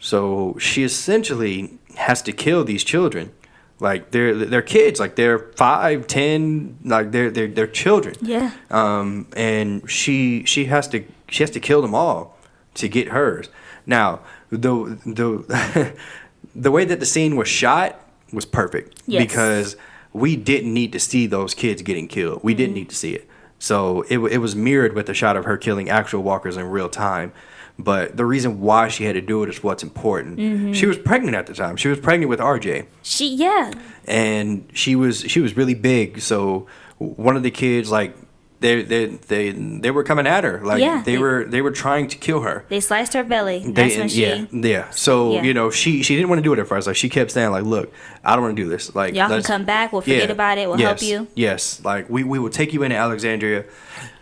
So 0.00 0.56
she 0.58 0.84
essentially 0.84 1.78
has 1.96 2.22
to 2.22 2.32
kill 2.32 2.64
these 2.64 2.84
children, 2.84 3.32
like 3.80 4.10
they're 4.10 4.34
they're 4.34 4.62
kids, 4.62 4.98
like 5.00 5.14
they're 5.16 5.38
five, 5.56 6.06
ten, 6.06 6.78
like 6.84 7.12
they're 7.12 7.30
they're 7.30 7.48
they're 7.48 7.66
children. 7.66 8.16
Yeah. 8.20 8.50
Um, 8.70 9.26
and 9.36 9.88
she 9.90 10.44
she 10.44 10.64
has 10.66 10.88
to 10.88 11.04
she 11.28 11.42
has 11.42 11.50
to 11.52 11.60
kill 11.60 11.82
them 11.82 11.94
all 11.94 12.36
to 12.74 12.88
get 12.88 13.08
hers. 13.08 13.48
Now 13.86 14.20
the 14.50 14.98
the 15.06 15.94
the 16.54 16.70
way 16.70 16.84
that 16.84 17.00
the 17.00 17.06
scene 17.06 17.36
was 17.36 17.48
shot 17.48 18.00
was 18.32 18.44
perfect 18.44 19.02
Yes. 19.06 19.22
because 19.22 19.76
we 20.12 20.36
didn't 20.36 20.72
need 20.74 20.92
to 20.92 21.00
see 21.00 21.26
those 21.26 21.54
kids 21.54 21.82
getting 21.82 22.08
killed. 22.08 22.40
We 22.42 22.54
didn't 22.54 22.74
need 22.74 22.88
to 22.90 22.96
see 22.96 23.12
it. 23.14 23.28
So 23.58 24.02
it, 24.08 24.18
it 24.18 24.38
was 24.38 24.54
mirrored 24.56 24.94
with 24.94 25.06
the 25.06 25.14
shot 25.14 25.36
of 25.36 25.44
her 25.44 25.56
killing 25.56 25.88
actual 25.90 26.22
walkers 26.22 26.56
in 26.56 26.66
real 26.66 26.88
time. 26.88 27.32
But 27.80 28.16
the 28.16 28.24
reason 28.24 28.60
why 28.60 28.88
she 28.88 29.04
had 29.04 29.14
to 29.14 29.20
do 29.20 29.44
it 29.44 29.48
is 29.48 29.62
what's 29.62 29.84
important. 29.84 30.38
Mm-hmm. 30.38 30.72
She 30.72 30.86
was 30.86 30.98
pregnant 30.98 31.36
at 31.36 31.46
the 31.46 31.54
time. 31.54 31.76
She 31.76 31.88
was 31.88 32.00
pregnant 32.00 32.28
with 32.28 32.40
RJ 32.40 32.86
She 33.02 33.34
yeah. 33.36 33.70
and 34.06 34.68
she 34.74 34.96
was 34.96 35.20
she 35.20 35.40
was 35.40 35.56
really 35.56 35.74
big. 35.74 36.20
So 36.20 36.66
one 36.98 37.36
of 37.36 37.42
the 37.44 37.52
kids 37.52 37.90
like 37.90 38.16
they 38.60 38.82
they 38.82 39.06
they 39.06 39.52
they 39.52 39.92
were 39.92 40.02
coming 40.02 40.26
at 40.26 40.42
her 40.42 40.60
like 40.64 40.80
Yeah, 40.80 41.02
they, 41.04 41.12
they- 41.12 41.18
were 41.18 41.44
they 41.44 41.62
were 41.62 41.70
trying 41.70 42.08
to 42.08 42.16
kill 42.18 42.40
her. 42.40 42.64
They 42.68 42.80
sliced 42.80 43.12
her 43.14 43.22
belly. 43.22 43.60
They, 43.64 43.70
That's 43.70 43.96
when 43.96 44.08
she 44.08 44.22
yeah 44.22 44.46
yeah. 44.50 44.90
So 44.90 45.34
Yeah. 45.34 45.42
you 45.44 45.54
know 45.54 45.70
she 45.70 46.02
she 46.02 46.16
didn't 46.16 46.28
want 46.30 46.40
to 46.40 46.42
do 46.42 46.52
it 46.52 46.58
at 46.58 46.66
first. 46.66 46.88
Like 46.88 46.96
she 46.96 47.08
kept 47.08 47.30
saying 47.30 47.52
like, 47.52 47.62
look, 47.62 47.92
I 48.24 48.34
don't 48.34 48.42
want 48.42 48.56
to 48.56 48.62
do 48.64 48.68
this. 48.68 48.92
Like 48.96 49.14
Y'all 49.14 49.28
can 49.28 49.42
come 49.44 49.64
back. 49.64 49.92
We'll 49.92 50.02
forget 50.02 50.32
about 50.32 50.58
it. 50.58 50.68
We'll 50.68 50.78
help 50.78 51.00
you. 51.00 51.28
Yes, 51.36 51.80
like 51.84 52.10
we 52.10 52.24
we 52.24 52.40
will 52.40 52.50
take 52.50 52.72
you 52.72 52.82
into 52.82 52.96
Alexandria. 52.96 53.64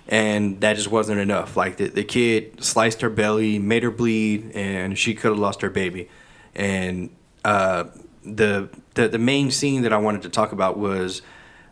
And 0.09 0.61
that 0.61 0.77
just 0.77 0.91
wasn't 0.91 1.21
enough. 1.21 1.57
Like 1.57 1.79
the, 1.79 1.89
the 1.89 2.05
kid 2.05 2.63
sliced 2.63 3.01
her 3.01 3.11
belly, 3.11 3.59
made 3.59 3.83
her 3.83 3.91
bleed, 3.91 4.53
and 4.55 4.97
she 4.97 5.15
could 5.15 5.31
have 5.33 5.39
lost 5.39 5.63
her 5.63 5.71
baby. 5.71 6.09
And 6.55 7.11
uh, 7.45 7.85
the, 8.25 8.69
the 8.95 9.09
the 9.09 9.19
main 9.19 9.51
scene 9.51 9.83
that 9.83 9.93
I 9.93 9.99
wanted 9.99 10.23
to 10.23 10.29
talk 10.29 10.53
about 10.53 10.79
was 10.79 11.23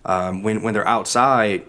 um, 0.04 0.42
when 0.42 0.62
when 0.62 0.74
they're 0.74 0.86
outside. 0.86 1.66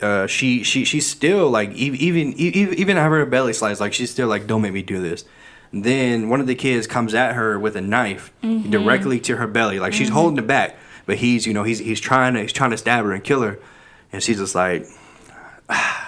Uh, 0.00 0.28
she 0.28 0.62
she 0.62 0.84
she's 0.84 1.08
still 1.08 1.50
like 1.50 1.72
even 1.72 2.32
even 2.34 2.34
even 2.38 2.96
have 2.96 3.10
her 3.10 3.26
belly 3.26 3.52
sliced. 3.52 3.80
Like 3.80 3.92
she's 3.92 4.10
still 4.12 4.28
like, 4.28 4.46
don't 4.46 4.62
make 4.62 4.72
me 4.72 4.82
do 4.82 5.02
this. 5.02 5.24
Then 5.72 6.28
one 6.28 6.40
of 6.40 6.46
the 6.46 6.54
kids 6.54 6.86
comes 6.86 7.14
at 7.14 7.34
her 7.34 7.58
with 7.58 7.76
a 7.76 7.80
knife 7.80 8.32
directly 8.70 9.20
to 9.20 9.36
her 9.36 9.46
belly. 9.46 9.78
Like 9.80 9.92
she's 9.92 10.08
holding 10.08 10.38
it 10.38 10.46
back, 10.46 10.76
but 11.04 11.16
he's 11.16 11.46
you 11.46 11.52
know 11.52 11.62
he's 11.64 11.78
he's 11.78 12.00
trying 12.00 12.34
to 12.34 12.42
he's 12.42 12.52
trying 12.52 12.70
to 12.70 12.78
stab 12.78 13.04
her 13.04 13.12
and 13.12 13.22
kill 13.22 13.42
her, 13.42 13.58
and 14.12 14.22
she's 14.22 14.38
just 14.38 14.54
like, 14.54 14.86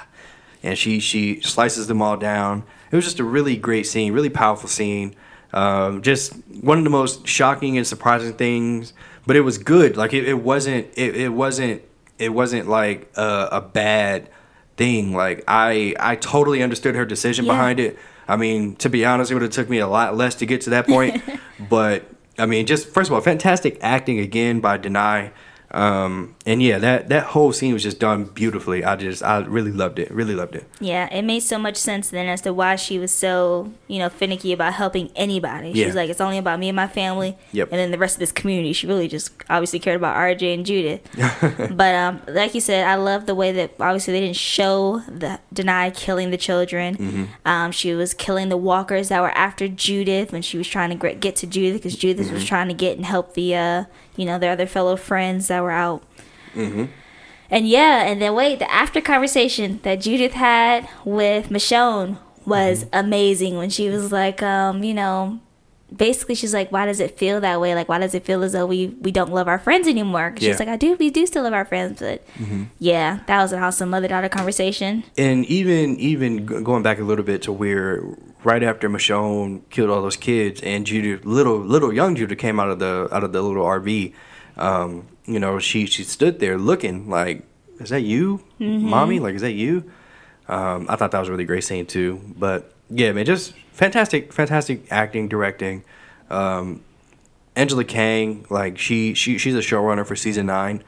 and 0.63 0.77
she 0.79 1.01
she 1.01 1.41
slices 1.41 1.87
them 1.87 2.01
all 2.03 2.17
down. 2.17 2.65
It 2.91 2.97
was 2.97 3.05
just 3.05 3.21
a 3.21 3.25
really 3.25 3.57
great 3.57 3.87
scene, 3.87 4.13
really 4.13 4.31
powerful 4.31 4.69
scene. 4.69 5.15
Um, 5.53 6.03
just 6.03 6.33
one 6.63 6.79
of 6.79 6.85
the 6.85 6.91
most 6.91 7.27
shocking 7.27 7.77
and 7.77 7.87
surprising 7.87 8.35
things, 8.35 8.93
but 9.27 9.37
it 9.37 9.41
was 9.41 9.59
good. 9.59 9.97
Like 9.97 10.13
it, 10.13 10.29
it 10.29 10.35
wasn't 10.43 10.87
it, 10.97 11.17
it 11.17 11.29
wasn't 11.31 11.83
it 12.19 12.29
wasn't 12.31 12.69
like 12.69 13.11
a, 13.17 13.49
a 13.53 13.61
bad 13.61 14.29
thing. 14.77 15.13
Like 15.15 15.43
I 15.49 15.95
I 15.99 16.17
totally 16.17 16.63
understood 16.63 16.95
her 16.95 17.05
decision 17.05 17.45
Yeah. 17.47 17.53
behind 17.53 17.81
it. 17.81 17.99
I 18.29 18.37
mean, 18.37 18.77
to 18.77 18.89
be 18.89 19.05
honest, 19.05 19.31
it 19.31 19.35
would 19.35 19.43
have 19.43 19.51
took 19.51 19.69
me 19.69 19.79
a 19.79 19.89
lot 19.89 20.17
less 20.17 20.37
to 20.37 20.47
get 20.47 20.61
to 20.63 20.71
that 20.71 20.87
point. 20.87 21.21
but 21.69 22.05
I 22.39 22.47
mean, 22.47 22.65
just 22.67 22.89
first 22.89 23.11
of 23.11 23.15
all, 23.15 23.21
fantastic 23.21 23.77
acting 23.81 24.19
again 24.21 24.61
by 24.61 24.79
Danai. 24.79 25.33
Um, 25.73 26.35
and 26.47 26.61
yeah, 26.63 26.79
that 26.79 27.09
that 27.11 27.27
whole 27.27 27.53
scene 27.53 27.73
was 27.73 27.83
just 27.85 28.01
done 28.01 28.25
beautifully. 28.25 28.85
I 28.85 28.97
just 28.97 29.23
I 29.23 29.39
really 29.39 29.71
loved 29.71 29.99
it. 29.99 30.11
Really 30.11 30.35
loved 30.35 30.57
it. 30.57 30.65
Yeah, 30.81 31.07
it 31.15 31.23
made 31.23 31.41
so 31.41 31.59
much 31.59 31.77
sense 31.77 32.11
then 32.11 32.27
as 32.27 32.41
to 32.43 32.53
why 32.53 32.77
she 32.77 32.99
was 32.99 33.13
so, 33.15 33.73
you 33.87 33.99
know, 34.01 34.09
finicky 34.09 34.53
about 34.53 34.75
helping 34.75 35.11
anybody. 35.15 35.73
She 35.73 35.81
Yeah. 35.81 35.87
was 35.87 35.95
like, 35.95 36.11
it's 36.11 36.21
only 36.21 36.39
about 36.39 36.59
me 36.59 36.69
and 36.71 36.77
my 36.77 36.89
family. 36.89 37.37
Yep. 37.53 37.69
And 37.71 37.79
then 37.79 37.91
the 37.93 37.99
rest 37.99 38.17
of 38.17 38.21
this 38.21 38.33
community. 38.33 38.73
She 38.73 38.87
really 38.89 39.07
just 39.07 39.31
obviously 39.49 39.79
cared 39.79 39.97
about 39.97 40.17
RJ 40.17 40.55
and 40.55 40.67
Judith. 40.67 41.01
but 41.77 41.95
um, 41.95 42.21
like 42.27 42.55
you 42.55 42.61
said, 42.61 42.87
I 42.87 42.97
love 42.97 43.27
the 43.27 43.35
way 43.35 43.53
that 43.53 43.75
obviously 43.79 44.13
they 44.13 44.21
didn't 44.21 44.37
show 44.37 45.01
the 45.09 45.39
deny 45.53 45.91
killing 45.91 46.31
the 46.31 46.37
children. 46.37 46.97
Mm-hmm. 46.97 47.25
Um, 47.45 47.71
she 47.73 47.95
was 47.95 48.13
killing 48.15 48.49
the 48.49 48.57
walkers 48.57 49.09
that 49.11 49.21
were 49.21 49.31
after 49.31 49.69
Judith 49.69 50.33
when 50.33 50.43
she 50.43 50.59
was 50.59 50.67
trying 50.67 50.99
to 50.99 51.15
get 51.15 51.37
to 51.37 51.47
Judith 51.47 51.81
because 51.83 51.97
Judith 51.97 52.27
Mm-hmm. 52.27 52.35
was 52.35 52.45
trying 52.45 52.69
to 52.69 52.75
get 52.75 52.97
and 52.97 53.07
help 53.07 53.35
the, 53.35 53.55
uh, 53.55 53.85
you 54.21 54.27
know, 54.27 54.39
their 54.39 54.53
other 54.53 54.67
fellow 54.67 54.97
friends 54.97 55.49
that 55.49 55.63
were 55.63 55.71
out. 55.71 56.03
Mm-hmm. 56.55 56.85
And 57.51 57.69
yeah, 57.69 58.03
and 58.03 58.21
then 58.23 58.35
wait, 58.35 58.59
the 58.61 58.71
after 58.71 59.01
conversation 59.01 59.81
that 59.83 60.01
Judith 60.01 60.35
had 60.35 60.89
with 61.05 61.49
Michonne 61.49 62.19
was 62.47 62.85
Mm-hmm. 62.85 62.99
amazing 63.07 63.57
when 63.57 63.71
she 63.71 63.89
was 63.89 64.13
like, 64.13 64.43
um, 64.43 64.85
you 64.85 64.95
know, 64.95 65.41
basically 65.97 66.35
she's 66.35 66.55
like, 66.55 66.71
why 66.71 66.87
does 66.87 67.01
it 67.01 67.19
feel 67.19 67.41
that 67.41 67.61
way? 67.61 67.75
Like, 67.75 67.89
why 67.89 67.99
does 67.99 68.15
it 68.15 68.25
feel 68.25 68.43
as 68.43 68.53
though 68.53 68.67
we 68.67 68.89
we 69.01 69.11
don't 69.11 69.33
love 69.33 69.49
our 69.49 69.59
friends 69.59 69.89
anymore? 69.89 70.31
'Cause 70.31 70.43
Yeah. 70.43 70.51
She's 70.53 70.61
like, 70.61 70.69
I 70.69 70.77
do, 70.77 70.97
we 70.99 71.11
do 71.11 71.27
still 71.27 71.43
love 71.45 71.53
our 71.53 71.65
friends, 71.65 72.01
but 72.01 72.23
yeah, 72.79 73.21
that 73.27 73.43
was 73.43 73.53
an 73.53 73.63
awesome 73.63 73.91
mother 73.91 74.09
daughter 74.09 74.29
conversation. 74.29 75.05
and 75.19 75.45
even 75.47 75.97
even 75.99 76.47
going 76.47 76.83
back 76.83 76.99
a 76.99 77.03
little 77.05 77.25
bit 77.25 77.43
to 77.43 77.53
where 77.53 78.03
right 78.45 78.63
after 78.63 78.89
Michonne 78.89 79.61
killed 79.71 79.91
all 79.91 80.01
those 80.03 80.17
kids 80.17 80.61
and 80.63 80.87
Judah 80.87 81.21
little 81.29 81.59
little 81.59 81.93
young 81.93 82.15
Judah 82.17 82.37
came 82.37 82.59
out 82.61 82.71
of 82.71 82.79
the 82.79 83.09
out 83.13 83.25
of 83.25 83.33
the 83.33 83.43
little 83.43 83.65
RV, 83.65 84.13
um, 84.57 85.07
you 85.27 85.39
know 85.39 85.59
she 85.59 85.87
she 85.87 86.05
stood 86.05 86.39
there 86.41 86.57
looking 86.59 87.09
like 87.11 87.43
is 87.81 87.89
that 87.91 88.03
you, 88.03 88.43
mommy? 88.59 89.19
Like 89.21 89.35
is 89.35 89.41
that 89.43 89.53
you? 89.53 89.85
Um, 90.49 90.87
I 90.89 90.97
thought 90.97 91.13
that 91.13 91.19
was 91.21 91.29
a 91.29 91.33
really 91.33 91.45
great 91.47 91.65
scene 91.65 91.87
too. 91.87 92.21
But 92.37 92.73
yeah, 92.91 93.13
man, 93.13 93.25
just 93.25 93.55
fantastic, 93.73 94.33
fantastic 94.33 94.87
acting, 94.91 95.29
directing. 95.29 95.85
Um, 96.29 96.83
Angela 97.57 97.85
Kang, 97.85 98.47
like 98.51 98.79
she, 98.79 99.15
she 99.15 99.39
she's 99.39 99.55
a 99.55 99.61
showrunner 99.61 100.07
for 100.07 100.17
season 100.17 100.47
nine. 100.47 100.83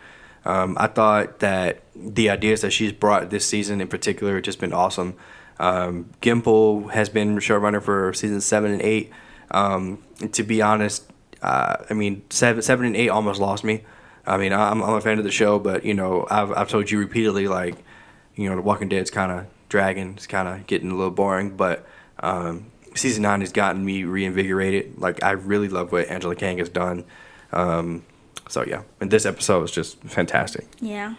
Um, 0.45 0.77
I 0.79 0.89
thought 0.89 1.39
that 1.39 1.83
the 1.95 2.31
ideas 2.31 2.63
that 2.63 2.73
she's 2.73 2.93
brought 2.93 3.31
this 3.31 3.47
season 3.47 3.81
in 3.81 3.89
particular 3.89 4.35
have 4.35 4.43
just 4.43 4.59
been 4.59 4.73
awesome. 4.73 5.15
Um, 5.59 6.11
Gimple 6.21 6.91
has 6.91 7.09
been 7.09 7.37
showrunner 7.39 7.83
for 7.83 8.13
season 8.13 8.41
seven 8.41 8.73
and 8.73 8.83
eight. 8.83 9.13
Um, 9.51 10.03
to 10.33 10.43
be 10.43 10.63
honest, 10.63 11.11
uh, 11.43 11.77
I 11.89 11.95
mean 11.95 12.23
seven 12.31 12.63
seven 12.63 12.87
and 12.87 12.97
eight 12.97 13.09
almost 13.09 13.41
lost 13.41 13.63
me. 13.63 13.85
I 14.27 14.37
mean 14.37 14.53
I'm, 14.53 14.83
I'm 14.83 14.95
a 14.95 15.01
fan 15.01 15.19
of 15.19 15.25
the 15.25 15.31
show, 15.31 15.59
but 15.59 15.85
you 15.85 15.95
know 15.95 16.27
I've 16.31 16.51
I've 16.53 16.69
told 16.69 16.91
you 16.91 16.99
repeatedly 16.99 17.47
like 17.47 17.77
you 18.35 18.49
know 18.49 18.57
The 18.57 18.63
Walking 18.63 18.89
Dead's 18.89 19.11
kind 19.11 19.31
of 19.31 19.47
dragging, 19.73 20.13
it's 20.17 20.27
kind 20.27 20.47
of 20.47 20.67
getting 20.67 20.91
a 20.91 20.95
little 20.95 21.11
boring, 21.11 21.57
but 21.57 21.87
um, 22.21 22.67
season 22.95 23.23
nine 23.23 23.41
has 23.41 23.53
gotten 23.53 23.83
me 23.83 24.05
reinvigorated. 24.05 24.99
Like 24.99 25.25
I 25.25 25.31
really 25.31 25.69
love 25.69 25.91
what 25.91 26.09
Angela 26.09 26.37
Kang 26.37 26.59
has 26.59 26.69
done. 26.69 27.05
Um, 27.53 28.05
so 28.49 28.65
yeah, 28.65 28.83
and 29.01 29.11
this 29.11 29.25
episode 29.25 29.63
was 29.63 29.73
just 29.73 29.97
fantastic. 30.05 30.67
Yeah. 30.79 31.15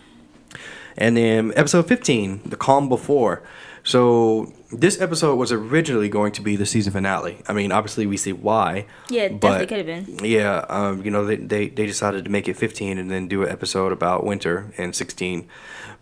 And 0.95 1.17
then 1.17 1.51
episode 1.55 1.87
15, 1.87 2.41
The 2.45 2.55
Calm 2.55 2.87
Before. 2.87 3.41
So 3.83 4.53
this 4.71 4.99
episode 5.01 5.35
was 5.35 5.51
originally 5.51 6.07
going 6.07 6.31
to 6.33 6.41
be 6.41 6.55
the 6.55 6.65
season 6.65 6.93
finale. 6.93 7.39
I 7.47 7.53
mean, 7.53 7.71
obviously 7.71 8.07
we 8.07 8.15
see 8.15 8.31
why. 8.31 8.85
Yeah, 9.09 9.23
it 9.23 9.41
definitely 9.41 9.67
could 9.67 9.85
have 9.85 10.07
been. 10.07 10.25
Yeah, 10.25 10.65
um, 10.69 11.03
you 11.03 11.11
know, 11.11 11.25
they, 11.25 11.35
they, 11.35 11.67
they 11.67 11.85
decided 11.85 12.23
to 12.23 12.31
make 12.31 12.47
it 12.47 12.55
15 12.55 12.97
and 12.97 13.11
then 13.11 13.27
do 13.27 13.43
an 13.43 13.49
episode 13.49 13.91
about 13.91 14.23
winter 14.25 14.73
and 14.77 14.95
16. 14.95 15.47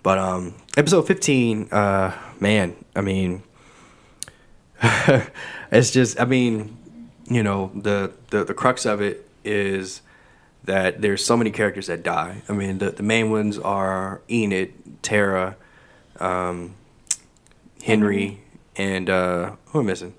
But 0.03 0.19
um, 0.19 0.53
episode 0.77 1.07
15, 1.07 1.69
uh, 1.71 2.15
man, 2.39 2.75
I 2.95 3.01
mean, 3.01 3.41
it's 5.71 5.89
just, 5.89 6.19
I 6.19 6.25
mean, 6.25 6.77
you 7.25 7.41
know, 7.41 7.71
the, 7.73 8.11
the, 8.29 8.43
the 8.43 8.53
crux 8.53 8.85
of 8.85 9.01
it 9.01 9.27
is 9.43 10.01
that 10.65 11.01
there's 11.01 11.25
so 11.25 11.35
many 11.35 11.49
characters 11.49 11.87
that 11.87 12.03
die. 12.03 12.43
I 12.47 12.53
mean, 12.53 12.77
the, 12.77 12.91
the 12.91 13.03
main 13.03 13.31
ones 13.31 13.57
are 13.57 14.21
Enid, 14.29 15.01
Tara, 15.01 15.55
um, 16.19 16.75
Henry, 17.81 18.39
and 18.75 19.09
uh, 19.09 19.55
who 19.67 19.79
am 19.79 19.85
I 19.85 19.87
missing? 19.87 20.13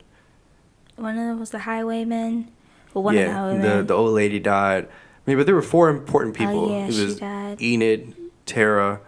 One 0.96 1.16
of 1.16 1.26
them 1.26 1.40
was 1.40 1.50
the 1.50 1.60
highwayman. 1.60 2.50
Well, 2.94 3.04
one 3.04 3.16
of 3.16 3.20
the 3.20 3.26
yeah, 3.26 3.34
highwaymen. 3.34 3.78
the 3.78 3.82
the 3.84 3.94
old 3.94 4.12
lady 4.12 4.38
died. 4.38 4.86
I 4.86 5.30
mean, 5.30 5.36
but 5.36 5.46
there 5.46 5.54
were 5.54 5.62
four 5.62 5.88
important 5.88 6.36
people. 6.36 6.66
Oh, 6.66 6.70
yeah, 6.70 6.86
it 6.86 6.92
she 6.92 7.04
was 7.04 7.18
died. 7.18 7.62
Enid, 7.62 8.14
Tara, 8.44 9.00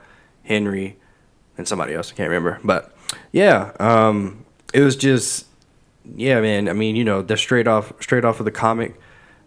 Henry, 0.44 0.96
and 1.58 1.66
somebody 1.66 1.94
else. 1.94 2.12
I 2.12 2.14
can't 2.14 2.28
remember. 2.28 2.60
But 2.62 2.94
yeah, 3.32 3.72
um, 3.80 4.44
it 4.72 4.80
was 4.80 4.96
just 4.96 5.46
yeah, 6.04 6.40
man. 6.40 6.68
I 6.68 6.72
mean, 6.72 6.96
you 6.96 7.04
know, 7.04 7.22
they're 7.22 7.36
straight 7.36 7.66
off 7.66 7.92
straight 8.00 8.24
off 8.24 8.38
of 8.40 8.44
the 8.44 8.52
comic. 8.52 8.98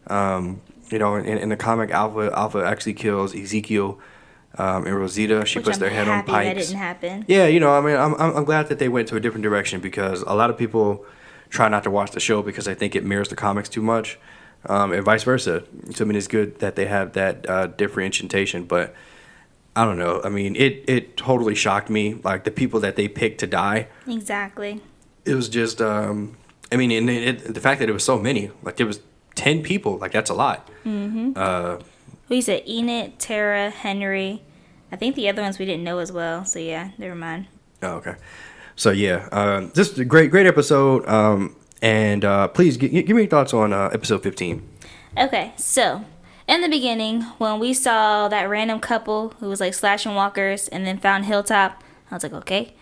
Um, 0.07 0.61
you 0.89 0.99
know, 0.99 1.15
in, 1.15 1.25
in 1.37 1.49
the 1.49 1.57
comic, 1.57 1.91
Alpha 1.91 2.31
Alpha 2.33 2.63
actually 2.65 2.93
kills 2.93 3.35
Ezekiel 3.35 3.99
um, 4.57 4.85
and 4.85 4.95
Rosita. 4.95 5.45
She 5.45 5.59
which 5.59 5.65
puts 5.65 5.77
I'm 5.77 5.81
their 5.81 5.89
head 5.89 6.07
on 6.07 6.15
happy 6.17 6.31
that 6.31 6.55
pikes. 6.55 6.67
didn't 6.67 6.79
happen. 6.79 7.25
Yeah, 7.27 7.47
you 7.47 7.59
know, 7.59 7.71
I 7.71 7.81
mean, 7.81 7.95
I'm, 7.95 8.13
I'm 8.15 8.37
I'm 8.37 8.43
glad 8.45 8.67
that 8.69 8.79
they 8.79 8.89
went 8.89 9.07
to 9.09 9.15
a 9.15 9.19
different 9.19 9.43
direction 9.43 9.79
because 9.81 10.21
a 10.23 10.33
lot 10.33 10.49
of 10.49 10.57
people 10.57 11.05
try 11.49 11.67
not 11.69 11.83
to 11.83 11.91
watch 11.91 12.11
the 12.11 12.19
show 12.19 12.41
because 12.41 12.67
I 12.67 12.73
think 12.73 12.95
it 12.95 13.03
mirrors 13.05 13.29
the 13.29 13.35
comics 13.35 13.69
too 13.69 13.81
much, 13.81 14.17
um, 14.65 14.91
and 14.93 15.03
vice 15.03 15.23
versa. 15.23 15.63
So 15.93 16.03
I 16.03 16.07
mean, 16.07 16.17
it's 16.17 16.27
good 16.27 16.59
that 16.59 16.75
they 16.75 16.85
have 16.87 17.13
that 17.13 17.49
uh, 17.49 17.67
differentiation, 17.67 18.65
but 18.65 18.93
I 19.75 19.85
don't 19.85 19.99
know. 19.99 20.21
I 20.23 20.29
mean, 20.29 20.55
it 20.55 20.83
it 20.87 21.17
totally 21.17 21.55
shocked 21.55 21.89
me. 21.89 22.15
Like 22.23 22.43
the 22.43 22.51
people 22.51 22.79
that 22.81 22.95
they 22.95 23.07
picked 23.07 23.39
to 23.41 23.47
die, 23.47 23.87
Exactly. 24.07 24.81
it 25.25 25.35
was 25.35 25.49
just. 25.49 25.81
Um, 25.81 26.37
I 26.71 26.75
mean, 26.75 26.91
and 26.91 27.09
it, 27.09 27.53
the 27.53 27.61
fact 27.61 27.79
that 27.79 27.87
it 27.87 27.93
was 27.93 28.03
so 28.03 28.19
many, 28.19 28.51
like 28.61 28.79
it 28.81 28.83
was 28.83 28.99
ten 29.35 29.61
people, 29.63 29.97
like 29.99 30.11
that's 30.11 30.29
a 30.29 30.33
lot. 30.33 30.67
Mm-hmm. 30.83 31.31
Uh, 31.35 31.77
We 32.29 32.41
said 32.41 32.67
Enid, 32.67 33.19
Tara, 33.19 33.69
Henry. 33.69 34.43
I 34.91 34.95
think 34.95 35.15
the 35.15 35.29
other 35.29 35.41
ones 35.41 35.59
we 35.59 35.65
didn't 35.65 35.83
know 35.83 35.99
as 35.99 36.11
well. 36.11 36.45
So 36.45 36.59
yeah, 36.59 36.91
never 36.97 37.15
mind. 37.15 37.47
Oh, 37.81 37.95
okay. 37.95 38.15
So 38.75 38.91
yeah, 38.91 39.27
um, 39.31 39.71
just 39.73 39.97
a 39.97 40.05
great, 40.05 40.31
great 40.31 40.45
episode. 40.45 41.07
Um, 41.07 41.55
and 41.81 42.25
uh, 42.25 42.47
please 42.47 42.77
g- 42.77 42.89
give 42.89 43.15
me 43.15 43.23
your 43.23 43.29
thoughts 43.29 43.53
on 43.53 43.73
uh, 43.73 43.89
episode 43.93 44.23
fifteen. 44.23 44.67
Okay, 45.17 45.53
so 45.57 46.05
in 46.47 46.61
the 46.61 46.69
beginning, 46.69 47.21
when 47.39 47.59
we 47.59 47.73
saw 47.73 48.27
that 48.27 48.49
random 48.49 48.79
couple 48.79 49.29
who 49.39 49.49
was 49.49 49.59
like 49.59 49.73
slashing 49.73 50.15
walkers 50.15 50.67
and 50.67 50.85
then 50.85 50.97
found 50.97 51.25
Hilltop, 51.25 51.83
I 52.11 52.15
was 52.15 52.23
like, 52.23 52.33
okay. 52.33 52.73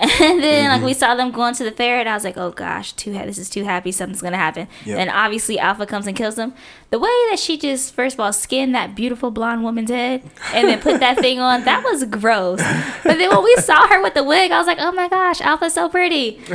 And 0.00 0.42
then 0.42 0.68
like 0.70 0.82
we 0.82 0.92
saw 0.92 1.14
them 1.14 1.30
going 1.30 1.54
to 1.54 1.64
the 1.64 1.70
fair, 1.70 2.00
and 2.00 2.08
I 2.08 2.14
was 2.14 2.24
like, 2.24 2.36
oh 2.36 2.50
gosh, 2.50 2.92
too 2.94 3.14
ha- 3.14 3.24
this 3.24 3.38
is 3.38 3.48
too 3.48 3.64
happy. 3.64 3.92
Something's 3.92 4.20
gonna 4.20 4.36
happen. 4.36 4.66
Yep. 4.84 4.98
And 4.98 5.08
obviously 5.10 5.58
Alpha 5.58 5.86
comes 5.86 6.06
and 6.08 6.16
kills 6.16 6.34
them. 6.34 6.52
The 6.90 6.98
way 6.98 7.10
that 7.30 7.38
she 7.38 7.56
just 7.56 7.94
first 7.94 8.14
of 8.14 8.20
all 8.20 8.32
skinned 8.32 8.74
that 8.74 8.94
beautiful 8.94 9.30
blonde 9.30 9.62
woman's 9.62 9.90
head 9.90 10.22
and 10.52 10.68
then 10.68 10.80
put 10.80 11.00
that 11.00 11.18
thing 11.18 11.38
on, 11.40 11.64
that 11.64 11.84
was 11.84 12.04
gross. 12.04 12.58
But 13.04 13.18
then 13.18 13.30
when 13.30 13.44
we 13.44 13.54
saw 13.56 13.86
her 13.88 14.02
with 14.02 14.14
the 14.14 14.24
wig, 14.24 14.50
I 14.50 14.58
was 14.58 14.66
like, 14.66 14.78
oh 14.80 14.92
my 14.92 15.08
gosh, 15.08 15.40
Alpha's 15.40 15.74
so 15.74 15.88
pretty. 15.88 16.40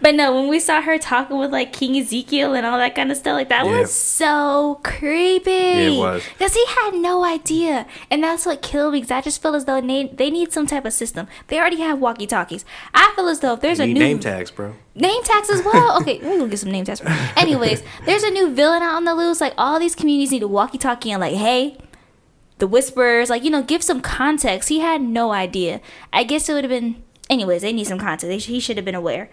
But 0.00 0.16
no, 0.16 0.34
when 0.34 0.48
we 0.48 0.58
saw 0.58 0.80
her 0.82 0.98
talking 0.98 1.38
with 1.38 1.52
like 1.52 1.72
King 1.72 1.96
Ezekiel 1.96 2.54
and 2.54 2.66
all 2.66 2.76
that 2.78 2.94
kind 2.96 3.10
of 3.12 3.16
stuff, 3.16 3.34
like 3.34 3.48
that 3.50 3.64
Yeah. 3.64 3.80
was 3.80 3.92
so 3.94 4.80
creepy. 4.82 5.50
it 5.50 5.98
was. 5.98 6.22
Because 6.36 6.54
he 6.54 6.64
had 6.66 6.94
no 6.94 7.24
idea. 7.24 7.86
And 8.10 8.22
that's 8.24 8.44
what 8.44 8.62
killed 8.62 8.94
me 8.94 8.98
because 9.00 9.12
I 9.12 9.20
just 9.20 9.40
feel 9.40 9.54
as 9.54 9.64
though 9.64 9.80
they, 9.80 10.08
they 10.08 10.30
need 10.30 10.52
some 10.52 10.66
type 10.66 10.84
of 10.84 10.92
system. 10.92 11.28
They 11.46 11.58
already 11.58 11.80
have 11.80 11.91
walkie 12.00 12.26
talkies. 12.26 12.64
I 12.94 13.12
feel 13.16 13.28
as 13.28 13.40
though 13.40 13.54
if 13.54 13.60
there's 13.60 13.80
a 13.80 13.86
Need 13.86 13.94
new 13.94 14.00
name 14.00 14.18
tags, 14.20 14.50
bro. 14.50 14.74
Name 14.94 15.22
tags 15.24 15.50
as 15.50 15.62
well. 15.64 15.96
Okay, 16.02 16.18
we're 16.22 16.38
gonna 16.38 16.48
get 16.48 16.58
some 16.58 16.70
name 16.72 16.84
tags. 16.84 17.00
Anyways, 17.36 17.82
there's 18.06 18.22
a 18.22 18.30
new 18.30 18.52
villain 18.54 18.82
out 18.82 18.94
on 18.96 19.04
the 19.04 19.14
loose. 19.14 19.40
Like 19.40 19.54
all 19.58 19.78
these 19.78 19.94
communities 19.94 20.30
need 20.32 20.42
a 20.42 20.48
walkie-talkie 20.48 21.10
and 21.12 21.20
like, 21.20 21.34
hey, 21.34 21.78
the 22.58 22.66
whisperers, 22.66 23.30
like 23.30 23.42
you 23.44 23.50
know, 23.50 23.62
give 23.62 23.82
some 23.82 24.00
context. 24.00 24.68
He 24.68 24.80
had 24.80 25.00
no 25.02 25.32
idea. 25.32 25.80
I 26.12 26.24
guess 26.24 26.48
it 26.48 26.54
would 26.54 26.64
have 26.64 26.70
been. 26.70 27.02
Anyways, 27.30 27.62
they 27.62 27.72
need 27.72 27.86
some 27.86 27.98
context. 27.98 28.26
They 28.26 28.38
sh- 28.38 28.46
he 28.46 28.60
should 28.60 28.76
have 28.76 28.84
been 28.84 28.94
aware. 28.94 29.30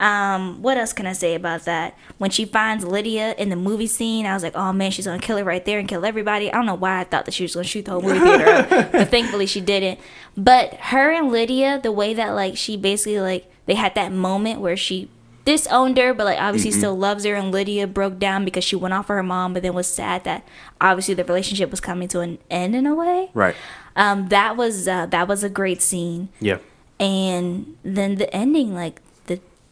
Um, 0.00 0.62
what 0.62 0.76
else 0.78 0.92
can 0.92 1.06
I 1.06 1.12
say 1.12 1.34
about 1.34 1.64
that? 1.64 1.96
When 2.18 2.30
she 2.30 2.44
finds 2.44 2.84
Lydia 2.84 3.34
in 3.36 3.48
the 3.48 3.56
movie 3.56 3.88
scene, 3.88 4.26
I 4.26 4.34
was 4.34 4.42
like, 4.44 4.54
oh 4.56 4.72
man, 4.72 4.90
she's 4.92 5.06
gonna 5.06 5.18
kill 5.18 5.38
her 5.38 5.44
right 5.44 5.64
there 5.64 5.78
and 5.80 5.88
kill 5.88 6.04
everybody. 6.04 6.52
I 6.52 6.56
don't 6.56 6.66
know 6.66 6.74
why 6.74 7.00
I 7.00 7.04
thought 7.04 7.24
that 7.24 7.34
she 7.34 7.42
was 7.42 7.54
gonna 7.54 7.64
shoot 7.64 7.84
the 7.84 7.92
whole 7.92 8.02
movie 8.02 8.20
theater 8.20 8.46
up, 8.48 8.68
but 8.92 9.08
thankfully 9.08 9.46
she 9.46 9.60
didn't. 9.60 9.98
But 10.36 10.74
her 10.74 11.10
and 11.10 11.32
Lydia, 11.32 11.80
the 11.82 11.90
way 11.92 12.14
that 12.14 12.30
like 12.30 12.56
she 12.56 12.76
basically 12.76 13.20
like 13.20 13.50
they 13.66 13.74
had 13.74 13.94
that 13.96 14.12
moment 14.12 14.60
where 14.60 14.76
she 14.76 15.10
disowned 15.44 15.96
her, 15.98 16.14
but 16.14 16.26
like 16.26 16.40
obviously 16.40 16.70
still 16.70 16.96
loves 16.96 17.24
her, 17.24 17.34
and 17.34 17.50
Lydia 17.50 17.86
broke 17.88 18.18
down 18.20 18.44
because 18.44 18.62
she 18.62 18.76
went 18.76 18.94
off 18.94 19.06
for 19.08 19.16
her 19.16 19.22
mom, 19.24 19.52
but 19.52 19.62
then 19.64 19.74
was 19.74 19.88
sad 19.88 20.22
that 20.24 20.46
obviously 20.80 21.14
the 21.14 21.24
relationship 21.24 21.70
was 21.72 21.80
coming 21.80 22.06
to 22.08 22.20
an 22.20 22.38
end 22.50 22.76
in 22.76 22.86
a 22.86 22.94
way. 22.94 23.30
Right. 23.34 23.56
Um, 23.96 24.28
that 24.28 24.56
was 24.56 24.86
uh, 24.86 25.06
that 25.06 25.26
was 25.26 25.42
a 25.42 25.48
great 25.48 25.82
scene 25.82 26.28
Yeah. 26.38 26.58
and 27.00 27.76
then 27.82 28.14
the 28.14 28.32
ending 28.32 28.74
like 28.74 29.00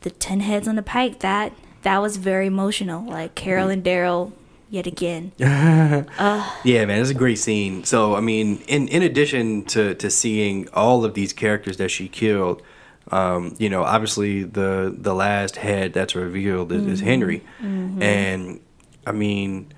the 0.07 0.11
10 0.11 0.39
heads 0.39 0.69
on 0.69 0.77
the 0.77 0.85
pike 0.85 1.19
that 1.19 1.53
that 1.83 2.01
was 2.01 2.17
very 2.17 2.47
emotional. 2.47 3.05
Like 3.05 3.35
carol 3.35 3.69
and 3.69 3.83
daryl 3.83 4.33
yet 4.71 4.87
again. 4.87 5.33
Yeah, 5.41 6.85
man, 6.85 7.01
it's 7.01 7.11
a 7.11 7.15
great 7.15 7.41
scene. 7.41 7.83
So, 7.83 8.15
I 8.15 8.21
mean, 8.21 8.63
in 8.69 8.87
in 8.87 9.03
addition 9.03 9.65
to 9.67 9.97
to 9.97 10.09
seeing 10.09 10.69
all 10.73 11.05
of 11.05 11.15
these 11.15 11.33
characters 11.33 11.79
that 11.79 11.89
she 11.89 12.07
killed, 12.07 12.63
um, 13.11 13.57
you 13.59 13.69
know, 13.69 13.83
obviously 13.83 14.45
the 14.45 14.95
the 14.97 15.13
last 15.13 15.57
head 15.57 15.93
that's 15.93 16.15
revealed 16.15 16.71
is, 16.71 16.87
is 16.87 17.01
Henry, 17.01 17.43
and 18.01 18.61
I 19.05 19.11
mean, 19.11 19.73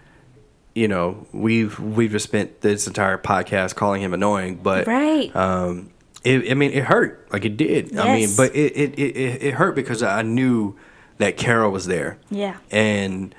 you 0.74 0.88
know, 0.88 1.26
we've 1.32 1.80
we've 1.80 2.10
just 2.10 2.24
spent 2.24 2.60
this 2.60 2.86
entire 2.86 3.16
podcast 3.16 3.76
calling 3.76 4.02
him 4.02 4.12
annoying, 4.12 4.56
but 4.56 4.86
right. 4.86 5.34
um, 5.34 5.90
it, 6.28 6.50
I 6.50 6.54
mean, 6.54 6.72
it 6.72 6.84
hurt. 6.84 7.28
Like 7.32 7.44
it 7.44 7.56
did. 7.56 7.96
I 7.96 8.16
mean, 8.16 8.30
but 8.36 8.54
it, 8.54 8.72
it, 8.76 8.98
it, 8.98 9.42
it 9.42 9.54
hurt 9.54 9.74
because 9.74 10.02
I 10.02 10.22
knew 10.22 10.76
that 11.18 11.36
Carol 11.36 11.72
was 11.72 11.86
there 11.86 12.16
yeah 12.30 12.58
and 12.70 13.34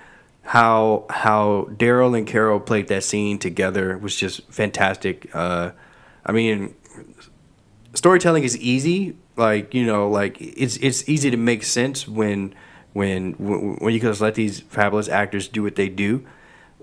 how 0.49 1.05
how 1.11 1.67
Daryl 1.73 2.17
and 2.17 2.25
Carol 2.25 2.59
played 2.59 2.87
that 2.87 3.03
scene 3.03 3.37
together 3.37 3.99
was 3.99 4.15
just 4.15 4.41
fantastic. 4.51 5.29
Uh, 5.31 5.71
I 6.25 6.31
mean, 6.31 6.73
storytelling 7.93 8.43
is 8.43 8.57
easy. 8.57 9.15
Like 9.35 9.75
you 9.75 9.85
know, 9.85 10.09
like 10.09 10.37
it's 10.41 10.77
it's 10.77 11.07
easy 11.07 11.29
to 11.29 11.37
make 11.37 11.63
sense 11.63 12.07
when 12.07 12.55
when 12.93 13.33
when, 13.33 13.93
you 13.93 13.99
can 13.99 14.09
just 14.09 14.21
let 14.21 14.33
these 14.33 14.61
fabulous 14.61 15.07
actors 15.07 15.47
do 15.47 15.61
what 15.61 15.75
they 15.75 15.87
do. 15.87 16.25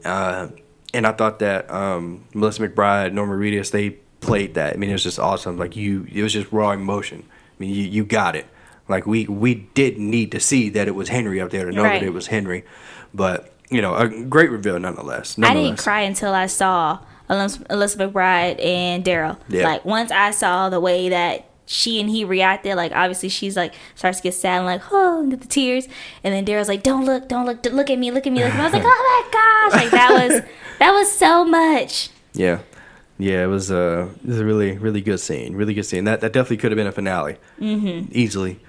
Uh, 0.05 0.49
and 0.95 1.05
I 1.05 1.11
thought 1.11 1.41
that 1.41 1.68
um, 1.68 2.24
Melissa 2.35 2.68
McBride, 2.68 3.12
Norman 3.14 3.37
Reedus, 3.37 3.72
they 3.72 3.99
played 4.21 4.55
that. 4.55 4.75
I 4.75 4.77
mean, 4.77 4.91
it 4.91 4.95
was 4.95 5.03
just 5.03 5.19
awesome. 5.19 5.57
Like 5.59 5.77
you, 5.77 6.07
it 6.12 6.23
was 6.23 6.33
just 6.33 6.51
raw 6.53 6.71
emotion. 6.73 7.25
I 7.29 7.55
mean, 7.59 7.71
you, 7.75 7.83
you 7.85 8.05
got 8.05 8.37
it. 8.37 8.47
Like 8.89 9.07
we 9.07 9.27
we 9.27 9.55
didn't 9.75 10.09
need 10.09 10.31
to 10.33 10.41
see 10.41 10.69
that 10.71 10.87
it 10.89 10.95
was 10.95 11.09
Henry 11.09 11.41
up 11.41 11.51
there 11.51 11.64
to 11.67 11.73
know 11.73 11.83
Right. 11.83 12.01
that 12.01 12.07
it 12.07 12.12
was 12.12 12.29
Henry, 12.29 12.64
but 13.12 13.53
you 13.69 13.83
know, 13.83 13.97
a 13.97 14.09
great 14.09 14.51
reveal 14.51 14.79
nonetheless. 14.79 15.37
I 15.43 15.55
didn't 15.55 15.79
cry 15.79 16.03
until 16.03 16.33
I 16.33 16.47
saw 16.47 17.01
Elizabeth 17.29 18.12
McBride 18.12 18.64
and 18.64 19.05
Daryl. 19.05 19.39
Yeah. 19.49 19.64
Like 19.64 19.85
once 19.85 20.12
I 20.12 20.31
saw 20.31 20.69
the 20.69 20.79
way 20.79 21.09
that 21.09 21.47
she 21.69 22.01
and 22.01 22.09
he 22.09 22.25
reacted, 22.25 22.77
like 22.77 22.93
obviously 22.93 23.29
she's 23.29 23.57
like 23.57 23.75
starts 23.97 24.19
to 24.19 24.23
get 24.23 24.35
sad 24.35 24.59
and 24.59 24.67
like 24.67 24.83
oh 24.93 25.21
and 25.23 25.33
the 25.33 25.47
tears, 25.49 25.89
and 26.23 26.33
then 26.33 26.47
Daryl's 26.47 26.69
like 26.69 26.85
don't 26.85 27.05
look, 27.05 27.29
don't 27.29 27.45
look, 27.45 27.64
look 27.67 27.91
at 27.91 27.99
me, 27.99 28.12
look 28.12 28.25
at 28.25 28.33
me, 28.33 28.45
look 28.45 28.53
at 28.53 28.57
me. 28.57 28.61
I 28.61 28.64
was 28.67 28.73
like 28.73 28.85
oh 28.87 29.25
my 29.33 29.71
gosh, 29.73 29.83
like 29.83 29.91
that 29.91 30.11
was 30.12 30.43
that 30.79 30.93
was 30.93 31.11
so 31.11 31.45
much. 31.45 32.11
Yeah, 32.35 32.61
yeah, 33.19 33.43
it 33.45 33.47
was 33.47 33.71
a 33.71 34.09
it 34.23 34.29
was 34.29 34.41
a 34.41 34.45
really 34.45 34.77
really 34.79 35.01
good 35.01 35.21
scene, 35.21 35.55
really 35.57 35.75
good 35.75 35.85
scene. 35.85 36.05
That 36.05 36.21
that 36.21 36.33
definitely 36.33 36.59
could 36.59 36.71
have 36.73 36.77
been 36.77 36.87
a 36.87 36.93
finale, 36.93 37.37
mm-hmm. 37.61 38.09
easily. 38.12 38.61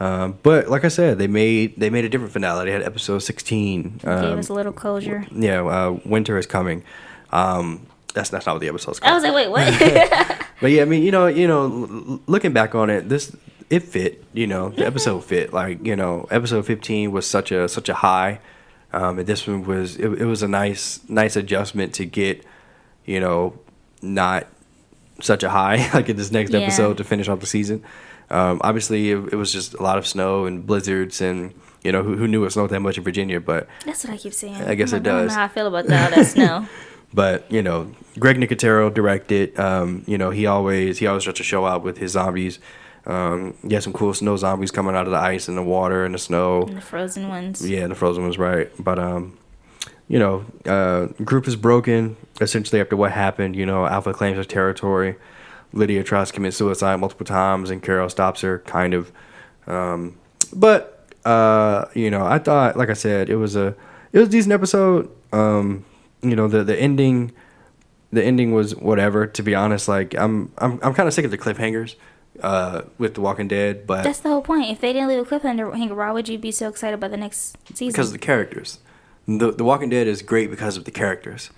Um, 0.00 0.38
but 0.42 0.68
like 0.68 0.84
I 0.84 0.88
said, 0.88 1.18
they 1.18 1.28
made 1.28 1.74
they 1.78 1.88
made 1.90 2.04
a 2.04 2.08
different 2.08 2.32
finale. 2.32 2.64
They 2.66 2.72
had 2.72 2.82
episode 2.82 3.20
sixteen. 3.20 3.98
Gave 3.98 4.08
Um, 4.08 4.38
us 4.38 4.48
a 4.48 4.52
little 4.54 4.72
closure. 4.72 5.24
yeah, 5.32 5.62
uh, 5.62 5.98
winter 6.04 6.36
is 6.38 6.46
coming. 6.46 6.82
Um, 7.30 7.86
that's 8.12 8.28
that's 8.30 8.46
not 8.46 8.52
what 8.54 8.60
the 8.60 8.68
episode's 8.68 9.00
I 9.02 9.08
called. 9.10 9.22
was 9.22 9.24
like 9.24 9.34
wait 9.34 9.50
what? 9.50 10.40
But 10.60 10.70
yeah, 10.70 10.82
I 10.82 10.84
mean, 10.84 11.02
you 11.02 11.10
know, 11.10 11.26
you 11.26 11.46
know, 11.48 12.20
looking 12.26 12.52
back 12.52 12.74
on 12.74 12.88
it, 12.88 13.08
this 13.08 13.34
it 13.70 13.82
fit. 13.82 14.24
You 14.32 14.46
know, 14.46 14.70
the 14.70 14.86
episode 14.86 15.20
fit. 15.24 15.52
Like 15.52 15.84
you 15.84 15.96
know, 15.96 16.26
episode 16.30 16.64
fifteen 16.66 17.10
was 17.12 17.26
such 17.26 17.50
a 17.52 17.68
such 17.68 17.88
a 17.88 17.94
high, 17.94 18.40
um, 18.92 19.18
and 19.18 19.26
this 19.26 19.46
one 19.46 19.64
was 19.64 19.96
it, 19.96 20.08
it 20.12 20.24
was 20.26 20.42
a 20.42 20.48
nice 20.48 21.00
nice 21.08 21.36
adjustment 21.36 21.92
to 21.94 22.04
get, 22.04 22.44
you 23.04 23.18
know, 23.20 23.58
not 24.04 24.46
such 25.20 25.42
a 25.42 25.48
high 25.50 25.90
like 25.94 26.08
in 26.08 26.16
this 26.16 26.30
next 26.30 26.52
Yeah. 26.52 26.60
episode 26.60 26.96
to 26.98 27.04
finish 27.04 27.28
off 27.28 27.40
the 27.40 27.46
season. 27.46 27.82
Um, 28.30 28.60
obviously, 28.64 29.10
it, 29.10 29.32
it 29.32 29.36
was 29.36 29.52
just 29.52 29.74
a 29.74 29.82
lot 29.82 29.98
of 29.98 30.06
snow 30.06 30.46
and 30.46 30.66
blizzards, 30.66 31.20
and 31.20 31.52
you 31.82 31.92
know, 31.92 32.02
who, 32.02 32.16
who 32.16 32.26
knew 32.26 32.44
it 32.44 32.50
snowed 32.52 32.70
that 32.70 32.80
much 32.80 32.96
in 32.98 33.04
Virginia? 33.04 33.38
But 33.40 33.68
That's 33.84 34.02
what 34.04 34.12
I 34.14 34.16
keep 34.16 34.32
saying. 34.32 34.56
I 34.56 34.74
guess 34.74 34.92
it 34.92 34.96
I 34.96 34.98
don't 35.00 35.14
does. 35.26 35.32
know 35.32 35.38
how 35.38 35.44
I 35.44 35.48
feel 35.48 35.66
about 35.66 35.86
that. 35.88 36.14
That 36.14 36.26
snow. 36.26 36.66
but 37.14 37.50
you 37.52 37.62
know, 37.62 37.92
Greg 38.18 38.36
Nicotero 38.38 38.92
directed. 38.92 39.58
Um, 39.60 40.04
you 40.06 40.16
know, 40.18 40.30
he 40.30 40.46
always 40.46 40.98
he 40.98 41.06
always 41.06 41.22
starts 41.24 41.38
to 41.38 41.44
show 41.44 41.66
out 41.66 41.82
with 41.84 41.98
his 41.98 42.12
zombies. 42.12 42.58
Um, 43.06 43.54
he 43.68 43.74
has 43.74 43.84
some 43.84 43.92
cool 43.92 44.14
snow 44.14 44.36
zombies 44.38 44.70
coming 44.70 44.96
out 44.96 45.04
of 45.06 45.12
the 45.12 45.18
ice 45.18 45.46
and 45.46 45.58
the 45.58 45.62
water 45.62 46.06
and 46.06 46.14
the 46.14 46.18
snow. 46.18 46.62
and 46.62 46.78
the 46.78 46.80
frozen 46.80 47.28
ones. 47.28 47.68
Yeah, 47.68 47.86
the 47.86 47.94
frozen 47.94 48.22
one's 48.22 48.38
right. 48.38 48.70
But 48.78 48.98
um, 48.98 49.36
you 50.08 50.18
know, 50.18 50.44
uh, 50.66 51.06
group 51.24 51.48
is 51.48 51.56
broken 51.56 52.16
essentially 52.40 52.80
after 52.80 52.96
what 52.96 53.12
happened. 53.12 53.56
You 53.56 53.66
know, 53.66 53.86
Alpha 53.86 54.12
claims 54.12 54.36
her 54.36 54.44
territory. 54.44 55.16
Lydia 55.72 56.04
tries 56.04 56.28
to 56.28 56.34
commit 56.34 56.54
suicide 56.54 56.96
multiple 57.00 57.26
times, 57.26 57.70
and 57.70 57.82
Carol 57.82 58.08
stops 58.08 58.42
her, 58.42 58.60
kind 58.60 58.94
of. 58.94 59.10
Um, 59.66 60.16
but 60.52 61.08
uh, 61.24 61.86
you 61.94 62.10
know, 62.10 62.24
I 62.24 62.38
thought, 62.38 62.76
like 62.76 62.90
I 62.90 62.94
said, 62.94 63.28
it 63.28 63.36
was 63.36 63.56
a 63.56 63.74
it 64.12 64.18
was 64.18 64.28
a 64.28 64.30
decent 64.30 64.52
episode. 64.52 65.10
Um, 65.32 65.84
you 66.22 66.36
know, 66.36 66.48
the 66.48 66.62
the 66.62 66.78
ending, 66.78 67.32
the 68.12 68.22
ending 68.22 68.52
was 68.52 68.76
whatever. 68.76 69.26
To 69.26 69.42
be 69.42 69.54
honest, 69.54 69.88
like 69.88 70.14
I'm 70.14 70.52
I'm 70.58 70.78
I'm 70.82 70.94
kind 70.94 71.08
of 71.08 71.14
sick 71.14 71.24
of 71.24 71.30
the 71.30 71.38
cliffhangers 71.38 71.96
uh, 72.42 72.82
with 72.98 73.14
The 73.14 73.20
Walking 73.20 73.48
Dead, 73.48 73.86
but 73.86 74.04
That's 74.04 74.20
the 74.20 74.28
whole 74.28 74.42
point. 74.42 74.70
If 74.70 74.80
they 74.80 74.92
didn't 74.92 75.08
leave 75.08 75.18
a 75.18 75.24
cliffhanger, 75.24 75.96
why 75.96 76.10
would 76.12 76.28
you 76.28 76.38
be 76.38 76.52
so 76.52 76.68
excited 76.68 76.94
about 76.94 77.10
the 77.10 77.16
next 77.16 77.56
season? 77.68 77.88
because 77.88 78.08
of 78.08 78.12
the 78.12 78.18
characters. 78.18 78.78
The 79.26 79.52
The 79.52 79.64
Walking 79.64 79.88
Dead 79.90 80.06
is 80.06 80.22
great 80.22 80.50
because 80.50 80.76
of 80.76 80.84
the 80.84 80.90
characters. 80.90 81.50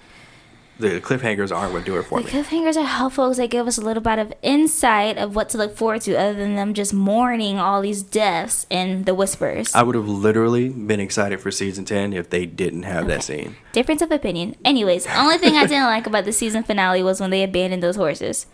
The 0.79 1.01
cliffhangers 1.01 1.57
aren't 1.57 1.73
what 1.73 1.87
do 1.87 1.97
it 1.97 2.03
for 2.03 2.21
you. 2.21 2.27
The 2.27 2.37
me. 2.37 2.43
cliffhangers 2.43 2.77
are 2.77 2.85
helpful 2.85 3.25
because 3.29 3.39
they 3.39 3.49
give 3.49 3.67
us 3.67 3.79
a 3.79 3.81
little 3.81 4.03
bit 4.03 4.19
of 4.19 4.35
insight 4.43 5.17
of 5.17 5.35
what 5.35 5.49
to 5.51 5.57
look 5.59 5.75
forward 5.75 6.03
to, 6.03 6.15
other 6.15 6.35
than 6.35 6.55
them 6.55 6.75
just 6.75 6.93
mourning 6.93 7.59
all 7.59 7.81
these 7.81 8.03
deaths 8.03 8.67
and 8.71 9.07
the 9.07 9.15
whispers. 9.15 9.75
I 9.75 9.83
would 9.83 9.95
have 9.95 10.07
literally 10.07 10.69
been 10.69 11.01
excited 11.01 11.41
for 11.41 11.51
season 11.51 11.87
ten 11.87 12.13
if 12.13 12.29
they 12.29 12.45
didn't 12.45 12.83
have 12.83 13.07
that 13.07 13.23
scene. 13.23 13.57
Difference 13.73 14.03
of 14.03 14.11
opinion. 14.13 14.55
Anyways, 14.67 15.07
only 15.07 15.39
thing 15.39 15.57
I 15.57 15.65
didn't 15.65 15.85
like 15.95 16.07
about 16.07 16.27
the 16.27 16.33
season 16.33 16.63
finale 16.63 17.03
was 17.03 17.23
when 17.23 17.31
they 17.31 17.43
abandoned 17.43 17.83
those 17.83 17.97
horses. 17.97 18.45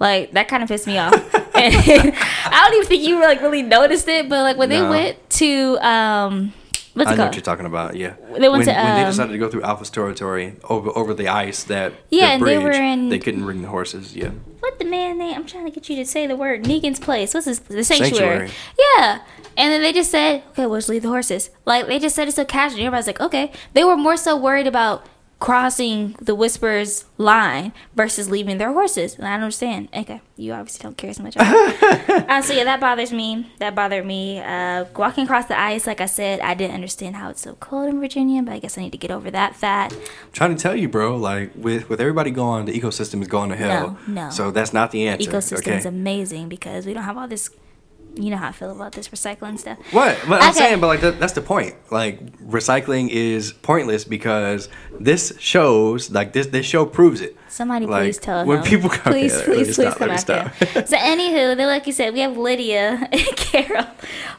Like 0.00 0.32
that 0.32 0.48
kind 0.48 0.64
of 0.64 0.68
pissed 0.68 0.88
me 0.88 0.98
off. 0.98 1.12
and 1.14 1.22
I 1.54 2.64
don't 2.68 2.74
even 2.78 2.88
think 2.88 3.06
you 3.06 3.20
like 3.20 3.40
really 3.42 3.62
noticed 3.62 4.08
it, 4.08 4.28
but 4.28 4.42
like 4.42 4.56
when 4.56 4.70
they 4.70 4.80
No. 4.80 4.90
went 4.90 5.30
to 5.30 5.78
um, 5.86 6.52
what's 6.94 7.10
I 7.10 7.14
know 7.14 7.26
what 7.26 7.34
you're 7.34 7.42
talking 7.42 7.66
about. 7.66 7.96
Yeah, 7.96 8.14
They 8.32 8.48
went 8.48 8.52
when, 8.52 8.60
to, 8.66 8.72
when 8.72 8.94
they 8.96 9.02
um, 9.02 9.10
decided 9.10 9.32
to 9.32 9.38
go 9.38 9.48
through 9.48 9.62
Alpha's 9.62 9.90
territory 9.90 10.56
over 10.64 10.90
over 10.96 11.14
the 11.14 11.28
ice 11.28 11.64
that 11.64 11.92
Yeah, 12.10 12.26
the 12.28 12.32
and 12.34 12.46
they 12.46 12.58
were 12.58 12.70
in- 12.70 13.08
they 13.08 13.18
couldn't 13.18 13.42
bring 13.44 13.62
the 13.62 13.68
horses. 13.68 14.16
Yeah, 14.16 14.30
what 14.60 14.78
the 14.78 14.84
man 14.84 15.18
name? 15.18 15.34
I'm 15.34 15.46
trying 15.46 15.64
to 15.66 15.70
get 15.70 15.88
you 15.88 15.96
to 15.96 16.04
say 16.06 16.26
the 16.26 16.36
word. 16.36 16.64
Negan's 16.64 17.00
place. 17.00 17.34
What's 17.34 17.46
this? 17.46 17.58
The 17.60 17.84
sanctuary. 17.84 18.48
Sanctuary. 18.48 18.50
Yeah. 18.96 19.22
And 19.56 19.72
then 19.72 19.82
they 19.82 19.92
just 19.92 20.10
said, 20.10 20.42
okay, 20.50 20.66
we'll 20.66 20.78
just 20.78 20.88
leave 20.88 21.02
the 21.02 21.08
horses. 21.08 21.50
Like 21.66 21.86
they 21.86 21.98
just 21.98 22.14
said 22.16 22.28
it 22.28 22.32
so 22.34 22.44
casually. 22.44 22.82
Everybody's 22.84 23.06
like, 23.06 23.20
okay. 23.20 23.52
They 23.74 23.84
were 23.84 23.96
more 23.96 24.16
so 24.16 24.36
worried 24.36 24.66
about 24.66 25.06
crossing 25.40 26.14
the 26.20 26.34
whispers 26.34 27.06
line 27.16 27.72
versus 27.96 28.30
leaving 28.30 28.58
their 28.58 28.72
horses. 28.72 29.16
And 29.16 29.26
I 29.26 29.30
don't 29.32 29.44
understand. 29.44 29.88
Okay, 29.96 30.20
you 30.36 30.52
obviously 30.52 30.82
don't 30.82 30.96
care 30.96 31.10
as 31.10 31.18
much. 31.18 31.34
uh, 31.38 32.42
so 32.42 32.52
yeah, 32.52 32.64
that 32.64 32.78
bothers 32.78 33.10
me. 33.10 33.50
That 33.58 33.74
bothered 33.74 34.04
me. 34.04 34.38
Uh, 34.38 34.84
walking 34.94 35.24
across 35.24 35.46
the 35.46 35.58
ice, 35.58 35.86
like 35.86 36.00
I 36.00 36.06
said, 36.06 36.40
I 36.40 36.54
didn't 36.54 36.74
understand 36.74 37.16
how 37.16 37.30
it's 37.30 37.40
so 37.40 37.54
cold 37.54 37.88
in 37.88 38.00
Virginia, 38.00 38.42
but 38.42 38.52
I 38.52 38.58
guess 38.58 38.76
I 38.76 38.82
need 38.82 38.92
to 38.92 38.98
get 38.98 39.10
over 39.10 39.30
that 39.30 39.56
fact. 39.56 39.96
trying 40.32 40.54
to 40.54 40.62
tell 40.62 40.76
you, 40.76 40.88
bro. 40.88 41.16
Like 41.16 41.52
with 41.56 41.88
with 41.88 42.00
everybody 42.00 42.30
gone, 42.30 42.66
the 42.66 42.78
ecosystem 42.78 43.22
is 43.22 43.28
going 43.28 43.48
to 43.48 43.56
hell. 43.56 43.98
No, 44.06 44.24
no. 44.24 44.30
So 44.30 44.50
that's 44.50 44.72
not 44.72 44.90
the 44.90 45.08
answer. 45.08 45.30
ecosystem 45.30 45.58
okay? 45.58 45.76
is 45.78 45.86
amazing 45.86 46.48
because 46.48 46.86
we 46.86 46.92
don't 46.92 47.04
have 47.04 47.16
all 47.16 47.26
this. 47.26 47.50
You 48.14 48.30
know 48.30 48.36
how 48.36 48.48
I 48.48 48.52
feel 48.52 48.70
about 48.70 48.92
this 48.92 49.08
recycling 49.08 49.58
stuff. 49.58 49.78
What? 49.92 50.18
But 50.28 50.42
I'm 50.42 50.52
saying, 50.52 50.80
but 50.80 50.88
like 50.88 51.00
that, 51.00 51.20
that's 51.20 51.32
the 51.32 51.40
point. 51.40 51.74
Like 51.90 52.38
recycling 52.40 53.08
is 53.08 53.52
pointless 53.52 54.04
because 54.04 54.68
this 54.98 55.32
shows, 55.38 56.10
like 56.10 56.32
this 56.32 56.48
this 56.48 56.66
show 56.66 56.86
proves 56.86 57.20
it. 57.20 57.36
Somebody 57.50 57.84
Like, 57.84 58.02
please 58.04 58.18
tell 58.18 58.46
when 58.46 58.58
him. 58.58 58.64
people 58.64 58.88
come- 58.88 59.12
please, 59.12 59.34
let 59.34 59.44
please, 59.44 59.74
please 59.74 59.88
stop, 59.88 59.98
come 59.98 60.10
after 60.10 60.48
stop. 60.56 60.68
him. 60.68 60.86
so 60.86 60.96
anywho, 60.96 61.56
then 61.56 61.66
like 61.66 61.84
you 61.86 61.92
said, 61.92 62.14
we 62.14 62.20
have 62.20 62.36
Lydia 62.36 63.08
and 63.12 63.36
Carol. 63.36 63.86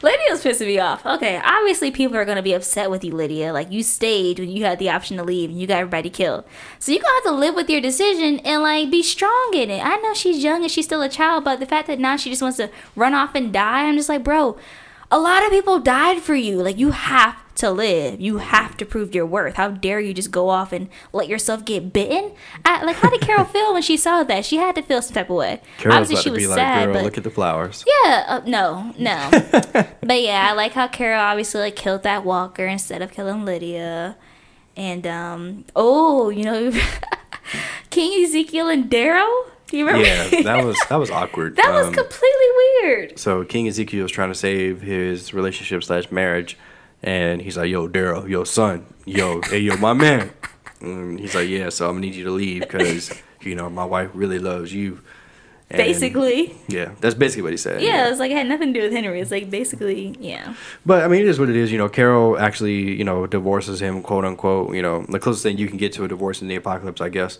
Lydia's 0.02 0.42
pissing 0.42 0.66
me 0.66 0.78
off. 0.78 1.04
Okay, 1.04 1.38
obviously 1.44 1.90
people 1.90 2.16
are 2.16 2.24
gonna 2.24 2.42
be 2.42 2.54
upset 2.54 2.90
with 2.90 3.04
you, 3.04 3.12
Lydia. 3.12 3.52
Like 3.52 3.70
you 3.70 3.82
stayed 3.82 4.38
when 4.38 4.48
you 4.50 4.64
had 4.64 4.78
the 4.78 4.88
option 4.88 5.18
to 5.18 5.22
leave 5.24 5.50
and 5.50 5.60
you 5.60 5.66
got 5.66 5.78
everybody 5.78 6.08
killed. 6.08 6.44
So 6.78 6.90
you're 6.90 7.02
gonna 7.02 7.14
have 7.16 7.24
to 7.24 7.32
live 7.32 7.54
with 7.54 7.68
your 7.68 7.82
decision 7.82 8.38
and 8.40 8.62
like 8.62 8.90
be 8.90 9.02
strong 9.02 9.50
in 9.54 9.68
it. 9.70 9.84
I 9.84 9.96
know 9.96 10.14
she's 10.14 10.42
young 10.42 10.62
and 10.62 10.70
she's 10.70 10.86
still 10.86 11.02
a 11.02 11.08
child, 11.10 11.44
but 11.44 11.60
the 11.60 11.66
fact 11.66 11.88
that 11.88 11.98
now 11.98 12.16
she 12.16 12.30
just 12.30 12.40
wants 12.42 12.56
to 12.56 12.70
run 12.96 13.12
off 13.14 13.34
and 13.34 13.52
die, 13.52 13.86
I'm 13.86 13.96
just 13.96 14.08
like, 14.08 14.24
bro, 14.24 14.56
a 15.10 15.18
lot 15.18 15.44
of 15.44 15.50
people 15.50 15.78
died 15.78 16.22
for 16.22 16.34
you. 16.34 16.62
Like 16.62 16.78
you 16.78 16.92
have 16.92 17.36
to 17.62 17.70
live. 17.72 18.20
You 18.20 18.36
have 18.38 18.76
to 18.76 18.84
prove 18.84 19.14
your 19.14 19.26
worth. 19.26 19.54
How 19.54 19.70
dare 19.70 19.98
you 19.98 20.14
just 20.14 20.30
go 20.30 20.50
off 20.50 20.72
and 20.72 20.88
let 21.12 21.26
yourself 21.26 21.64
get 21.64 21.92
bitten? 21.92 22.32
I, 22.64 22.84
like 22.84 22.96
how 22.96 23.10
did 23.10 23.20
Carol 23.22 23.44
feel 23.44 23.72
when 23.72 23.82
she 23.82 23.96
saw 23.96 24.22
that? 24.22 24.44
She 24.44 24.58
had 24.58 24.74
to 24.76 24.82
feel 24.82 25.00
some 25.02 25.14
type 25.14 25.30
of 25.30 25.36
way. 25.36 25.60
Carol's 25.78 26.02
Obviously 26.02 26.22
she 26.22 26.30
was 26.30 26.38
be 26.42 26.46
like, 26.46 26.56
sad, 26.58 26.84
girl, 26.84 26.94
but 26.94 27.04
look 27.04 27.18
at 27.18 27.24
the 27.24 27.30
flowers. 27.30 27.84
yeah, 28.04 28.24
uh, 28.28 28.42
no, 28.46 28.94
no. 28.98 29.28
but 30.00 30.20
yeah, 30.22 30.48
I 30.50 30.52
like 30.52 30.72
how 30.72 30.86
Carol 30.88 31.20
obviously 31.20 31.60
like 31.62 31.76
killed 31.76 32.02
that 32.04 32.24
walker 32.24 32.66
instead 32.66 33.00
of 33.02 33.10
killing 33.12 33.44
Lydia. 33.44 34.16
And 34.76 35.06
um 35.06 35.64
oh, 35.74 36.30
you 36.30 36.44
know 36.44 36.72
King 37.90 38.24
Ezekiel 38.24 38.68
and 38.68 38.90
Daryl? 38.90 39.44
Do 39.68 39.78
you 39.78 39.86
remember? 39.86 40.06
Yeah, 40.06 40.42
that 40.42 40.64
was 40.64 40.78
that 40.88 40.96
was 40.96 41.10
awkward. 41.20 41.56
that 41.56 41.70
was 41.72 41.86
Um, 41.88 41.94
completely 41.94 42.46
weird. 42.82 43.18
so 43.18 43.44
King 43.44 43.68
Ezekiel 43.68 44.02
was 44.02 44.12
trying 44.12 44.28
to 44.30 44.34
save 44.34 44.82
his 44.82 45.32
relationship 45.32 45.82
slash 45.84 46.10
marriage, 46.10 46.58
and 47.02 47.40
he's 47.42 47.56
like, 47.56 47.70
"Yo, 47.70 47.88
Daryl, 47.88 48.28
yo, 48.28 48.44
son, 48.44 48.84
yo, 49.04 49.40
hey, 49.42 49.58
yo, 49.58 49.76
my 49.76 49.92
man." 49.92 50.30
And 50.80 51.18
he's 51.20 51.34
like, 51.34 51.48
"Yeah, 51.48 51.68
so 51.68 51.86
I'm 51.88 51.96
gonna 51.96 52.06
need 52.06 52.14
you 52.14 52.24
to 52.24 52.30
leave 52.30 52.60
because 52.62 53.12
you 53.42 53.54
know 53.54 53.68
my 53.70 53.84
wife 53.84 54.10
really 54.14 54.38
loves 54.38 54.72
you." 54.72 55.00
And- 55.70 55.78
Basically. 55.78 56.54
yeah, 56.68 56.90
that's 57.00 57.14
basically 57.14 57.44
what 57.44 57.52
he 57.52 57.56
said. 57.56 57.80
Yeah, 57.80 58.10
it's 58.10 58.18
like 58.18 58.30
it 58.30 58.36
had 58.36 58.46
nothing 58.46 58.74
to 58.74 58.80
do 58.80 58.84
with 58.84 58.92
Henry. 58.92 59.20
It's 59.20 59.30
like 59.30 59.48
basically, 59.48 60.14
yeah. 60.20 60.54
But 60.84 61.02
I 61.02 61.08
mean, 61.08 61.22
it 61.22 61.28
is 61.28 61.38
what 61.40 61.48
it 61.48 61.56
is. 61.56 61.72
You 61.72 61.78
know, 61.78 61.88
Carol 61.88 62.38
actually, 62.38 62.92
you 62.94 63.04
know, 63.04 63.26
divorces 63.26 63.80
him, 63.80 64.02
quote 64.02 64.26
unquote. 64.26 64.74
You 64.74 64.82
know, 64.82 65.06
the 65.08 65.18
closest 65.18 65.44
thing 65.44 65.56
you 65.56 65.68
can 65.68 65.78
get 65.78 65.92
to 65.94 66.04
a 66.04 66.08
divorce 66.08 66.42
in 66.42 66.48
the 66.48 66.56
apocalypse, 66.56 67.00
I 67.00 67.08
guess. 67.08 67.38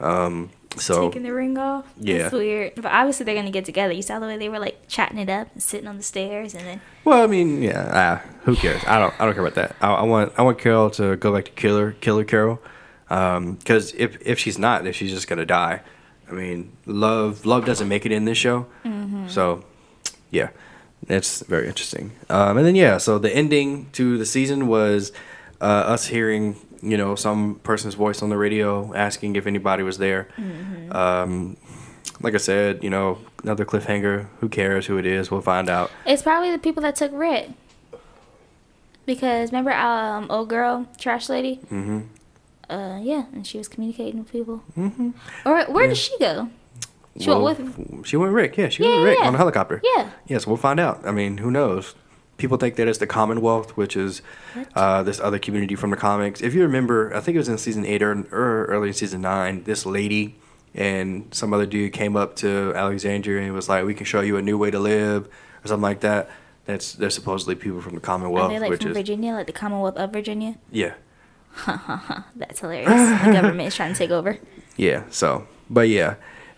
Um, 0.00 0.50
so 0.76 1.08
Taking 1.08 1.22
the 1.22 1.32
ring 1.32 1.56
off. 1.56 1.86
Yeah. 1.98 2.18
That's 2.18 2.32
weird. 2.32 2.74
But 2.74 2.86
obviously 2.86 3.24
they're 3.24 3.34
gonna 3.34 3.50
get 3.50 3.64
together. 3.64 3.92
You 3.92 4.02
saw 4.02 4.18
the 4.18 4.26
way 4.26 4.36
they 4.36 4.48
were 4.48 4.58
like 4.58 4.88
chatting 4.88 5.18
it 5.18 5.28
up 5.28 5.48
and 5.54 5.62
sitting 5.62 5.86
on 5.86 5.96
the 5.96 6.02
stairs 6.02 6.54
and 6.54 6.66
then 6.66 6.80
Well, 7.04 7.22
I 7.22 7.26
mean, 7.26 7.62
yeah. 7.62 7.90
Ah, 7.92 8.28
who 8.42 8.56
cares? 8.56 8.82
I 8.86 8.98
don't. 8.98 9.14
I 9.20 9.24
don't 9.24 9.34
care 9.34 9.44
about 9.46 9.54
that. 9.54 9.76
I, 9.80 9.92
I 9.92 10.02
want. 10.02 10.32
I 10.36 10.42
want 10.42 10.58
Carol 10.58 10.90
to 10.90 11.16
go 11.16 11.32
back 11.32 11.44
to 11.46 11.50
Killer, 11.52 11.92
Killer 12.00 12.24
Carol, 12.24 12.60
Um 13.08 13.54
because 13.54 13.92
if 13.94 14.16
if 14.20 14.38
she's 14.38 14.58
not, 14.58 14.82
then 14.84 14.92
she's 14.92 15.12
just 15.12 15.28
gonna 15.28 15.46
die. 15.46 15.80
I 16.28 16.32
mean, 16.32 16.72
love 16.86 17.46
love 17.46 17.64
doesn't 17.64 17.88
make 17.88 18.04
it 18.04 18.12
in 18.12 18.24
this 18.24 18.38
show. 18.38 18.66
Mm-hmm. 18.84 19.28
So, 19.28 19.64
yeah. 20.30 20.48
It's 21.06 21.42
very 21.42 21.68
interesting. 21.68 22.12
Um, 22.30 22.56
and 22.56 22.66
then 22.66 22.74
yeah, 22.74 22.96
so 22.96 23.18
the 23.18 23.30
ending 23.30 23.90
to 23.92 24.16
the 24.16 24.24
season 24.24 24.68
was 24.68 25.12
uh, 25.60 25.64
us 25.64 26.06
hearing 26.06 26.56
you 26.90 26.96
know 26.96 27.14
some 27.14 27.56
person's 27.62 27.94
voice 27.94 28.22
on 28.22 28.28
the 28.30 28.36
radio 28.36 28.94
asking 28.94 29.36
if 29.36 29.46
anybody 29.46 29.82
was 29.82 29.98
there. 29.98 30.28
Um, 30.90 31.56
like 32.20 32.34
I 32.34 32.38
said, 32.38 32.82
you 32.84 32.90
know 32.90 33.18
another 33.42 33.64
cliffhanger. 33.64 34.26
Who 34.40 34.48
cares 34.48 34.86
who 34.86 34.96
it 34.98 35.06
is? 35.06 35.30
We'll 35.30 35.40
find 35.42 35.68
out. 35.68 35.90
It's 36.06 36.22
probably 36.22 36.50
the 36.50 36.58
people 36.58 36.82
that 36.82 36.96
took 36.96 37.10
Rick. 37.14 37.50
Because 39.06 39.50
remember, 39.52 39.72
um, 39.72 40.26
old 40.30 40.48
girl, 40.48 40.86
trash 40.98 41.28
lady. 41.28 41.56
hmm 41.68 42.00
Uh, 42.70 42.98
yeah, 43.02 43.24
and 43.34 43.46
she 43.46 43.58
was 43.58 43.68
communicating 43.68 44.18
with 44.20 44.32
people. 44.32 44.62
Mm-hmm. 44.78 45.10
Or 45.44 45.64
where 45.66 45.86
did 45.86 45.98
she 45.98 46.16
go? 46.18 46.48
She 47.20 47.28
went 47.30 47.42
with. 47.44 48.06
She 48.06 48.16
went 48.16 48.32
with 48.32 48.42
Rick. 48.42 48.56
Yeah, 48.56 48.68
she 48.70 48.82
Yeah, 48.82 48.88
went 48.88 49.00
with 49.02 49.08
Rick 49.10 49.18
yeah. 49.20 49.28
on 49.28 49.34
a 49.34 49.38
helicopter. 49.38 49.80
Yeah. 49.84 50.10
Yes, 50.26 50.46
we'll 50.46 50.56
find 50.56 50.80
out. 50.80 51.06
I 51.06 51.12
mean, 51.12 51.38
who 51.38 51.50
knows? 51.50 51.94
People 52.36 52.56
think 52.56 52.74
that 52.76 52.88
it's 52.88 52.98
the 52.98 53.06
Commonwealth, 53.06 53.76
which 53.76 53.96
is 53.96 54.20
uh, 54.74 55.02
this 55.04 55.20
other 55.20 55.38
community 55.38 55.76
from 55.76 55.90
the 55.90 55.96
comics. 55.96 56.40
If 56.42 56.52
you 56.52 56.62
remember, 56.62 57.14
I 57.14 57.20
think 57.20 57.36
it 57.36 57.38
was 57.38 57.48
in 57.48 57.58
season 57.58 57.86
eight 57.86 58.02
or, 58.02 58.12
or 58.32 58.64
early 58.66 58.88
in 58.88 58.94
season 58.94 59.20
nine. 59.20 59.62
This 59.64 59.86
lady 59.86 60.34
and 60.74 61.32
some 61.32 61.54
other 61.54 61.66
dude 61.66 61.92
came 61.92 62.16
up 62.16 62.34
to 62.36 62.72
Alexandria 62.74 63.42
and 63.44 63.54
was 63.54 63.68
like, 63.68 63.84
"We 63.84 63.94
can 63.94 64.04
show 64.06 64.20
you 64.20 64.36
a 64.36 64.42
new 64.42 64.58
way 64.58 64.70
to 64.72 64.80
live," 64.80 65.26
or 65.64 65.68
something 65.68 65.82
like 65.82 66.00
that. 66.00 66.28
That's 66.66 66.94
they're 66.94 67.10
supposedly 67.10 67.54
people 67.54 67.80
from 67.80 67.94
the 67.94 68.00
Commonwealth, 68.00 68.50
Are 68.50 68.54
they 68.54 68.58
like 68.58 68.70
which 68.70 68.82
from 68.82 68.90
is 68.90 68.96
Virginia, 68.96 69.34
like 69.34 69.46
the 69.46 69.52
Commonwealth 69.52 69.96
of 69.96 70.12
Virginia? 70.12 70.56
yeah, 70.72 70.94
That's 72.36 72.60
hilarious. 72.60 72.88
the 73.24 73.32
government 73.32 73.68
is 73.68 73.76
trying 73.76 73.92
to 73.92 73.98
take 73.98 74.10
over. 74.10 74.38
yeah. 74.76 75.04
So, 75.10 75.46
but 75.70 75.88
yeah. 75.88 76.14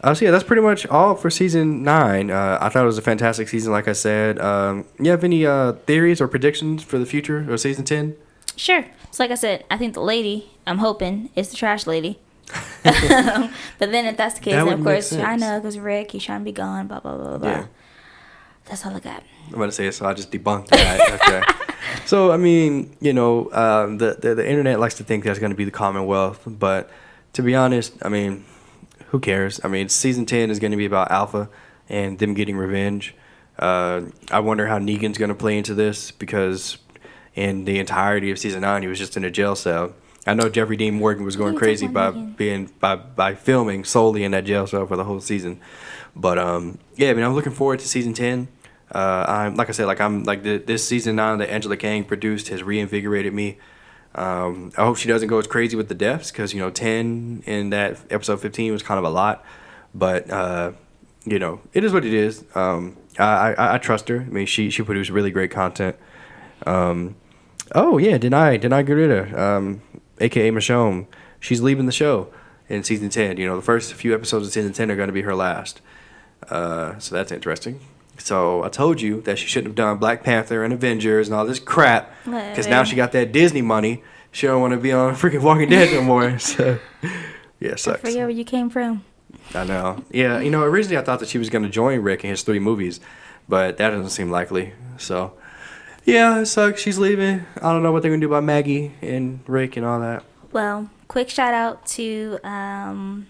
Uh, 0.06 0.14
so 0.14 0.24
yeah, 0.24 0.30
that's 0.30 0.44
pretty 0.44 0.62
much 0.62 0.86
all 0.86 1.16
for 1.16 1.30
season 1.30 1.82
nine. 1.82 2.30
Uh, 2.30 2.58
I 2.60 2.68
thought 2.68 2.84
it 2.84 2.86
was 2.86 2.96
a 2.96 3.02
fantastic 3.02 3.48
season, 3.48 3.72
like 3.72 3.88
I 3.88 3.92
said. 3.92 4.38
Um, 4.38 4.84
you 5.00 5.10
have 5.10 5.24
any 5.24 5.44
uh, 5.44 5.72
theories 5.72 6.20
or 6.20 6.28
predictions 6.28 6.84
for 6.84 6.96
the 6.96 7.06
future 7.06 7.50
of 7.50 7.58
season 7.58 7.84
ten? 7.84 8.14
Sure. 8.54 8.84
So, 9.10 9.24
like 9.24 9.32
I 9.32 9.34
said, 9.34 9.64
I 9.68 9.76
think 9.76 9.94
the 9.94 10.00
lady, 10.02 10.48
I'm 10.64 10.78
hoping, 10.78 11.30
is 11.34 11.48
the 11.48 11.56
trash 11.56 11.88
lady. 11.88 12.20
but 12.84 13.50
then, 13.80 14.06
if 14.06 14.16
that's 14.16 14.36
the 14.36 14.40
case, 14.42 14.54
That 14.54 14.66
then 14.66 14.74
of 14.74 14.84
course, 14.84 15.12
I 15.12 15.34
know, 15.34 15.58
because 15.58 15.76
Rick, 15.76 16.12
he's 16.12 16.22
trying 16.22 16.38
to 16.38 16.44
be 16.44 16.52
gone, 16.52 16.86
blah, 16.86 17.00
blah, 17.00 17.16
blah, 17.16 17.38
blah. 17.38 17.48
Yeah. 17.48 17.66
That's 18.66 18.86
all 18.86 18.94
I 18.94 19.00
got. 19.00 19.24
I'm 19.48 19.54
about 19.54 19.66
to 19.66 19.72
say 19.72 19.88
it, 19.88 19.92
so 19.92 20.06
I 20.06 20.14
just 20.14 20.30
debunked 20.30 20.68
that. 20.68 21.20
okay. 21.20 21.42
So 22.04 22.30
I 22.30 22.36
mean, 22.36 22.94
you 23.00 23.12
know, 23.12 23.50
um, 23.52 23.98
the, 23.98 24.16
the 24.20 24.34
the 24.34 24.48
internet 24.48 24.78
likes 24.78 24.94
to 24.96 25.04
think 25.04 25.24
that's 25.24 25.38
going 25.38 25.50
to 25.50 25.56
be 25.56 25.64
the 25.64 25.70
Commonwealth, 25.70 26.42
but 26.46 26.90
to 27.32 27.42
be 27.42 27.54
honest, 27.54 27.94
I 28.02 28.08
mean, 28.08 28.44
who 29.16 29.20
cares? 29.20 29.58
I 29.64 29.68
mean, 29.68 29.88
season 29.88 30.26
ten 30.26 30.50
is 30.50 30.58
going 30.58 30.72
to 30.72 30.76
be 30.76 30.84
about 30.84 31.10
Alpha 31.10 31.48
and 31.88 32.18
them 32.18 32.34
getting 32.34 32.56
revenge. 32.56 33.14
Uh, 33.58 34.02
I 34.30 34.40
wonder 34.40 34.66
how 34.66 34.78
Negan's 34.78 35.16
going 35.16 35.30
to 35.30 35.34
play 35.34 35.56
into 35.56 35.72
this 35.72 36.10
because 36.10 36.76
in 37.34 37.64
the 37.64 37.78
entirety 37.78 38.30
of 38.30 38.38
season 38.38 38.60
nine, 38.60 38.82
he 38.82 38.88
was 38.88 38.98
just 38.98 39.16
in 39.16 39.24
a 39.24 39.30
jail 39.30 39.56
cell. 39.56 39.94
I 40.26 40.34
know 40.34 40.50
Jeffrey 40.50 40.76
Dean 40.76 40.94
Morgan 40.94 41.24
was 41.24 41.34
going 41.34 41.56
crazy 41.56 41.86
by 41.86 42.10
Negan? 42.10 42.36
being 42.36 42.70
by 42.78 42.96
by 42.96 43.34
filming 43.34 43.84
solely 43.84 44.22
in 44.22 44.32
that 44.32 44.44
jail 44.44 44.66
cell 44.66 44.86
for 44.86 44.96
the 44.96 45.04
whole 45.04 45.20
season. 45.20 45.60
But 46.14 46.38
um, 46.38 46.78
yeah, 46.96 47.08
I 47.08 47.14
mean, 47.14 47.24
I'm 47.24 47.34
looking 47.34 47.52
forward 47.52 47.78
to 47.78 47.88
season 47.88 48.12
ten. 48.12 48.48
Uh, 48.92 49.24
I'm 49.26 49.54
like 49.54 49.70
I 49.70 49.72
said, 49.72 49.86
like 49.86 50.00
I'm 50.00 50.24
like 50.24 50.42
the, 50.42 50.58
this 50.58 50.86
season 50.86 51.16
nine 51.16 51.38
that 51.38 51.50
Angela 51.50 51.78
Kang 51.78 52.04
produced 52.04 52.48
has 52.48 52.62
reinvigorated 52.62 53.32
me. 53.32 53.56
Um, 54.16 54.72
I 54.78 54.84
hope 54.84 54.96
she 54.96 55.08
doesn't 55.08 55.28
go 55.28 55.38
as 55.38 55.46
crazy 55.46 55.76
with 55.76 55.88
the 55.88 55.94
deaths 55.94 56.30
because 56.30 56.54
you 56.54 56.60
know 56.60 56.70
ten 56.70 57.42
in 57.46 57.70
that 57.70 57.98
episode 58.10 58.40
fifteen 58.40 58.72
was 58.72 58.82
kind 58.82 58.98
of 58.98 59.04
a 59.04 59.10
lot, 59.10 59.44
but 59.94 60.28
uh, 60.30 60.72
you 61.26 61.38
know 61.38 61.60
it 61.74 61.84
is 61.84 61.92
what 61.92 62.04
it 62.04 62.14
is. 62.14 62.42
Um, 62.54 62.96
I, 63.18 63.52
I 63.52 63.74
I 63.74 63.78
trust 63.78 64.08
her. 64.08 64.20
I 64.20 64.24
mean 64.24 64.46
she 64.46 64.70
she 64.70 64.82
produced 64.82 65.10
really 65.10 65.30
great 65.30 65.50
content. 65.50 65.96
Um, 66.66 67.16
oh 67.74 67.98
yeah, 67.98 68.16
Danai 68.16 68.58
Danai 68.58 68.86
Gurira, 68.86 69.36
um, 69.38 69.82
aka 70.18 70.50
Michonne, 70.50 71.06
she's 71.38 71.60
leaving 71.60 71.84
the 71.84 71.92
show 71.92 72.32
in 72.70 72.82
season 72.84 73.10
ten. 73.10 73.36
You 73.36 73.46
know 73.46 73.56
the 73.56 73.62
first 73.62 73.92
few 73.92 74.14
episodes 74.14 74.46
of 74.46 74.52
season 74.52 74.72
ten 74.72 74.90
are 74.90 74.96
going 74.96 75.08
to 75.08 75.12
be 75.12 75.22
her 75.22 75.34
last. 75.34 75.82
Uh, 76.48 76.98
so 76.98 77.14
that's 77.14 77.32
interesting. 77.32 77.80
So 78.18 78.62
I 78.64 78.68
told 78.68 79.00
you 79.00 79.20
that 79.22 79.38
she 79.38 79.46
shouldn't 79.46 79.68
have 79.68 79.74
done 79.76 79.98
Black 79.98 80.22
Panther 80.22 80.64
and 80.64 80.72
Avengers 80.72 81.28
and 81.28 81.36
all 81.36 81.44
this 81.44 81.58
crap 81.60 82.12
because 82.24 82.66
now 82.66 82.84
she 82.84 82.96
got 82.96 83.12
that 83.12 83.32
Disney 83.32 83.62
money. 83.62 84.02
She 84.32 84.46
don't 84.46 84.60
want 84.60 84.72
to 84.72 84.78
be 84.78 84.92
on 84.92 85.14
freaking 85.16 85.42
Walking 85.42 85.68
Dead 85.68 85.92
no 85.92 86.02
more. 86.02 86.38
So 86.38 86.78
yeah, 87.58 87.70
it 87.70 87.88
I 87.88 87.96
forget 87.96 88.16
where 88.18 88.30
you 88.30 88.44
came 88.44 88.68
from. 88.68 89.04
I 89.54 89.64
know. 89.64 90.04
Yeah, 90.10 90.40
you 90.40 90.50
know, 90.50 90.62
originally 90.62 90.98
I 90.98 91.02
thought 91.02 91.20
that 91.20 91.28
she 91.28 91.38
was 91.38 91.48
going 91.48 91.64
to 91.64 91.70
join 91.70 92.00
Rick 92.00 92.24
in 92.24 92.30
his 92.30 92.42
three 92.42 92.58
movies, 92.58 93.00
but 93.48 93.78
that 93.78 93.90
doesn't 93.90 94.10
seem 94.10 94.30
likely. 94.30 94.74
So 94.98 95.32
yeah, 96.04 96.40
it 96.40 96.46
sucks. 96.46 96.80
She's 96.80 96.98
leaving. 96.98 97.46
I 97.56 97.72
don't 97.72 97.82
know 97.82 97.92
what 97.92 98.02
they're 98.02 98.10
going 98.10 98.20
to 98.20 98.26
do 98.26 98.32
about 98.32 98.44
Maggie 98.44 98.92
and 99.00 99.40
Rick 99.46 99.76
and 99.76 99.86
all 99.86 100.00
that. 100.00 100.22
Well, 100.52 100.90
quick 101.08 101.30
shout 101.30 101.54
out 101.54 101.86
to 101.86 102.38
um 102.44 103.26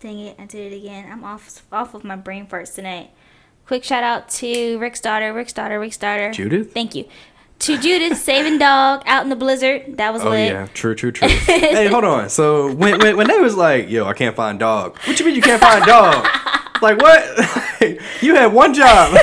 dang 0.00 0.18
it, 0.18 0.36
I 0.38 0.46
did 0.46 0.72
it 0.72 0.76
again. 0.76 1.08
I'm 1.10 1.24
off 1.24 1.62
off 1.72 1.94
of 1.94 2.04
my 2.04 2.16
brain 2.16 2.46
farts 2.46 2.74
tonight. 2.74 3.10
Quick 3.66 3.84
shout 3.84 4.02
out 4.04 4.28
to 4.30 4.78
Rick's 4.78 5.00
daughter, 5.00 5.32
Rick's 5.32 5.52
daughter, 5.52 5.78
Rick's 5.80 5.96
daughter. 5.96 6.30
Judith? 6.32 6.72
Thank 6.74 6.94
you. 6.94 7.04
To 7.60 7.78
Judith 7.78 8.18
saving 8.18 8.58
dog 8.58 9.02
out 9.06 9.22
in 9.22 9.28
the 9.28 9.36
blizzard. 9.36 9.96
That 9.96 10.12
was 10.12 10.22
Oh 10.22 10.30
lit. 10.30 10.50
yeah, 10.52 10.66
true, 10.74 10.94
true, 10.96 11.12
true. 11.12 11.28
hey, 11.46 11.86
hold 11.86 12.02
on. 12.04 12.28
So 12.28 12.72
when, 12.72 12.98
when 12.98 13.16
when 13.16 13.28
they 13.28 13.38
was 13.38 13.54
like, 13.54 13.88
"Yo, 13.88 14.04
I 14.04 14.14
can't 14.14 14.34
find 14.34 14.58
dog," 14.58 14.98
what 15.04 15.18
you 15.20 15.24
mean 15.26 15.36
you 15.36 15.42
can't 15.42 15.60
find 15.62 15.84
dog? 15.84 16.26
like 16.82 17.00
what? 17.00 17.22
you 18.20 18.34
had 18.34 18.46
one 18.52 18.74
job. 18.74 19.16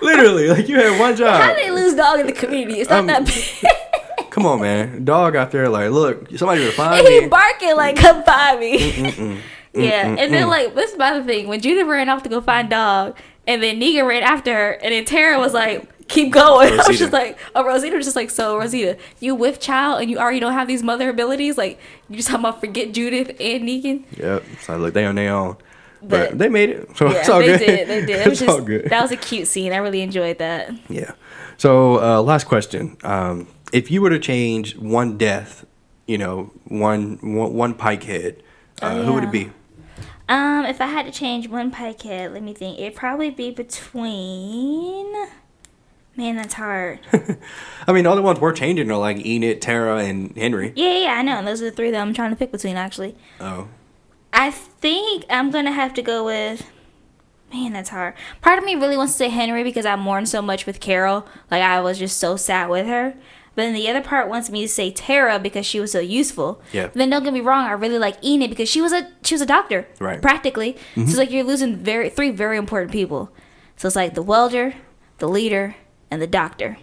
Literally, 0.00 0.48
like 0.48 0.68
you 0.68 0.76
had 0.76 0.98
one 1.00 1.16
job. 1.16 1.40
How 1.42 1.48
did 1.48 1.58
they 1.58 1.70
lose 1.72 1.94
dog 1.94 2.20
in 2.20 2.26
the 2.26 2.32
community? 2.32 2.80
It's 2.80 2.88
not 2.90 3.00
Um, 3.00 3.06
that 3.08 3.26
big. 3.26 4.30
Come 4.30 4.46
on, 4.46 4.60
man. 4.60 5.04
Dog 5.04 5.34
out 5.34 5.50
there, 5.50 5.68
like, 5.68 5.90
look, 5.90 6.30
somebody 6.38 6.64
would 6.64 6.72
find 6.74 7.00
And 7.00 7.08
he 7.08 7.20
me. 7.22 7.26
barking 7.26 7.76
like, 7.76 7.96
come 7.96 8.22
find 8.22 8.60
me. 8.60 9.40
yeah, 9.74 10.06
and 10.06 10.32
then 10.32 10.46
like 10.48 10.74
this 10.76 10.92
is 10.92 10.98
my 10.98 11.10
other 11.10 11.24
thing. 11.24 11.48
When 11.48 11.60
Judith 11.60 11.86
ran 11.88 12.08
off 12.08 12.22
to 12.22 12.28
go 12.28 12.40
find 12.40 12.70
dog, 12.70 13.16
and 13.46 13.62
then 13.62 13.80
Negan 13.80 14.06
ran 14.06 14.22
after 14.22 14.52
her, 14.54 14.70
and 14.72 14.92
then 14.92 15.04
Tara 15.04 15.38
was 15.38 15.52
like, 15.54 16.06
keep 16.08 16.32
going. 16.32 16.72
I 16.80 16.88
was 16.88 16.98
just 16.98 17.12
like, 17.12 17.38
oh, 17.54 17.64
Rosita 17.64 17.96
was 17.96 18.04
just 18.06 18.16
like, 18.16 18.30
so 18.30 18.58
Rosita, 18.58 18.96
you 19.20 19.34
with 19.34 19.60
child, 19.60 20.00
and 20.02 20.10
you 20.10 20.18
already 20.18 20.40
don't 20.40 20.52
have 20.52 20.68
these 20.68 20.82
mother 20.82 21.08
abilities. 21.08 21.56
Like 21.58 21.78
you 22.08 22.16
just 22.16 22.28
talking 22.28 22.44
about 22.44 22.60
forget 22.60 22.92
Judith 22.92 23.28
and 23.40 23.64
Negan. 23.68 24.04
Yep. 24.18 24.44
So 24.62 24.76
like 24.76 24.92
they 24.92 25.04
on 25.04 25.14
their 25.16 25.32
own. 25.34 25.56
But, 26.02 26.30
But- 26.30 26.38
they 26.38 26.48
made 26.48 26.70
it. 26.70 26.88
So 26.96 27.10
Yeah, 27.10 27.18
it's 27.18 27.28
all 27.28 27.40
they 27.40 27.46
good. 27.46 27.58
did. 27.58 27.88
They 27.88 28.06
did. 28.06 28.20
It 28.26 28.28
was 28.28 28.40
it's 28.42 28.50
all 28.50 28.60
good. 28.62 28.86
that 28.88 29.02
was 29.02 29.12
a 29.12 29.16
cute 29.16 29.46
scene. 29.48 29.72
I 29.72 29.76
really 29.76 30.00
enjoyed 30.00 30.38
that. 30.38 30.70
Yeah. 30.88 31.12
So 31.58 32.00
uh, 32.02 32.22
last 32.22 32.44
question: 32.44 32.96
um, 33.04 33.46
If 33.72 33.90
you 33.90 34.00
were 34.00 34.10
to 34.10 34.18
change 34.18 34.76
one 34.78 35.18
death, 35.18 35.64
you 36.06 36.16
know, 36.18 36.50
one 36.64 37.18
one, 37.22 37.52
one 37.52 37.74
pike 37.74 38.02
head, 38.04 38.42
uh, 38.82 38.94
Oh, 38.96 39.02
who 39.04 39.12
would 39.14 39.24
it 39.24 39.30
be? 39.32 39.50
Um, 40.30 40.64
if 40.64 40.80
I 40.80 40.86
had 40.86 41.06
to 41.06 41.12
change 41.12 41.48
one 41.48 41.72
head, 41.72 42.32
let 42.32 42.42
me 42.42 42.54
think. 42.54 42.78
It'd 42.78 42.94
probably 42.94 43.30
be 43.30 43.50
between. 43.50 45.12
Man, 46.16 46.36
that's 46.36 46.54
hard. 46.54 47.00
I 47.88 47.92
mean, 47.92 48.06
all 48.06 48.14
the 48.14 48.22
ones 48.22 48.38
we're 48.38 48.52
changing 48.52 48.88
are 48.92 48.96
like 48.96 49.26
Enid, 49.26 49.60
Tara, 49.60 50.04
and 50.04 50.36
Henry. 50.36 50.72
yeah, 50.76 50.98
yeah, 50.98 51.12
I 51.14 51.22
know. 51.22 51.44
Those 51.44 51.60
are 51.62 51.64
the 51.70 51.72
three 51.72 51.90
that 51.90 52.00
I'm 52.00 52.14
trying 52.14 52.30
to 52.30 52.36
pick 52.36 52.52
between, 52.52 52.76
actually. 52.76 53.16
Oh, 53.40 53.66
I 54.32 54.52
think 54.52 55.24
I'm 55.28 55.50
gonna 55.50 55.72
have 55.72 55.94
to 55.94 56.02
go 56.02 56.24
with. 56.24 56.64
Man, 57.52 57.72
that's 57.72 57.88
hard. 57.90 58.14
Part 58.40 58.58
of 58.58 58.64
me 58.64 58.76
really 58.76 58.96
wants 58.96 59.14
to 59.14 59.18
say 59.18 59.28
Henry 59.30 59.64
because 59.64 59.84
I 59.84 59.96
mourned 59.96 60.28
so 60.28 60.40
much 60.40 60.64
with 60.64 60.78
Carol. 60.78 61.26
Like 61.50 61.62
I 61.62 61.80
was 61.80 61.98
just 61.98 62.18
so 62.18 62.36
sad 62.36 62.70
with 62.70 62.86
her. 62.86 63.14
But 63.60 63.64
then 63.64 63.74
the 63.74 63.90
other 63.90 64.00
part 64.00 64.30
wants 64.30 64.48
me 64.48 64.62
to 64.62 64.68
say 64.68 64.90
Tara 64.90 65.38
because 65.38 65.66
she 65.66 65.80
was 65.80 65.92
so 65.92 66.00
useful. 66.00 66.62
Yeah. 66.72 66.86
But 66.86 66.94
then 66.94 67.10
don't 67.10 67.22
get 67.22 67.34
me 67.34 67.42
wrong, 67.42 67.66
I 67.66 67.72
really 67.72 67.98
like 67.98 68.16
Enid 68.24 68.48
because 68.48 68.70
she 68.70 68.80
was 68.80 68.90
a 68.90 69.06
she 69.22 69.34
was 69.34 69.42
a 69.42 69.46
doctor. 69.46 69.86
Right. 69.98 70.14
Mm-hmm. 70.14 70.22
Practically. 70.22 70.78
So 70.94 71.02
it's 71.02 71.16
like 71.18 71.30
you're 71.30 71.44
losing 71.44 71.76
very 71.76 72.08
three 72.08 72.30
very 72.30 72.56
important 72.56 72.90
people. 72.90 73.30
So 73.76 73.86
it's 73.86 73.96
like 73.96 74.14
the 74.14 74.22
welder, 74.22 74.76
the 75.18 75.28
leader, 75.28 75.76
and 76.10 76.22
the 76.22 76.26
doctor. 76.26 76.78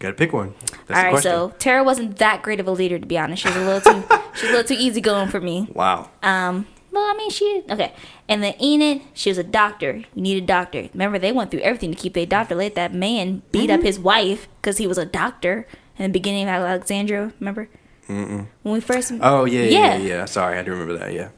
gotta 0.00 0.14
pick 0.14 0.32
one. 0.32 0.54
That's 0.88 0.98
All 0.98 1.12
right, 1.12 1.22
so 1.22 1.54
Tara 1.60 1.84
wasn't 1.84 2.18
that 2.18 2.42
great 2.42 2.58
of 2.58 2.66
a 2.66 2.72
leader 2.72 2.98
to 2.98 3.06
be 3.06 3.16
honest. 3.16 3.42
She 3.44 3.48
was 3.48 3.56
a 3.56 3.64
little 3.64 3.92
too 3.92 4.08
she 4.34 4.46
was 4.46 4.50
a 4.50 4.56
little 4.56 4.64
too 4.64 4.82
easygoing 4.82 5.28
for 5.28 5.40
me. 5.40 5.68
wow. 5.74 6.10
Um, 6.24 6.66
well, 6.90 7.04
I 7.04 7.14
mean, 7.16 7.30
she 7.30 7.62
okay. 7.70 7.94
And 8.28 8.42
then 8.42 8.54
Enid, 8.60 9.02
she 9.14 9.30
was 9.30 9.38
a 9.38 9.44
doctor. 9.44 9.98
You 10.16 10.22
need 10.22 10.42
a 10.42 10.46
doctor. 10.46 10.88
Remember, 10.92 11.20
they 11.20 11.30
went 11.30 11.52
through 11.52 11.60
everything 11.60 11.92
to 11.92 11.96
keep 11.96 12.14
their 12.14 12.26
doctor. 12.26 12.56
Let 12.56 12.74
that 12.74 12.92
man 12.92 13.42
beat 13.52 13.70
up 13.70 13.82
his 13.82 14.00
wife 14.00 14.48
because 14.60 14.78
he 14.78 14.88
was 14.88 14.98
a 14.98 15.06
doctor 15.06 15.68
in 15.98 16.04
the 16.10 16.12
beginning 16.12 16.44
of 16.44 16.48
Alexandria. 16.48 17.32
Remember? 17.40 17.68
Mm-mm. 18.08 18.46
When 18.62 18.74
we 18.74 18.80
first. 18.80 19.12
Oh 19.20 19.44
yeah, 19.44 19.62
yeah, 19.62 19.68
Yeah. 19.68 19.96
yeah, 19.96 20.06
yeah. 20.06 20.24
Sorry, 20.26 20.58
I 20.58 20.62
do 20.62 20.70
remember 20.70 20.96
that. 20.98 21.12
Yeah. 21.12 21.30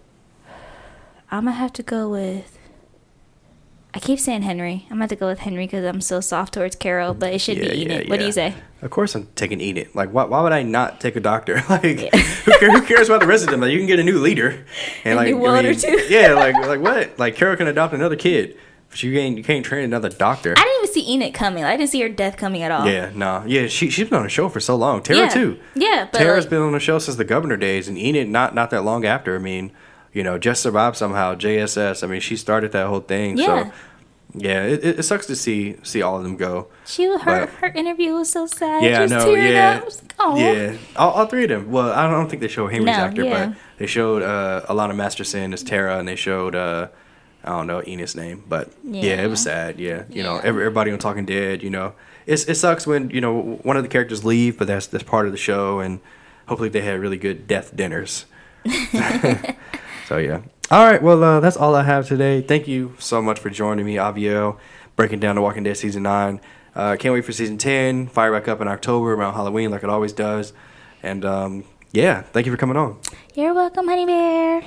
I'm 1.30 1.44
gonna 1.44 1.52
have 1.56 1.72
to 1.74 1.82
go 1.82 2.08
with. 2.08 2.54
I 3.94 4.00
keep 4.00 4.20
saying 4.20 4.42
Henry. 4.42 4.84
I'm 4.84 4.96
gonna 4.96 5.04
have 5.04 5.10
to 5.10 5.16
go 5.16 5.26
with 5.26 5.40
Henry 5.40 5.64
because 5.66 5.84
I'm 5.84 6.00
so 6.02 6.20
soft 6.20 6.52
towards 6.54 6.76
Carol, 6.76 7.14
but 7.14 7.32
it 7.32 7.38
should 7.40 7.56
yeah, 7.56 7.70
be 7.70 7.78
yeah, 7.78 7.84
Enid. 7.94 8.10
What 8.10 8.18
do 8.18 8.26
you 8.26 8.32
say? 8.32 8.54
Of 8.82 8.90
course, 8.90 9.14
I'm 9.14 9.26
taking 9.34 9.60
Enid. 9.60 9.88
Like, 9.94 10.10
why, 10.10 10.24
why 10.24 10.42
would 10.42 10.52
I 10.52 10.62
not 10.62 11.00
take 11.00 11.16
a 11.16 11.20
doctor? 11.20 11.62
Like, 11.68 11.82
who, 12.44 12.52
care, 12.58 12.70
who 12.70 12.82
cares 12.82 13.08
about 13.08 13.20
the 13.20 13.26
rest 13.26 13.44
of 13.44 13.50
them? 13.50 13.60
Like, 13.60 13.72
you 13.72 13.78
can 13.78 13.86
get 13.86 13.98
a 13.98 14.04
new 14.04 14.18
leader, 14.20 14.64
and 15.04 15.14
A 15.18 15.22
like, 15.22 15.34
welder, 15.36 15.74
too. 15.74 16.06
yeah, 16.08 16.34
like, 16.34 16.54
like 16.54 16.80
what? 16.80 17.18
Like, 17.18 17.34
Carol 17.34 17.56
can 17.56 17.66
adopt 17.66 17.92
another 17.94 18.14
kid. 18.16 18.56
But 18.90 19.02
you 19.02 19.12
can't 19.12 19.36
you 19.36 19.44
can't 19.44 19.64
train 19.64 19.84
another 19.84 20.08
doctor. 20.08 20.54
I 20.56 20.62
didn't 20.62 20.84
even 20.84 20.94
see 20.94 21.12
Enid 21.14 21.34
coming. 21.34 21.64
I 21.64 21.76
didn't 21.76 21.90
see 21.90 22.00
her 22.00 22.08
death 22.08 22.36
coming 22.36 22.62
at 22.62 22.70
all. 22.70 22.86
Yeah, 22.86 23.10
no, 23.14 23.44
yeah. 23.46 23.66
She 23.66 23.90
she's 23.90 24.08
been 24.08 24.18
on 24.18 24.24
the 24.24 24.30
show 24.30 24.48
for 24.48 24.60
so 24.60 24.76
long. 24.76 25.02
Tara 25.02 25.20
yeah. 25.20 25.28
too. 25.28 25.58
Yeah, 25.74 26.08
but 26.10 26.18
Tara's 26.18 26.44
like, 26.44 26.50
been 26.50 26.62
on 26.62 26.72
the 26.72 26.80
show 26.80 26.98
since 26.98 27.16
the 27.16 27.24
governor 27.24 27.56
days, 27.56 27.88
and 27.88 27.98
Enid 27.98 28.28
not 28.28 28.54
not 28.54 28.70
that 28.70 28.84
long 28.84 29.04
after. 29.04 29.34
I 29.34 29.38
mean, 29.38 29.72
you 30.12 30.22
know, 30.22 30.38
just 30.38 30.62
survived 30.62 30.96
somehow. 30.96 31.34
JSS. 31.34 32.02
I 32.02 32.06
mean, 32.06 32.20
she 32.20 32.36
started 32.36 32.72
that 32.72 32.86
whole 32.86 33.00
thing. 33.00 33.36
Yeah. 33.36 33.64
So 33.64 33.72
yeah, 34.34 34.64
it, 34.64 34.84
it, 34.84 35.02
sucks 35.04 35.26
to 35.26 35.36
see 35.36 35.76
see 35.82 36.02
all 36.02 36.16
of 36.16 36.22
them 36.22 36.36
go. 36.36 36.68
she 36.84 37.04
her 37.04 37.18
but- 37.24 37.48
her 37.48 37.68
interview 37.68 38.12
was 38.12 38.30
so 38.30 38.46
sad. 38.46 38.82
Yeah, 38.82 39.06
know. 39.06 39.34
Yeah. 39.34 39.80
Like, 39.84 40.14
"Aw." 40.18 40.36
yeah. 40.36 40.76
All, 40.96 41.12
all 41.12 41.26
three 41.26 41.44
of 41.44 41.50
them. 41.50 41.70
Well, 41.70 41.90
I 41.90 42.10
don't 42.10 42.28
think 42.28 42.42
they 42.42 42.48
showed 42.48 42.68
Henry's 42.68 42.86
No, 42.86 42.92
actor, 42.92 43.24
yeah. 43.24 43.46
but 43.46 43.56
they 43.78 43.86
showed 43.86 44.22
uh, 44.22 44.66
Alanna 44.68 44.94
Masterson 44.94 45.54
as 45.54 45.62
Tara, 45.62 45.98
and 45.98 46.06
they 46.06 46.16
showed 46.16 46.54
uh, 46.54 46.88
I 47.44 47.50
don't 47.50 47.66
know 47.66 47.80
Enid's 47.80 48.14
name, 48.16 48.42
but 48.48 48.70
yeah, 48.84 49.22
it 49.22 49.28
was 49.28 49.42
sad. 49.42 49.78
Yeah, 49.78 50.04
you 50.10 50.22
know, 50.22 50.34
Yeah. 50.36 50.42
every, 50.44 50.62
everybody 50.64 50.90
on 50.90 50.98
Talking 50.98 51.24
Dead. 51.24 51.62
You 51.62 51.70
know, 51.70 51.92
it's 52.26 52.44
it 52.44 52.56
sucks 52.56 52.86
when 52.86 53.10
you 53.10 53.20
know 53.20 53.58
one 53.62 53.76
of 53.76 53.82
the 53.82 53.88
characters 53.88 54.24
leave, 54.24 54.58
but 54.58 54.66
that's 54.66 54.86
that's 54.86 55.04
part 55.04 55.26
of 55.26 55.32
the 55.32 55.38
show, 55.38 55.80
and 55.80 56.00
hopefully 56.46 56.68
they 56.68 56.80
had 56.82 56.98
really 57.00 57.16
good 57.18 57.46
death 57.46 57.74
dinners. 57.76 58.26
so 60.06 60.16
yeah. 60.18 60.40
All 60.70 60.84
right. 60.84 61.02
Well, 61.02 61.22
uh, 61.24 61.40
that's 61.40 61.56
all 61.56 61.74
I 61.74 61.82
have 61.84 62.06
today. 62.06 62.42
Thank 62.42 62.68
you 62.68 62.94
so 62.98 63.22
much 63.22 63.38
for 63.38 63.48
joining 63.50 63.86
me, 63.86 63.94
Avio, 63.94 64.58
breaking 64.96 65.20
down 65.20 65.36
The 65.36 65.40
Walking 65.42 65.62
Dead 65.62 65.76
season 65.76 66.02
nine. 66.02 66.40
Uh, 66.74 66.96
can't 66.96 67.14
wait 67.14 67.24
for 67.24 67.32
season 67.32 67.56
ten. 67.58 68.06
Fire 68.08 68.32
back 68.32 68.48
up 68.48 68.60
in 68.60 68.68
October 68.68 69.14
around 69.14 69.34
Halloween, 69.34 69.70
like 69.70 69.82
it 69.82 69.88
always 69.90 70.12
does. 70.12 70.52
And 71.02 71.24
um, 71.24 71.64
yeah, 71.92 72.22
thank 72.22 72.46
you 72.46 72.52
for 72.52 72.58
coming 72.58 72.76
on. 72.76 72.98
You're 73.34 73.54
welcome, 73.54 73.86
honey 73.86 74.06
bear. 74.06 74.60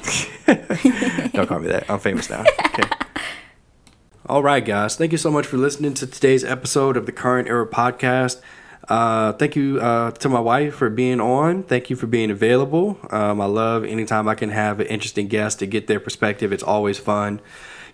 Don't 1.33 1.47
call 1.47 1.59
me 1.59 1.67
that. 1.67 1.85
I'm 1.89 1.99
famous 1.99 2.29
now. 2.29 2.43
Okay. 2.67 2.89
All 4.25 4.43
right, 4.43 4.63
guys. 4.63 4.95
Thank 4.95 5.11
you 5.11 5.17
so 5.17 5.29
much 5.31 5.45
for 5.45 5.57
listening 5.57 5.93
to 5.95 6.07
today's 6.07 6.43
episode 6.43 6.95
of 6.95 7.05
the 7.05 7.11
Current 7.11 7.47
Era 7.47 7.67
Podcast. 7.67 8.41
Uh, 8.87 9.33
thank 9.33 9.55
you 9.55 9.79
uh, 9.79 10.11
to 10.11 10.29
my 10.29 10.39
wife 10.39 10.75
for 10.75 10.89
being 10.89 11.19
on. 11.19 11.63
Thank 11.63 11.89
you 11.89 11.95
for 11.95 12.07
being 12.07 12.31
available. 12.31 12.97
Um, 13.09 13.39
I 13.39 13.45
love 13.45 13.83
anytime 13.83 14.27
I 14.27 14.35
can 14.35 14.49
have 14.49 14.79
an 14.79 14.87
interesting 14.87 15.27
guest 15.27 15.59
to 15.59 15.65
get 15.65 15.87
their 15.87 15.99
perspective. 15.99 16.51
It's 16.51 16.63
always 16.63 16.97
fun. 16.97 17.41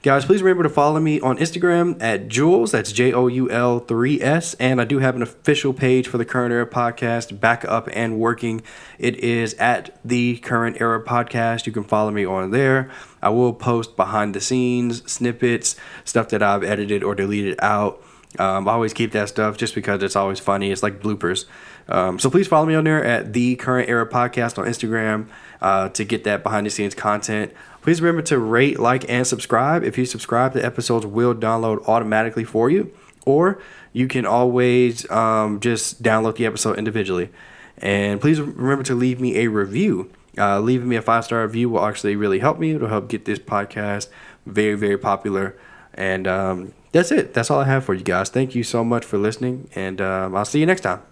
Guys, 0.08 0.24
please 0.24 0.42
remember 0.42 0.64
to 0.64 0.70
follow 0.70 1.02
me 1.02 1.20
on 1.20 1.38
Instagram 1.38 2.02
at 2.02 2.30
Jules. 2.30 2.72
That's 2.72 2.94
J 2.94 3.12
O 3.12 3.28
U 3.28 3.52
L 3.52 3.80
3 3.80 4.22
S. 4.22 4.54
And 4.54 4.80
I 4.80 4.86
do 4.86 5.00
have 5.00 5.18
an 5.18 5.22
official 5.22 5.74
page 5.74 6.08
for 6.08 6.18
the 6.18 6.24
Current 6.24 6.54
Era 6.54 6.66
Podcast, 6.66 7.42
back 7.42 7.66
up 7.66 7.90
and 7.92 8.18
working. 8.18 8.62
It 8.98 9.18
is 9.18 9.54
at 9.56 10.00
the 10.06 10.38
Current 10.38 10.80
Era 10.80 11.04
Podcast. 11.04 11.66
You 11.66 11.74
can 11.74 11.84
follow 11.84 12.12
me 12.12 12.24
on 12.24 12.52
there. 12.52 12.90
I 13.22 13.32
will 13.32 13.52
post 13.52 13.98
behind 13.98 14.34
the 14.34 14.40
scenes 14.40 15.12
snippets, 15.12 15.76
stuff 16.06 16.30
that 16.30 16.42
I've 16.42 16.64
edited 16.64 17.04
or 17.04 17.14
deleted 17.14 17.60
out. 17.62 18.02
Um, 18.40 18.70
I 18.70 18.72
always 18.72 18.94
keep 18.94 19.12
that 19.12 19.28
stuff 19.28 19.58
just 19.58 19.76
because 19.76 20.02
it's 20.04 20.16
always 20.16 20.40
funny. 20.40 20.72
It's 20.72 20.84
like 20.84 21.02
bloopers. 21.02 21.44
Um, 21.90 22.18
so 22.18 22.30
please 22.30 22.48
follow 22.48 22.66
me 22.66 22.76
on 22.76 22.86
there 22.86 23.04
at 23.04 23.34
the 23.34 23.58
Current 23.58 23.90
Era 23.90 24.08
Podcast 24.08 24.58
on 24.58 24.66
Instagram 24.66 25.28
uh, 25.62 25.90
to 25.90 26.06
get 26.06 26.24
that 26.24 26.44
behind 26.44 26.66
the 26.66 26.70
scenes 26.70 26.96
content. 26.96 27.52
Please 27.88 28.02
remember 28.02 28.22
to 28.24 28.38
rate, 28.38 28.80
like, 28.80 29.10
and 29.10 29.26
subscribe. 29.26 29.82
If 29.82 29.98
you 29.98 30.04
subscribe, 30.04 30.52
the 30.52 30.66
episodes 30.66 31.06
will 31.06 31.34
download 31.34 31.88
automatically 31.88 32.44
for 32.44 32.70
you, 32.70 32.92
or 33.26 33.62
you 33.94 34.10
can 34.10 34.26
always 34.26 35.10
um, 35.10 35.62
just 35.62 36.04
download 36.04 36.36
the 36.36 36.46
episode 36.46 36.78
individually. 36.78 37.30
And 37.78 38.20
please 38.20 38.42
remember 38.42 38.84
to 38.84 38.94
leave 38.94 39.22
me 39.22 39.38
a 39.38 39.48
review. 39.48 40.12
Uh, 40.38 40.60
leaving 40.60 40.90
me 40.90 40.98
a 40.98 41.02
five 41.02 41.24
star 41.24 41.44
review 41.44 41.70
will 41.70 41.86
actually 41.86 42.18
really 42.18 42.40
help 42.40 42.60
me. 42.60 42.72
It'll 42.72 42.90
help 42.90 43.08
get 43.08 43.24
this 43.24 43.40
podcast 43.40 44.10
very, 44.46 44.76
very 44.76 44.98
popular. 44.98 45.56
And 45.94 46.28
um, 46.28 46.74
that's 46.92 47.14
it. 47.14 47.34
That's 47.34 47.50
all 47.50 47.62
I 47.62 47.68
have 47.68 47.86
for 47.86 47.94
you 47.94 48.04
guys. 48.04 48.28
Thank 48.28 48.54
you 48.54 48.64
so 48.64 48.84
much 48.84 49.06
for 49.06 49.18
listening, 49.18 49.70
and 49.76 50.02
um, 50.02 50.36
I'll 50.36 50.44
see 50.44 50.60
you 50.60 50.66
next 50.66 50.82
time. 50.82 51.08